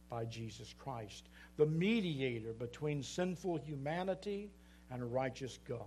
by 0.08 0.24
Jesus 0.24 0.74
Christ, 0.78 1.28
the 1.56 1.66
mediator 1.66 2.52
between 2.52 3.02
sinful 3.02 3.58
humanity 3.58 4.50
and 4.90 5.02
a 5.02 5.06
righteous 5.06 5.58
God. 5.68 5.86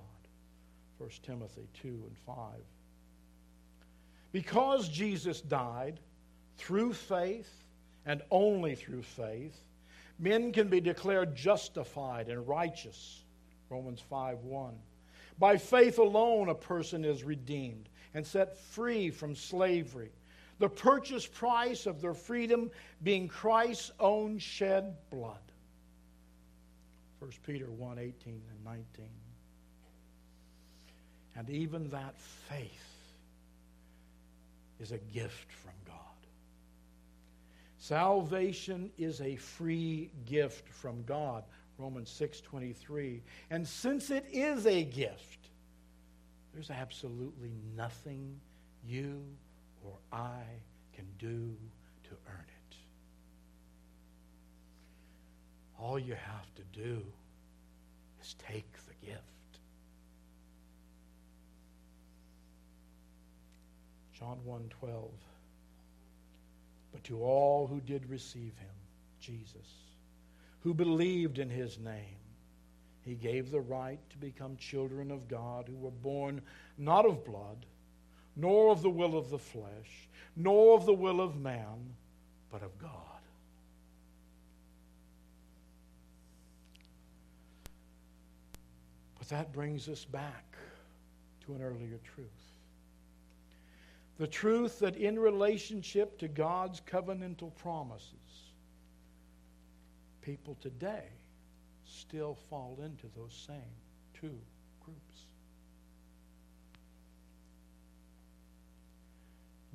1 0.98 1.10
Timothy 1.24 1.68
2 1.82 1.88
and 1.88 2.18
5. 2.26 2.36
Because 4.36 4.90
Jesus 4.90 5.40
died 5.40 5.98
through 6.58 6.92
faith 6.92 7.50
and 8.06 8.22
only 8.30 8.76
through 8.76 9.04
faith, 9.04 9.58
men 10.20 10.52
can 10.52 10.68
be 10.68 10.82
declared 10.82 11.38
justified 11.38 12.28
and 12.28 12.46
righteous. 12.46 13.24
Romans 13.70 14.02
5 14.02 14.40
1. 14.40 14.74
By 15.40 15.56
faith 15.56 16.00
alone, 16.00 16.50
a 16.50 16.54
person 16.54 17.06
is 17.06 17.24
redeemed 17.24 17.88
and 18.14 18.28
set 18.28 18.58
free 18.58 19.10
from 19.10 19.38
slavery 19.38 20.12
the 20.60 20.68
purchase 20.68 21.26
price 21.26 21.86
of 21.86 22.02
their 22.02 22.14
freedom 22.14 22.70
being 23.04 23.30
Christ's 23.30 23.94
own 24.02 24.38
shed 24.38 24.98
blood. 25.12 25.40
1 27.20 27.32
Peter 27.48 27.72
1 27.72 28.00
18 28.00 28.14
and 28.34 28.66
19. 28.66 28.86
And 31.38 31.50
even 31.50 31.90
that 31.92 32.20
faith 32.50 32.95
is 34.80 34.92
a 34.92 34.98
gift 34.98 35.52
from 35.52 35.74
God. 35.86 35.96
Salvation 37.78 38.92
is 38.98 39.22
a 39.22 39.36
free 39.36 40.10
gift 40.26 40.68
from 40.70 41.04
God. 41.04 41.44
Romans 41.78 42.10
6:23. 42.10 43.22
And 43.50 43.68
since 43.68 44.10
it 44.10 44.26
is 44.32 44.66
a 44.66 44.84
gift, 44.84 45.50
there's 46.54 46.72
absolutely 46.72 47.52
nothing 47.76 48.40
you 48.84 49.24
or 49.84 49.98
I 50.12 50.44
can 50.94 51.06
do 51.20 51.56
to 52.04 52.18
earn 52.28 52.46
it. 52.48 52.78
All 55.78 56.00
you 56.00 56.16
have 56.16 56.56
to 56.56 56.64
do 56.72 57.06
is 58.22 58.36
take 58.36 58.72
the 58.88 59.06
gift. 59.06 59.35
John 64.18 64.40
1:12 64.48 65.10
But 66.92 67.04
to 67.06 67.24
all 67.24 67.68
who 67.68 67.82
did 67.82 68.10
receive 68.10 68.58
him 68.58 68.76
Jesus 69.20 69.68
who 70.62 70.74
believed 70.74 71.38
in 71.38 71.50
his 71.50 71.78
name 71.78 72.18
he 73.04 73.16
gave 73.16 73.52
the 73.52 73.62
right 73.62 74.00
to 74.10 74.18
become 74.18 74.58
children 74.58 75.12
of 75.12 75.28
God 75.28 75.68
who 75.68 75.76
were 75.76 75.92
born 75.92 76.42
not 76.78 77.06
of 77.06 77.24
blood 77.24 77.66
nor 78.36 78.72
of 78.72 78.82
the 78.82 78.90
will 78.90 79.18
of 79.18 79.30
the 79.30 79.40
flesh, 79.40 80.10
nor 80.36 80.76
of 80.76 80.86
the 80.86 80.94
will 80.94 81.22
of 81.22 81.40
man, 81.40 81.96
but 82.52 82.62
of 82.62 82.78
God. 82.78 82.92
But 89.18 89.30
that 89.30 89.54
brings 89.54 89.88
us 89.88 90.04
back 90.04 90.58
to 91.46 91.54
an 91.54 91.62
earlier 91.62 92.00
truth. 92.04 92.55
The 94.18 94.28
truth 94.28 94.80
that 94.80 94.96
in 94.96 95.20
relationship 95.20 96.18
to 96.20 96.28
God's 96.28 96.82
covenantal 96.82 97.54
promises, 97.56 98.14
people 100.22 100.58
today 100.62 101.10
still 101.86 102.36
fall 102.50 102.80
into 102.84 103.08
those 103.16 103.34
same 103.48 103.76
two 104.14 104.40
groups. 104.84 105.26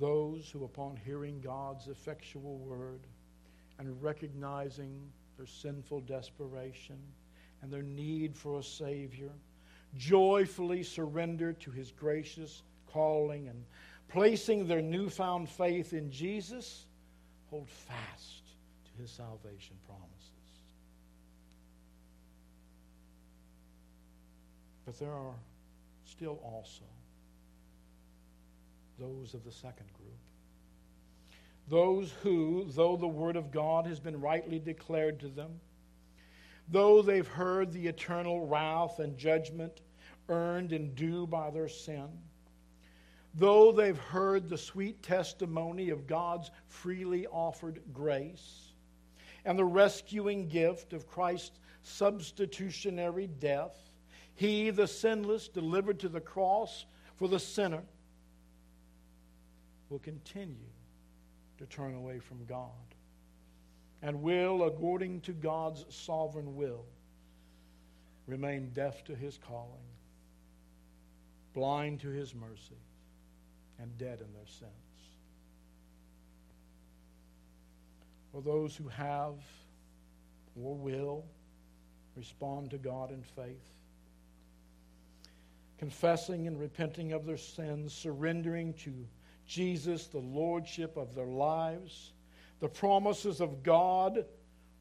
those 0.01 0.51
who, 0.51 0.65
upon 0.65 0.97
hearing 1.05 1.41
God's 1.41 1.87
effectual 1.89 2.57
word 2.57 3.01
and 3.79 4.03
recognizing 4.03 4.99
their 5.37 5.47
sinful 5.47 6.01
desperation 6.01 6.99
and 7.63 7.71
their 7.71 7.83
need 7.83 8.35
for 8.35 8.59
a 8.59 8.63
Savior, 8.63 9.31
joyfully 9.97 10.83
surrender 10.83 11.53
to 11.53 11.71
His 11.71 11.93
gracious 11.93 12.63
calling 12.87 13.49
and 13.49 13.63
placing 14.11 14.67
their 14.67 14.83
newfound 14.83 15.49
faith 15.49 15.93
in 15.93 16.11
Jesus, 16.11 16.87
hold 17.49 17.69
fast 17.69 18.43
to 18.85 19.03
His 19.03 19.11
salvation 19.11 19.77
promises. 19.87 20.09
But 24.85 24.99
there 24.99 25.13
are 25.13 25.35
still 26.05 26.41
also 26.43 26.85
those 28.99 29.33
of 29.33 29.45
the 29.45 29.53
second 29.53 29.87
group. 29.95 30.19
those 31.71 32.13
who, 32.23 32.67
though 32.71 32.97
the 32.97 33.07
word 33.07 33.37
of 33.37 33.51
God 33.53 33.87
has 33.87 34.01
been 34.01 34.21
rightly 34.21 34.59
declared 34.59 35.21
to 35.21 35.29
them, 35.29 35.61
though 36.69 37.01
they've 37.01 37.27
heard 37.27 37.73
the 37.73 37.87
eternal 37.87 38.47
wrath 38.47 38.99
and 38.99 39.17
judgment 39.17 39.81
earned 40.29 40.73
and 40.73 40.95
due 40.97 41.27
by 41.27 41.51
their 41.51 41.69
sin, 41.69 42.09
though 43.35 43.73
they've 43.73 43.99
heard 43.99 44.49
the 44.49 44.59
sweet 44.59 45.03
testimony 45.03 45.91
of 45.91 46.07
God's 46.07 46.51
freely 46.67 47.27
offered 47.27 47.81
grace 47.93 48.73
and 49.45 49.59
the 49.59 49.65
rescuing 49.65 50.49
gift 50.49 50.93
of 50.93 51.07
Christ's 51.07 51.59
substitutionary 51.83 53.27
death, 53.27 53.91
he, 54.35 54.71
the 54.71 54.87
sinless, 54.87 55.49
delivered 55.49 56.01
to 56.01 56.09
the 56.09 56.21
cross 56.21 56.87
for 57.17 57.29
the 57.29 57.39
sinner, 57.39 57.83
will 59.89 59.99
continue 59.99 60.57
to 61.59 61.67
turn 61.67 61.95
away 61.95 62.19
from 62.19 62.45
God 62.47 62.71
and 64.03 64.23
will, 64.23 64.65
according 64.65 65.21
to 65.23 65.33
God's 65.33 65.85
sovereign 65.89 66.57
will, 66.57 66.87
remain 68.27 68.71
deaf 68.71 69.05
to 69.05 69.15
his 69.15 69.39
calling, 69.39 69.69
blind 71.53 72.01
to 72.01 72.09
his 72.09 72.35
mercy, 72.35 72.79
and 73.81 73.97
dead 73.99 74.21
in 74.21 74.33
their 74.33 74.47
sins. 74.47 74.71
For 78.33 78.41
those 78.43 78.77
who 78.77 78.89
have 78.89 79.35
or 80.57 80.75
will 80.75 81.25
respond 82.17 82.71
to 82.71 82.79
God 82.79 83.11
in 83.11 83.23
faith, 83.23 83.77
confessing 85.79 86.47
and 86.47 86.59
repenting 86.59 87.13
of 87.13 87.25
their 87.25 87.37
sins, 87.37 87.95
surrendering 87.95 88.75
to 88.75 89.07
Jesus 89.47 90.07
the 90.07 90.19
lordship 90.19 90.97
of 90.97 91.15
their 91.15 91.27
lives, 91.27 92.13
the 92.61 92.69
promises 92.69 93.41
of 93.41 93.63
God 93.63 94.25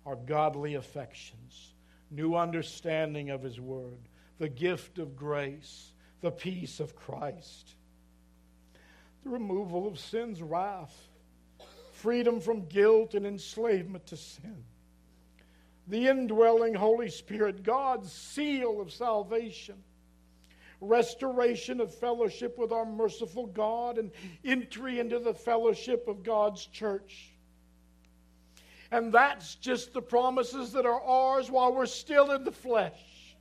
are 0.06 0.16
godly 0.16 0.76
affections, 0.76 1.74
new 2.12 2.36
understanding 2.36 3.30
of 3.30 3.42
His 3.42 3.60
Word, 3.60 4.10
the 4.38 4.50
gift 4.50 5.00
of 5.00 5.16
grace, 5.16 5.94
the 6.22 6.32
peace 6.32 6.80
of 6.80 6.96
Christ, 6.96 7.76
the 9.24 9.30
removal 9.30 9.88
of 9.88 10.00
sin's 10.00 10.42
wrath, 10.42 11.10
freedom 11.92 12.40
from 12.40 12.66
guilt 12.66 13.14
and 13.14 13.26
enslavement 13.26 14.06
to 14.08 14.18
sin, 14.18 14.64
the 15.88 16.08
indwelling 16.08 16.74
Holy 16.74 17.10
Spirit, 17.10 17.64
God's 17.64 18.12
seal 18.12 18.80
of 18.80 18.92
salvation 18.92 19.84
restoration 20.82 21.82
of 21.82 21.94
fellowship 21.94 22.58
with 22.58 22.72
our 22.72 22.86
merciful 22.86 23.48
God, 23.48 23.98
and 23.98 24.12
entry 24.46 25.00
into 25.00 25.20
the 25.20 25.34
fellowship 25.34 26.08
of 26.08 26.24
God's 26.24 26.66
church. 26.66 27.32
And 28.92 29.14
that's 29.14 29.56
just 29.56 29.94
the 29.94 30.02
promises 30.02 30.72
that 30.74 30.86
are 30.86 31.02
ours 31.02 31.52
while 31.52 31.74
we're 31.74 31.86
still 31.86 32.32
in 32.32 32.44
the 32.44 32.52
flesh. 32.52 33.36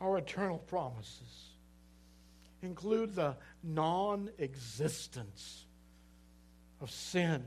Our 0.00 0.18
eternal 0.18 0.58
promises 0.58 1.51
include 2.62 3.14
the 3.14 3.36
non 3.62 4.30
existence 4.38 5.66
of 6.80 6.90
sin, 6.90 7.44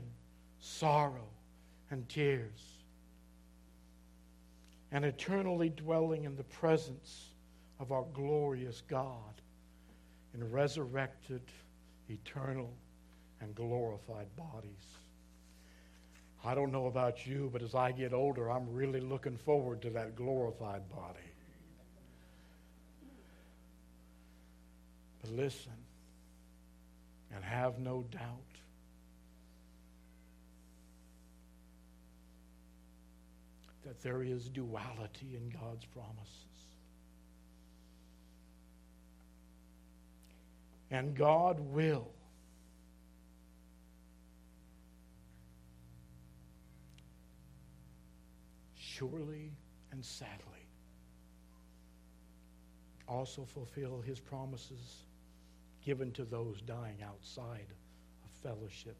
sorrow, 0.60 1.28
and 1.90 2.08
tears, 2.08 2.82
and 4.92 5.04
eternally 5.04 5.68
dwelling 5.70 6.24
in 6.24 6.36
the 6.36 6.44
presence 6.44 7.30
of 7.80 7.92
our 7.92 8.04
glorious 8.14 8.82
God 8.88 9.42
in 10.34 10.50
resurrected, 10.50 11.42
eternal, 12.08 12.72
and 13.40 13.54
glorified 13.54 14.26
bodies. 14.36 14.96
I 16.44 16.54
don't 16.54 16.70
know 16.70 16.86
about 16.86 17.26
you, 17.26 17.50
but 17.52 17.62
as 17.62 17.74
I 17.74 17.92
get 17.92 18.12
older, 18.12 18.50
I'm 18.50 18.72
really 18.72 19.00
looking 19.00 19.36
forward 19.36 19.82
to 19.82 19.90
that 19.90 20.14
glorified 20.14 20.88
body. 20.88 21.25
Listen 25.30 25.72
and 27.34 27.44
have 27.44 27.78
no 27.78 28.04
doubt. 28.10 28.22
That 33.84 34.02
there 34.02 34.22
is 34.22 34.48
duality 34.48 35.36
in 35.36 35.48
God's 35.48 35.84
promises. 35.84 36.42
And 40.90 41.14
God 41.14 41.60
will 41.60 42.08
surely 48.76 49.52
and 49.92 50.04
sadly 50.04 50.56
also 53.08 53.44
fulfill 53.44 54.00
his 54.00 54.18
promises 54.18 55.04
given 55.86 56.10
to 56.10 56.24
those 56.24 56.60
dying 56.62 56.98
outside 57.06 57.68
of 58.24 58.30
fellowship 58.42 58.96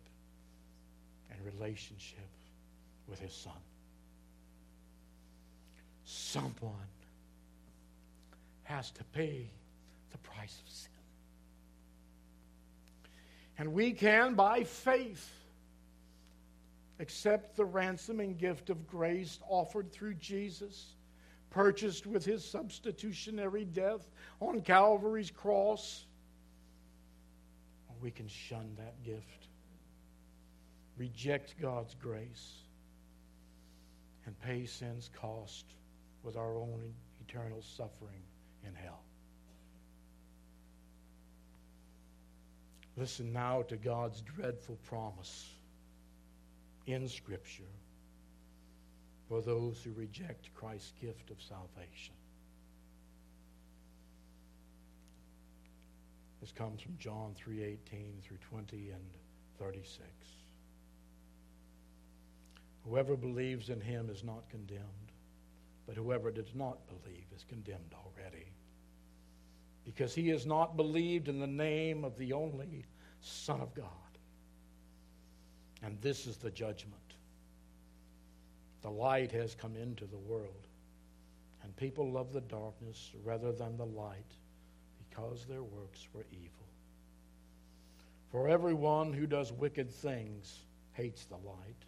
and 1.32 1.44
relationship 1.44 2.28
with 3.08 3.18
his 3.18 3.34
son. 3.34 3.52
Someone 6.04 6.72
has 8.62 8.92
to 8.92 9.02
pay 9.04 9.50
the 10.12 10.18
price 10.18 10.62
of 10.64 10.72
sin. 10.72 10.90
And 13.58 13.72
we 13.72 13.90
can, 13.90 14.34
by 14.34 14.62
faith, 14.62 15.28
accept 17.00 17.56
the 17.56 17.64
ransoming 17.64 18.36
gift 18.36 18.70
of 18.70 18.86
grace 18.86 19.40
offered 19.48 19.90
through 19.90 20.14
Jesus, 20.14 20.94
purchased 21.50 22.06
with 22.06 22.24
his 22.24 22.44
substitutionary 22.44 23.64
death 23.64 24.08
on 24.40 24.60
Calvary's 24.60 25.32
cross, 25.32 26.04
we 28.02 28.10
can 28.10 28.28
shun 28.28 28.76
that 28.78 29.02
gift, 29.04 29.48
reject 30.96 31.54
God's 31.60 31.94
grace, 31.94 32.54
and 34.26 34.38
pay 34.40 34.66
sin's 34.66 35.08
cost 35.20 35.64
with 36.22 36.36
our 36.36 36.56
own 36.56 36.92
eternal 37.20 37.62
suffering 37.62 38.22
in 38.66 38.74
hell. 38.74 39.00
Listen 42.96 43.32
now 43.32 43.62
to 43.62 43.76
God's 43.76 44.22
dreadful 44.22 44.78
promise 44.88 45.48
in 46.86 47.08
Scripture 47.08 47.62
for 49.28 49.42
those 49.42 49.82
who 49.82 49.92
reject 49.92 50.52
Christ's 50.54 50.92
gift 51.00 51.30
of 51.30 51.36
salvation. 51.42 52.15
This 56.46 56.52
comes 56.52 56.80
from 56.80 56.96
John 56.96 57.34
3:18 57.34 58.22
through 58.22 58.36
20 58.36 58.90
and 58.90 59.02
36. 59.58 60.08
Whoever 62.84 63.16
believes 63.16 63.68
in 63.68 63.80
him 63.80 64.08
is 64.08 64.22
not 64.22 64.48
condemned, 64.48 65.10
but 65.86 65.96
whoever 65.96 66.30
does 66.30 66.54
not 66.54 66.86
believe 66.86 67.26
is 67.34 67.42
condemned 67.42 67.92
already. 67.94 68.46
Because 69.82 70.14
he 70.14 70.28
has 70.28 70.46
not 70.46 70.76
believed 70.76 71.26
in 71.26 71.40
the 71.40 71.48
name 71.48 72.04
of 72.04 72.16
the 72.16 72.32
only 72.32 72.86
Son 73.20 73.60
of 73.60 73.74
God. 73.74 73.90
And 75.82 76.00
this 76.00 76.28
is 76.28 76.36
the 76.36 76.52
judgment. 76.52 77.16
The 78.82 78.90
light 78.92 79.32
has 79.32 79.56
come 79.56 79.74
into 79.74 80.06
the 80.06 80.16
world, 80.16 80.68
and 81.64 81.74
people 81.74 82.08
love 82.08 82.32
the 82.32 82.40
darkness 82.40 83.10
rather 83.24 83.50
than 83.50 83.76
the 83.76 83.86
light 83.86 84.36
because 85.16 85.44
their 85.46 85.62
works 85.62 86.08
were 86.12 86.26
evil. 86.30 86.66
For 88.30 88.48
everyone 88.48 89.12
who 89.12 89.26
does 89.26 89.52
wicked 89.52 89.90
things 89.90 90.64
hates 90.92 91.24
the 91.24 91.36
light 91.36 91.84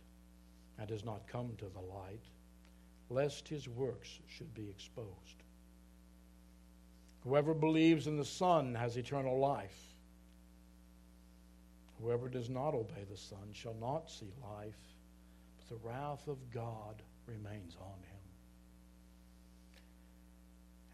and 0.78 0.88
does 0.88 1.04
not 1.04 1.26
come 1.26 1.52
to 1.58 1.66
the 1.66 1.80
light, 1.80 2.22
lest 3.10 3.48
his 3.48 3.68
works 3.68 4.20
should 4.28 4.54
be 4.54 4.68
exposed. 4.70 5.42
Whoever 7.24 7.52
believes 7.52 8.06
in 8.06 8.16
the 8.16 8.24
Son 8.24 8.74
has 8.74 8.96
eternal 8.96 9.38
life. 9.38 9.82
Whoever 12.00 12.28
does 12.28 12.48
not 12.48 12.74
obey 12.74 13.04
the 13.10 13.16
Son 13.16 13.48
shall 13.52 13.76
not 13.80 14.08
see 14.10 14.32
life, 14.42 14.78
but 15.58 15.68
the 15.68 15.88
wrath 15.88 16.28
of 16.28 16.38
God 16.52 17.02
remains 17.26 17.76
on 17.80 17.88
him. 17.88 18.18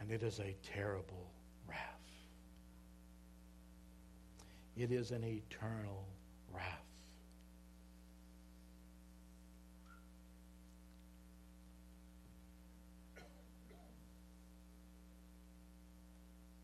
And 0.01 0.11
it 0.11 0.23
is 0.23 0.41
a 0.41 0.57
terrible 0.63 1.31
wrath. 1.69 2.04
It 4.77 4.91
is 4.91 5.13
an 5.13 5.25
eternal 5.25 6.07
wrath. 6.53 6.81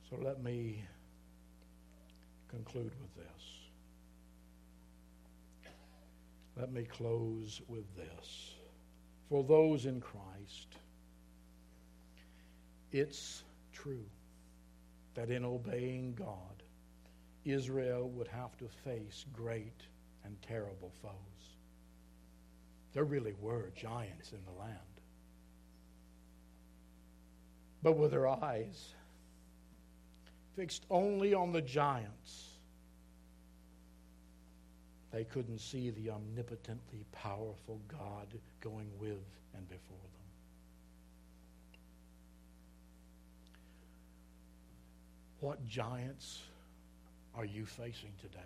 So 0.09 0.17
let 0.21 0.43
me 0.43 0.85
conclude 2.49 2.93
with 3.01 3.15
this. 3.15 3.45
Let 6.59 6.73
me 6.73 6.83
close 6.83 7.63
with 7.69 7.85
this. 7.97 8.55
For 9.29 9.45
those 9.45 9.87
in 9.87 10.01
Christ, 10.01 10.75
it's 12.91 13.45
true 13.73 14.05
that 15.15 15.31
in 15.31 15.45
obeying 15.45 16.15
God, 16.15 16.65
Israel 17.53 18.09
would 18.11 18.29
have 18.29 18.57
to 18.59 18.69
face 18.85 19.25
great 19.33 19.87
and 20.25 20.37
terrible 20.43 20.93
foes. 21.03 21.57
There 22.93 23.05
really 23.05 23.35
were 23.41 23.71
giants 23.77 24.33
in 24.33 24.39
the 24.45 24.59
land. 24.59 24.79
But 27.83 27.97
with 27.97 28.11
their 28.11 28.29
eyes 28.29 28.95
fixed 30.57 30.85
only 30.91 31.33
on 31.33 31.53
the 31.53 31.63
giants, 31.63 32.49
they 35.13 35.25
couldn't 35.25 35.61
see 35.61 35.91
the 35.91 36.11
omnipotently 36.11 37.05
powerful 37.13 37.81
God 37.89 38.27
going 38.61 38.91
with 38.99 39.25
and 39.57 39.69
before 39.69 39.97
them. 39.97 40.11
What 45.41 45.67
giants 45.67 46.43
are 47.35 47.45
you 47.45 47.65
facing 47.67 48.13
today? 48.21 48.41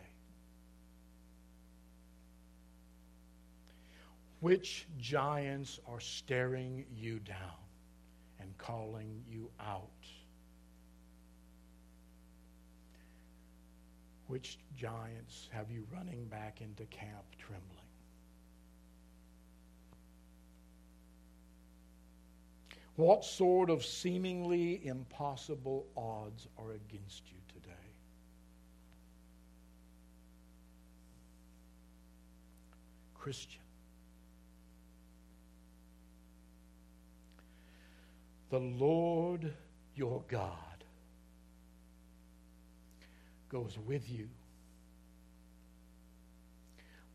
Which 4.40 4.86
giants 4.98 5.80
are 5.88 6.00
staring 6.00 6.84
you 6.94 7.18
down 7.18 7.64
and 8.40 8.56
calling 8.58 9.24
you 9.26 9.50
out? 9.58 9.88
Which 14.26 14.58
giants 14.76 15.48
have 15.50 15.70
you 15.70 15.86
running 15.92 16.26
back 16.26 16.60
into 16.60 16.84
camp 16.84 17.24
trembling? 17.38 17.70
What 22.96 23.24
sort 23.24 23.70
of 23.70 23.84
seemingly 23.84 24.86
impossible 24.86 25.86
odds 25.96 26.46
are 26.58 26.72
against 26.72 27.22
you 27.30 27.38
today? 27.48 27.70
Christian. 33.24 33.62
The 38.50 38.58
Lord 38.58 39.50
your 39.96 40.20
God 40.28 40.84
goes 43.48 43.78
with 43.86 44.10
you. 44.10 44.28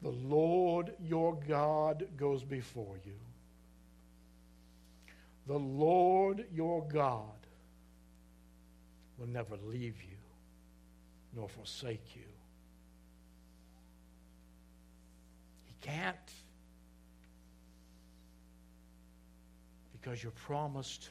The 0.01 0.10
Lord 0.10 0.93
your 0.99 1.38
God 1.47 2.07
goes 2.18 2.43
before 2.43 2.95
you. 3.05 3.20
The 5.45 5.60
Lord 5.60 6.43
your 6.51 6.88
God 6.88 7.38
will 9.20 9.28
never 9.28 9.57
leave 9.64 10.01
you 10.01 10.18
nor 11.36 11.47
forsake 11.47 12.16
you. 12.16 12.28
Can't. 15.82 16.15
Because 19.91 20.21
you're 20.23 20.32
promised 20.32 21.09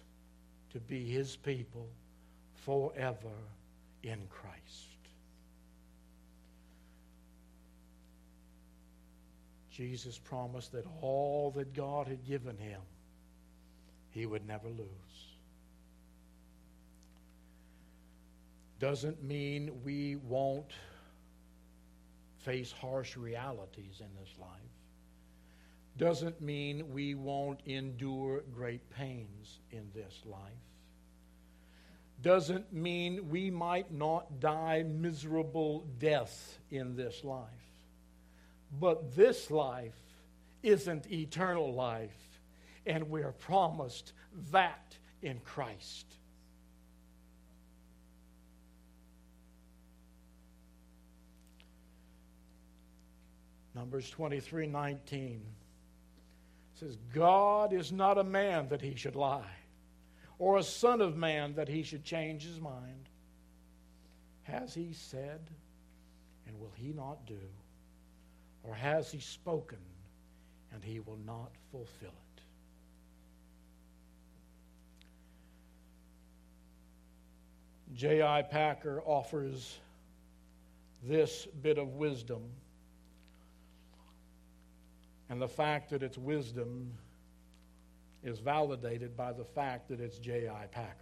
to 0.72 0.80
be 0.80 1.04
His 1.04 1.36
people 1.36 1.88
forever 2.54 3.36
in 4.02 4.18
Christ. 4.28 4.88
Jesus 9.78 10.18
promised 10.18 10.72
that 10.72 10.84
all 11.00 11.52
that 11.54 11.72
God 11.72 12.08
had 12.08 12.26
given 12.26 12.58
him 12.58 12.80
he 14.10 14.26
would 14.26 14.44
never 14.44 14.66
lose. 14.66 14.88
Doesn't 18.80 19.22
mean 19.22 19.70
we 19.84 20.16
won't 20.16 20.72
face 22.44 22.72
harsh 22.72 23.16
realities 23.16 24.00
in 24.00 24.08
this 24.20 24.34
life. 24.38 24.50
Doesn't 25.96 26.40
mean 26.40 26.92
we 26.92 27.14
won't 27.14 27.60
endure 27.66 28.42
great 28.54 28.88
pains 28.90 29.58
in 29.70 29.90
this 29.94 30.22
life. 30.24 30.40
Doesn't 32.22 32.72
mean 32.72 33.28
we 33.28 33.50
might 33.50 33.92
not 33.92 34.40
die 34.40 34.84
miserable 34.84 35.86
death 35.98 36.58
in 36.70 36.96
this 36.96 37.24
life. 37.24 37.46
But 38.78 39.14
this 39.16 39.50
life 39.50 39.98
isn't 40.62 41.10
eternal 41.10 41.72
life 41.72 42.40
and 42.86 43.10
we 43.10 43.22
are 43.22 43.32
promised 43.32 44.12
that 44.50 44.96
in 45.22 45.40
Christ. 45.40 46.06
Numbers 53.78 54.10
23 54.10 54.66
19 54.66 55.40
says, 56.74 56.98
God 57.14 57.72
is 57.72 57.92
not 57.92 58.18
a 58.18 58.24
man 58.24 58.66
that 58.70 58.82
he 58.82 58.96
should 58.96 59.14
lie, 59.14 59.54
or 60.40 60.56
a 60.56 60.64
son 60.64 61.00
of 61.00 61.16
man 61.16 61.54
that 61.54 61.68
he 61.68 61.84
should 61.84 62.02
change 62.02 62.42
his 62.44 62.60
mind. 62.60 63.08
Has 64.42 64.74
he 64.74 64.92
said, 64.92 65.48
and 66.48 66.58
will 66.58 66.72
he 66.74 66.92
not 66.92 67.24
do? 67.24 67.38
Or 68.64 68.74
has 68.74 69.12
he 69.12 69.20
spoken, 69.20 69.78
and 70.72 70.82
he 70.82 70.98
will 70.98 71.20
not 71.24 71.52
fulfill 71.70 72.08
it? 72.08 72.42
J.I. 77.94 78.42
Packer 78.42 79.00
offers 79.02 79.78
this 81.04 81.46
bit 81.62 81.78
of 81.78 81.94
wisdom. 81.94 82.42
And 85.30 85.40
the 85.40 85.48
fact 85.48 85.90
that 85.90 86.02
it's 86.02 86.18
wisdom 86.18 86.92
is 88.22 88.38
validated 88.38 89.16
by 89.16 89.32
the 89.32 89.44
fact 89.44 89.88
that 89.88 90.00
it's 90.00 90.18
J.I. 90.18 90.66
Packer. 90.70 90.94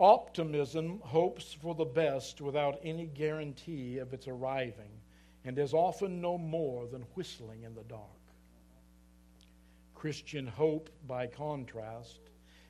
Optimism 0.00 1.00
hopes 1.04 1.52
for 1.52 1.74
the 1.74 1.84
best 1.84 2.40
without 2.40 2.80
any 2.82 3.06
guarantee 3.06 3.98
of 3.98 4.12
its 4.12 4.26
arriving 4.26 4.90
and 5.44 5.58
is 5.58 5.72
often 5.72 6.20
no 6.20 6.36
more 6.36 6.86
than 6.86 7.02
whistling 7.14 7.62
in 7.62 7.74
the 7.74 7.84
dark. 7.84 8.00
Christian 9.94 10.46
hope, 10.46 10.90
by 11.06 11.26
contrast, 11.26 12.18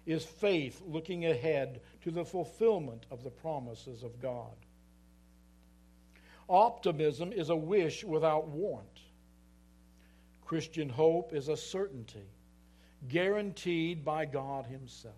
is 0.06 0.24
faith 0.24 0.82
looking 0.86 1.24
ahead 1.26 1.80
to 2.02 2.10
the 2.10 2.24
fulfillment 2.24 3.06
of 3.10 3.24
the 3.24 3.30
promises 3.30 4.02
of 4.02 4.20
God. 4.20 4.55
Optimism 6.48 7.32
is 7.32 7.50
a 7.50 7.56
wish 7.56 8.04
without 8.04 8.48
warrant. 8.48 9.00
Christian 10.44 10.88
hope 10.88 11.32
is 11.32 11.48
a 11.48 11.56
certainty 11.56 12.28
guaranteed 13.08 14.04
by 14.04 14.24
God 14.24 14.66
Himself. 14.66 15.14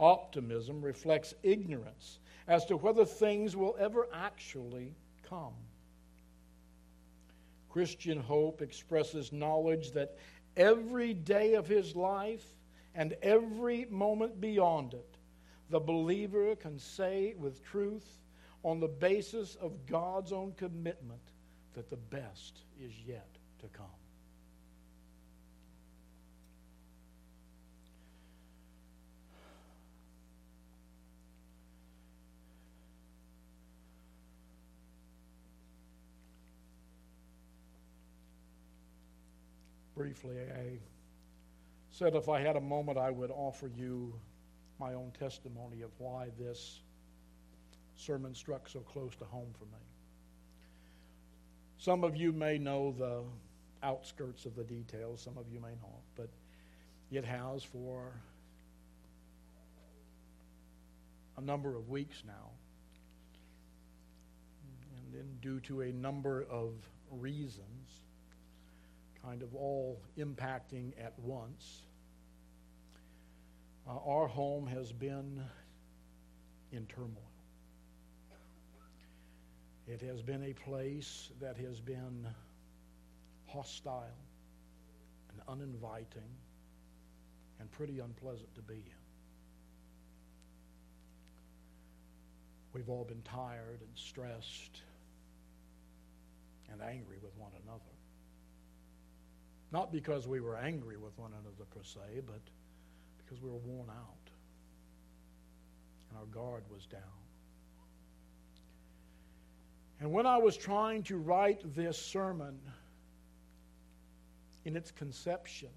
Optimism 0.00 0.82
reflects 0.82 1.34
ignorance 1.42 2.18
as 2.48 2.64
to 2.66 2.76
whether 2.76 3.04
things 3.04 3.56
will 3.56 3.76
ever 3.78 4.08
actually 4.12 4.94
come. 5.28 5.54
Christian 7.70 8.18
hope 8.20 8.60
expresses 8.60 9.32
knowledge 9.32 9.92
that 9.92 10.16
every 10.56 11.14
day 11.14 11.54
of 11.54 11.66
his 11.66 11.96
life 11.96 12.44
and 12.94 13.14
every 13.22 13.86
moment 13.86 14.40
beyond 14.40 14.92
it, 14.92 15.16
the 15.70 15.80
believer 15.80 16.54
can 16.56 16.78
say 16.78 17.34
with 17.38 17.64
truth, 17.64 18.18
on 18.64 18.80
the 18.80 18.88
basis 18.88 19.56
of 19.56 19.86
God's 19.86 20.32
own 20.32 20.52
commitment, 20.56 21.20
that 21.74 21.90
the 21.90 21.96
best 21.96 22.58
is 22.80 22.92
yet 23.06 23.28
to 23.60 23.66
come. 23.68 23.86
Briefly, 39.96 40.36
I 40.38 40.78
said 41.90 42.14
if 42.14 42.28
I 42.28 42.40
had 42.40 42.56
a 42.56 42.60
moment, 42.60 42.98
I 42.98 43.10
would 43.10 43.30
offer 43.30 43.68
you 43.68 44.14
my 44.80 44.94
own 44.94 45.12
testimony 45.18 45.82
of 45.82 45.90
why 45.98 46.28
this 46.38 46.80
sermon 47.96 48.34
struck 48.34 48.68
so 48.68 48.80
close 48.80 49.14
to 49.16 49.24
home 49.24 49.52
for 49.58 49.64
me. 49.66 49.82
Some 51.78 52.04
of 52.04 52.16
you 52.16 52.32
may 52.32 52.58
know 52.58 52.94
the 52.96 53.22
outskirts 53.86 54.46
of 54.46 54.54
the 54.54 54.64
details, 54.64 55.20
some 55.20 55.36
of 55.36 55.48
you 55.52 55.60
may 55.60 55.74
not, 55.80 56.02
but 56.16 56.28
it 57.10 57.24
has 57.24 57.62
for 57.64 58.12
a 61.36 61.40
number 61.40 61.76
of 61.76 61.88
weeks 61.88 62.22
now 62.26 62.50
and 65.12 65.20
then, 65.20 65.36
due 65.40 65.60
to 65.60 65.82
a 65.82 65.92
number 65.92 66.46
of 66.50 66.72
reasons, 67.10 68.00
kind 69.22 69.42
of 69.42 69.54
all 69.54 70.00
impacting 70.18 70.92
at 71.02 71.18
once, 71.18 71.82
uh, 73.86 73.98
our 74.06 74.26
home 74.26 74.66
has 74.66 74.92
been 74.92 75.42
in 76.72 76.86
turmoil. 76.86 77.31
It 79.88 80.00
has 80.02 80.22
been 80.22 80.44
a 80.44 80.52
place 80.52 81.30
that 81.40 81.56
has 81.56 81.80
been 81.80 82.26
hostile 83.46 84.04
and 85.30 85.40
uninviting 85.48 86.36
and 87.58 87.70
pretty 87.72 87.98
unpleasant 87.98 88.54
to 88.54 88.62
be 88.62 88.74
in. 88.74 89.02
We've 92.72 92.88
all 92.88 93.04
been 93.04 93.22
tired 93.22 93.80
and 93.80 93.90
stressed 93.96 94.80
and 96.70 96.80
angry 96.80 97.18
with 97.22 97.36
one 97.36 97.52
another. 97.64 97.80
Not 99.72 99.92
because 99.92 100.26
we 100.26 100.40
were 100.40 100.56
angry 100.56 100.96
with 100.96 101.18
one 101.18 101.32
another 101.32 101.64
per 101.74 101.82
se, 101.82 102.22
but 102.26 102.40
because 103.18 103.42
we 103.42 103.50
were 103.50 103.58
worn 103.58 103.90
out 103.90 104.30
and 106.08 106.18
our 106.18 106.26
guard 106.26 106.62
was 106.70 106.86
down. 106.86 107.21
And 110.02 110.10
when 110.10 110.26
I 110.26 110.38
was 110.38 110.56
trying 110.56 111.04
to 111.04 111.16
write 111.16 111.76
this 111.76 111.96
sermon 111.96 112.58
in 114.64 114.74
its 114.74 114.90
conception, 114.90 115.68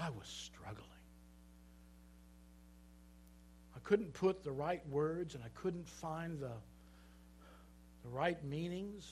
I 0.00 0.10
was 0.10 0.28
struggling. 0.28 0.86
I 3.74 3.80
couldn't 3.80 4.12
put 4.12 4.44
the 4.44 4.52
right 4.52 4.80
words 4.88 5.34
and 5.34 5.42
I 5.42 5.48
couldn't 5.60 5.88
find 5.88 6.38
the, 6.38 6.52
the 8.04 8.08
right 8.10 8.40
meanings. 8.44 9.04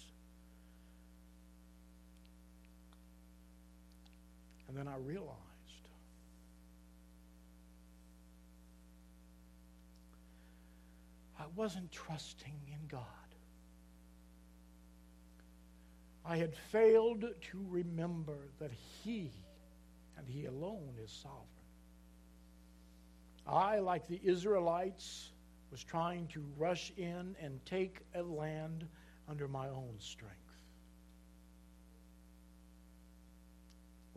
And 4.68 4.76
then 4.76 4.86
I 4.86 4.94
realized 4.94 5.34
I 11.36 11.46
wasn't 11.56 11.90
trusting 11.90 12.54
in 12.68 12.86
God. 12.86 13.23
I 16.24 16.38
had 16.38 16.56
failed 16.72 17.20
to 17.22 17.66
remember 17.68 18.48
that 18.58 18.70
He 19.02 19.30
and 20.16 20.26
He 20.26 20.46
alone 20.46 20.94
is 21.02 21.10
sovereign. 21.10 21.44
I, 23.46 23.80
like 23.80 24.08
the 24.08 24.20
Israelites, 24.24 25.30
was 25.70 25.84
trying 25.84 26.28
to 26.28 26.42
rush 26.56 26.92
in 26.96 27.36
and 27.40 27.60
take 27.66 27.98
a 28.14 28.22
land 28.22 28.86
under 29.28 29.48
my 29.48 29.68
own 29.68 29.96
strength. 29.98 30.34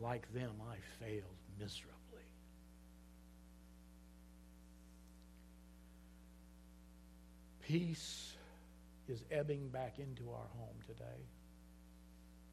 Like 0.00 0.32
them, 0.32 0.52
I 0.70 0.76
failed 1.04 1.24
miserably. 1.58 1.94
Peace 7.60 8.34
is 9.08 9.22
ebbing 9.30 9.68
back 9.68 9.98
into 9.98 10.30
our 10.30 10.46
home 10.56 10.76
today. 10.86 11.26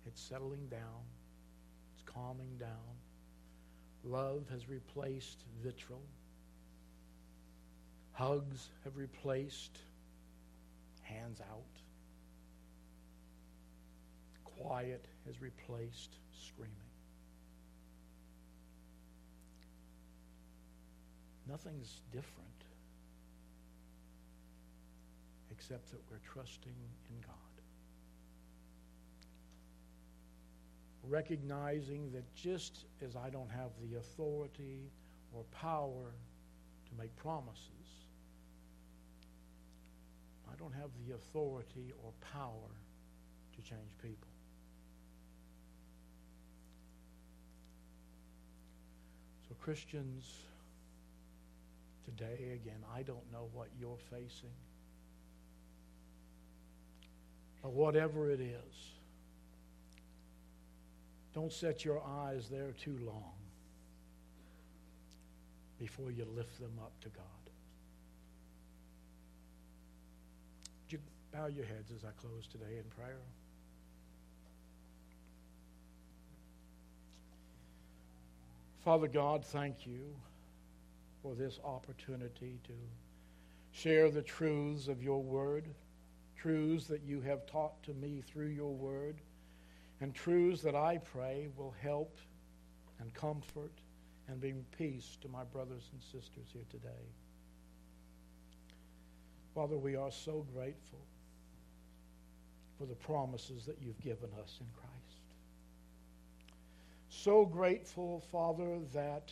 It's 0.05 0.21
settling 0.21 0.67
down, 0.67 1.03
it's 1.93 2.03
calming 2.05 2.57
down. 2.59 2.69
Love 4.03 4.45
has 4.51 4.69
replaced 4.69 5.43
vitriol. 5.63 6.03
Hugs 8.13 8.69
have 8.83 8.95
replaced 8.97 9.79
hands 11.01 11.41
out. 11.41 11.63
Quiet 14.43 15.05
has 15.25 15.41
replaced 15.41 16.15
screaming. 16.47 16.71
Nothing's 21.47 22.01
different 22.11 22.45
except 25.51 25.91
that 25.91 25.99
we're 26.09 26.19
trusting 26.33 26.75
in 27.09 27.21
God. 27.21 27.44
Recognizing 31.07 32.11
that 32.13 32.23
just 32.35 32.85
as 33.03 33.15
I 33.15 33.29
don't 33.29 33.49
have 33.51 33.69
the 33.81 33.97
authority 33.97 34.91
or 35.33 35.43
power 35.51 36.13
to 36.87 36.91
make 36.97 37.15
promises, 37.15 37.69
I 40.51 40.55
don't 40.57 40.73
have 40.73 40.89
the 41.05 41.13
authority 41.15 41.93
or 42.03 42.11
power 42.33 42.71
to 43.55 43.61
change 43.61 43.91
people. 44.01 44.29
So, 49.47 49.55
Christians, 49.61 50.25
today 52.03 52.59
again, 52.61 52.79
I 52.95 53.03
don't 53.03 53.31
know 53.31 53.49
what 53.53 53.67
you're 53.79 53.99
facing. 54.09 54.55
But 57.61 57.73
whatever 57.73 58.29
it 58.29 58.39
is, 58.39 58.94
don't 61.35 61.51
set 61.51 61.83
your 61.83 62.01
eyes 62.01 62.47
there 62.49 62.71
too 62.81 62.97
long 63.05 63.33
before 65.77 66.09
you 66.09 66.25
lift 66.33 66.57
them 66.61 66.71
up 66.81 66.93
to 67.01 67.09
God. 67.09 67.25
Would 70.81 70.93
you 70.93 70.99
bow 71.33 71.47
your 71.47 71.65
heads 71.65 71.91
as 71.93 72.05
I 72.05 72.11
close 72.21 72.47
today 72.47 72.77
in 72.77 72.85
prayer? 72.97 73.19
Father 78.85 79.07
God, 79.09 79.43
thank 79.43 79.85
you 79.85 80.15
for 81.21 81.35
this 81.35 81.59
opportunity 81.65 82.59
to 82.63 82.73
share 83.73 84.09
the 84.09 84.21
truths 84.21 84.87
of 84.87 85.03
your 85.03 85.21
word, 85.21 85.67
truths 86.37 86.85
that 86.85 87.01
you 87.03 87.19
have 87.19 87.45
taught 87.45 87.83
to 87.83 87.93
me 87.93 88.23
through 88.25 88.47
your 88.47 88.73
word, 88.73 89.17
and 90.01 90.13
truths 90.13 90.61
that 90.61 90.75
I 90.75 90.97
pray 90.97 91.47
will 91.55 91.73
help 91.81 92.17
and 92.99 93.13
comfort 93.13 93.71
and 94.27 94.39
bring 94.39 94.65
peace 94.77 95.17
to 95.21 95.27
my 95.27 95.43
brothers 95.43 95.89
and 95.91 96.01
sisters 96.01 96.47
here 96.51 96.65
today. 96.69 97.05
Father, 99.53 99.77
we 99.77 99.95
are 99.95 100.11
so 100.11 100.45
grateful 100.53 100.99
for 102.77 102.85
the 102.85 102.95
promises 102.95 103.65
that 103.65 103.77
you've 103.81 104.01
given 104.01 104.29
us 104.41 104.57
in 104.59 104.67
Christ. 104.75 104.91
So 107.09 107.45
grateful, 107.45 108.19
Father, 108.31 108.79
that 108.93 109.31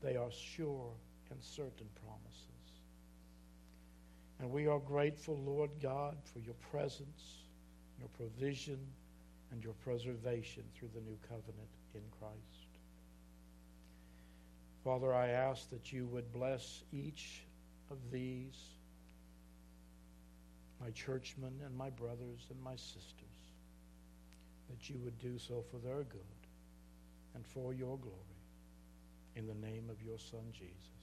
they 0.00 0.16
are 0.16 0.30
sure 0.30 0.92
and 1.30 1.42
certain 1.42 1.88
promises. 2.04 2.48
And 4.38 4.50
we 4.50 4.68
are 4.68 4.78
grateful, 4.78 5.36
Lord 5.44 5.70
God, 5.82 6.16
for 6.32 6.38
your 6.38 6.54
presence, 6.70 7.47
your 7.98 8.08
provision, 8.16 8.78
and 9.50 9.64
your 9.64 9.74
preservation 9.84 10.62
through 10.74 10.90
the 10.94 11.00
new 11.00 11.16
covenant 11.28 11.70
in 11.94 12.02
Christ. 12.18 12.68
Father, 14.84 15.12
I 15.12 15.28
ask 15.28 15.68
that 15.70 15.92
you 15.92 16.06
would 16.06 16.32
bless 16.32 16.82
each 16.92 17.42
of 17.90 17.96
these, 18.12 18.56
my 20.80 20.90
churchmen 20.90 21.60
and 21.64 21.76
my 21.76 21.90
brothers 21.90 22.46
and 22.50 22.62
my 22.62 22.76
sisters, 22.76 23.04
that 24.70 24.88
you 24.88 24.98
would 25.02 25.18
do 25.18 25.38
so 25.38 25.64
for 25.70 25.78
their 25.78 26.04
good 26.04 26.20
and 27.34 27.46
for 27.46 27.72
your 27.72 27.96
glory. 27.98 28.16
In 29.34 29.46
the 29.46 29.54
name 29.54 29.88
of 29.90 30.02
your 30.02 30.18
Son, 30.18 30.42
Jesus. 30.52 30.97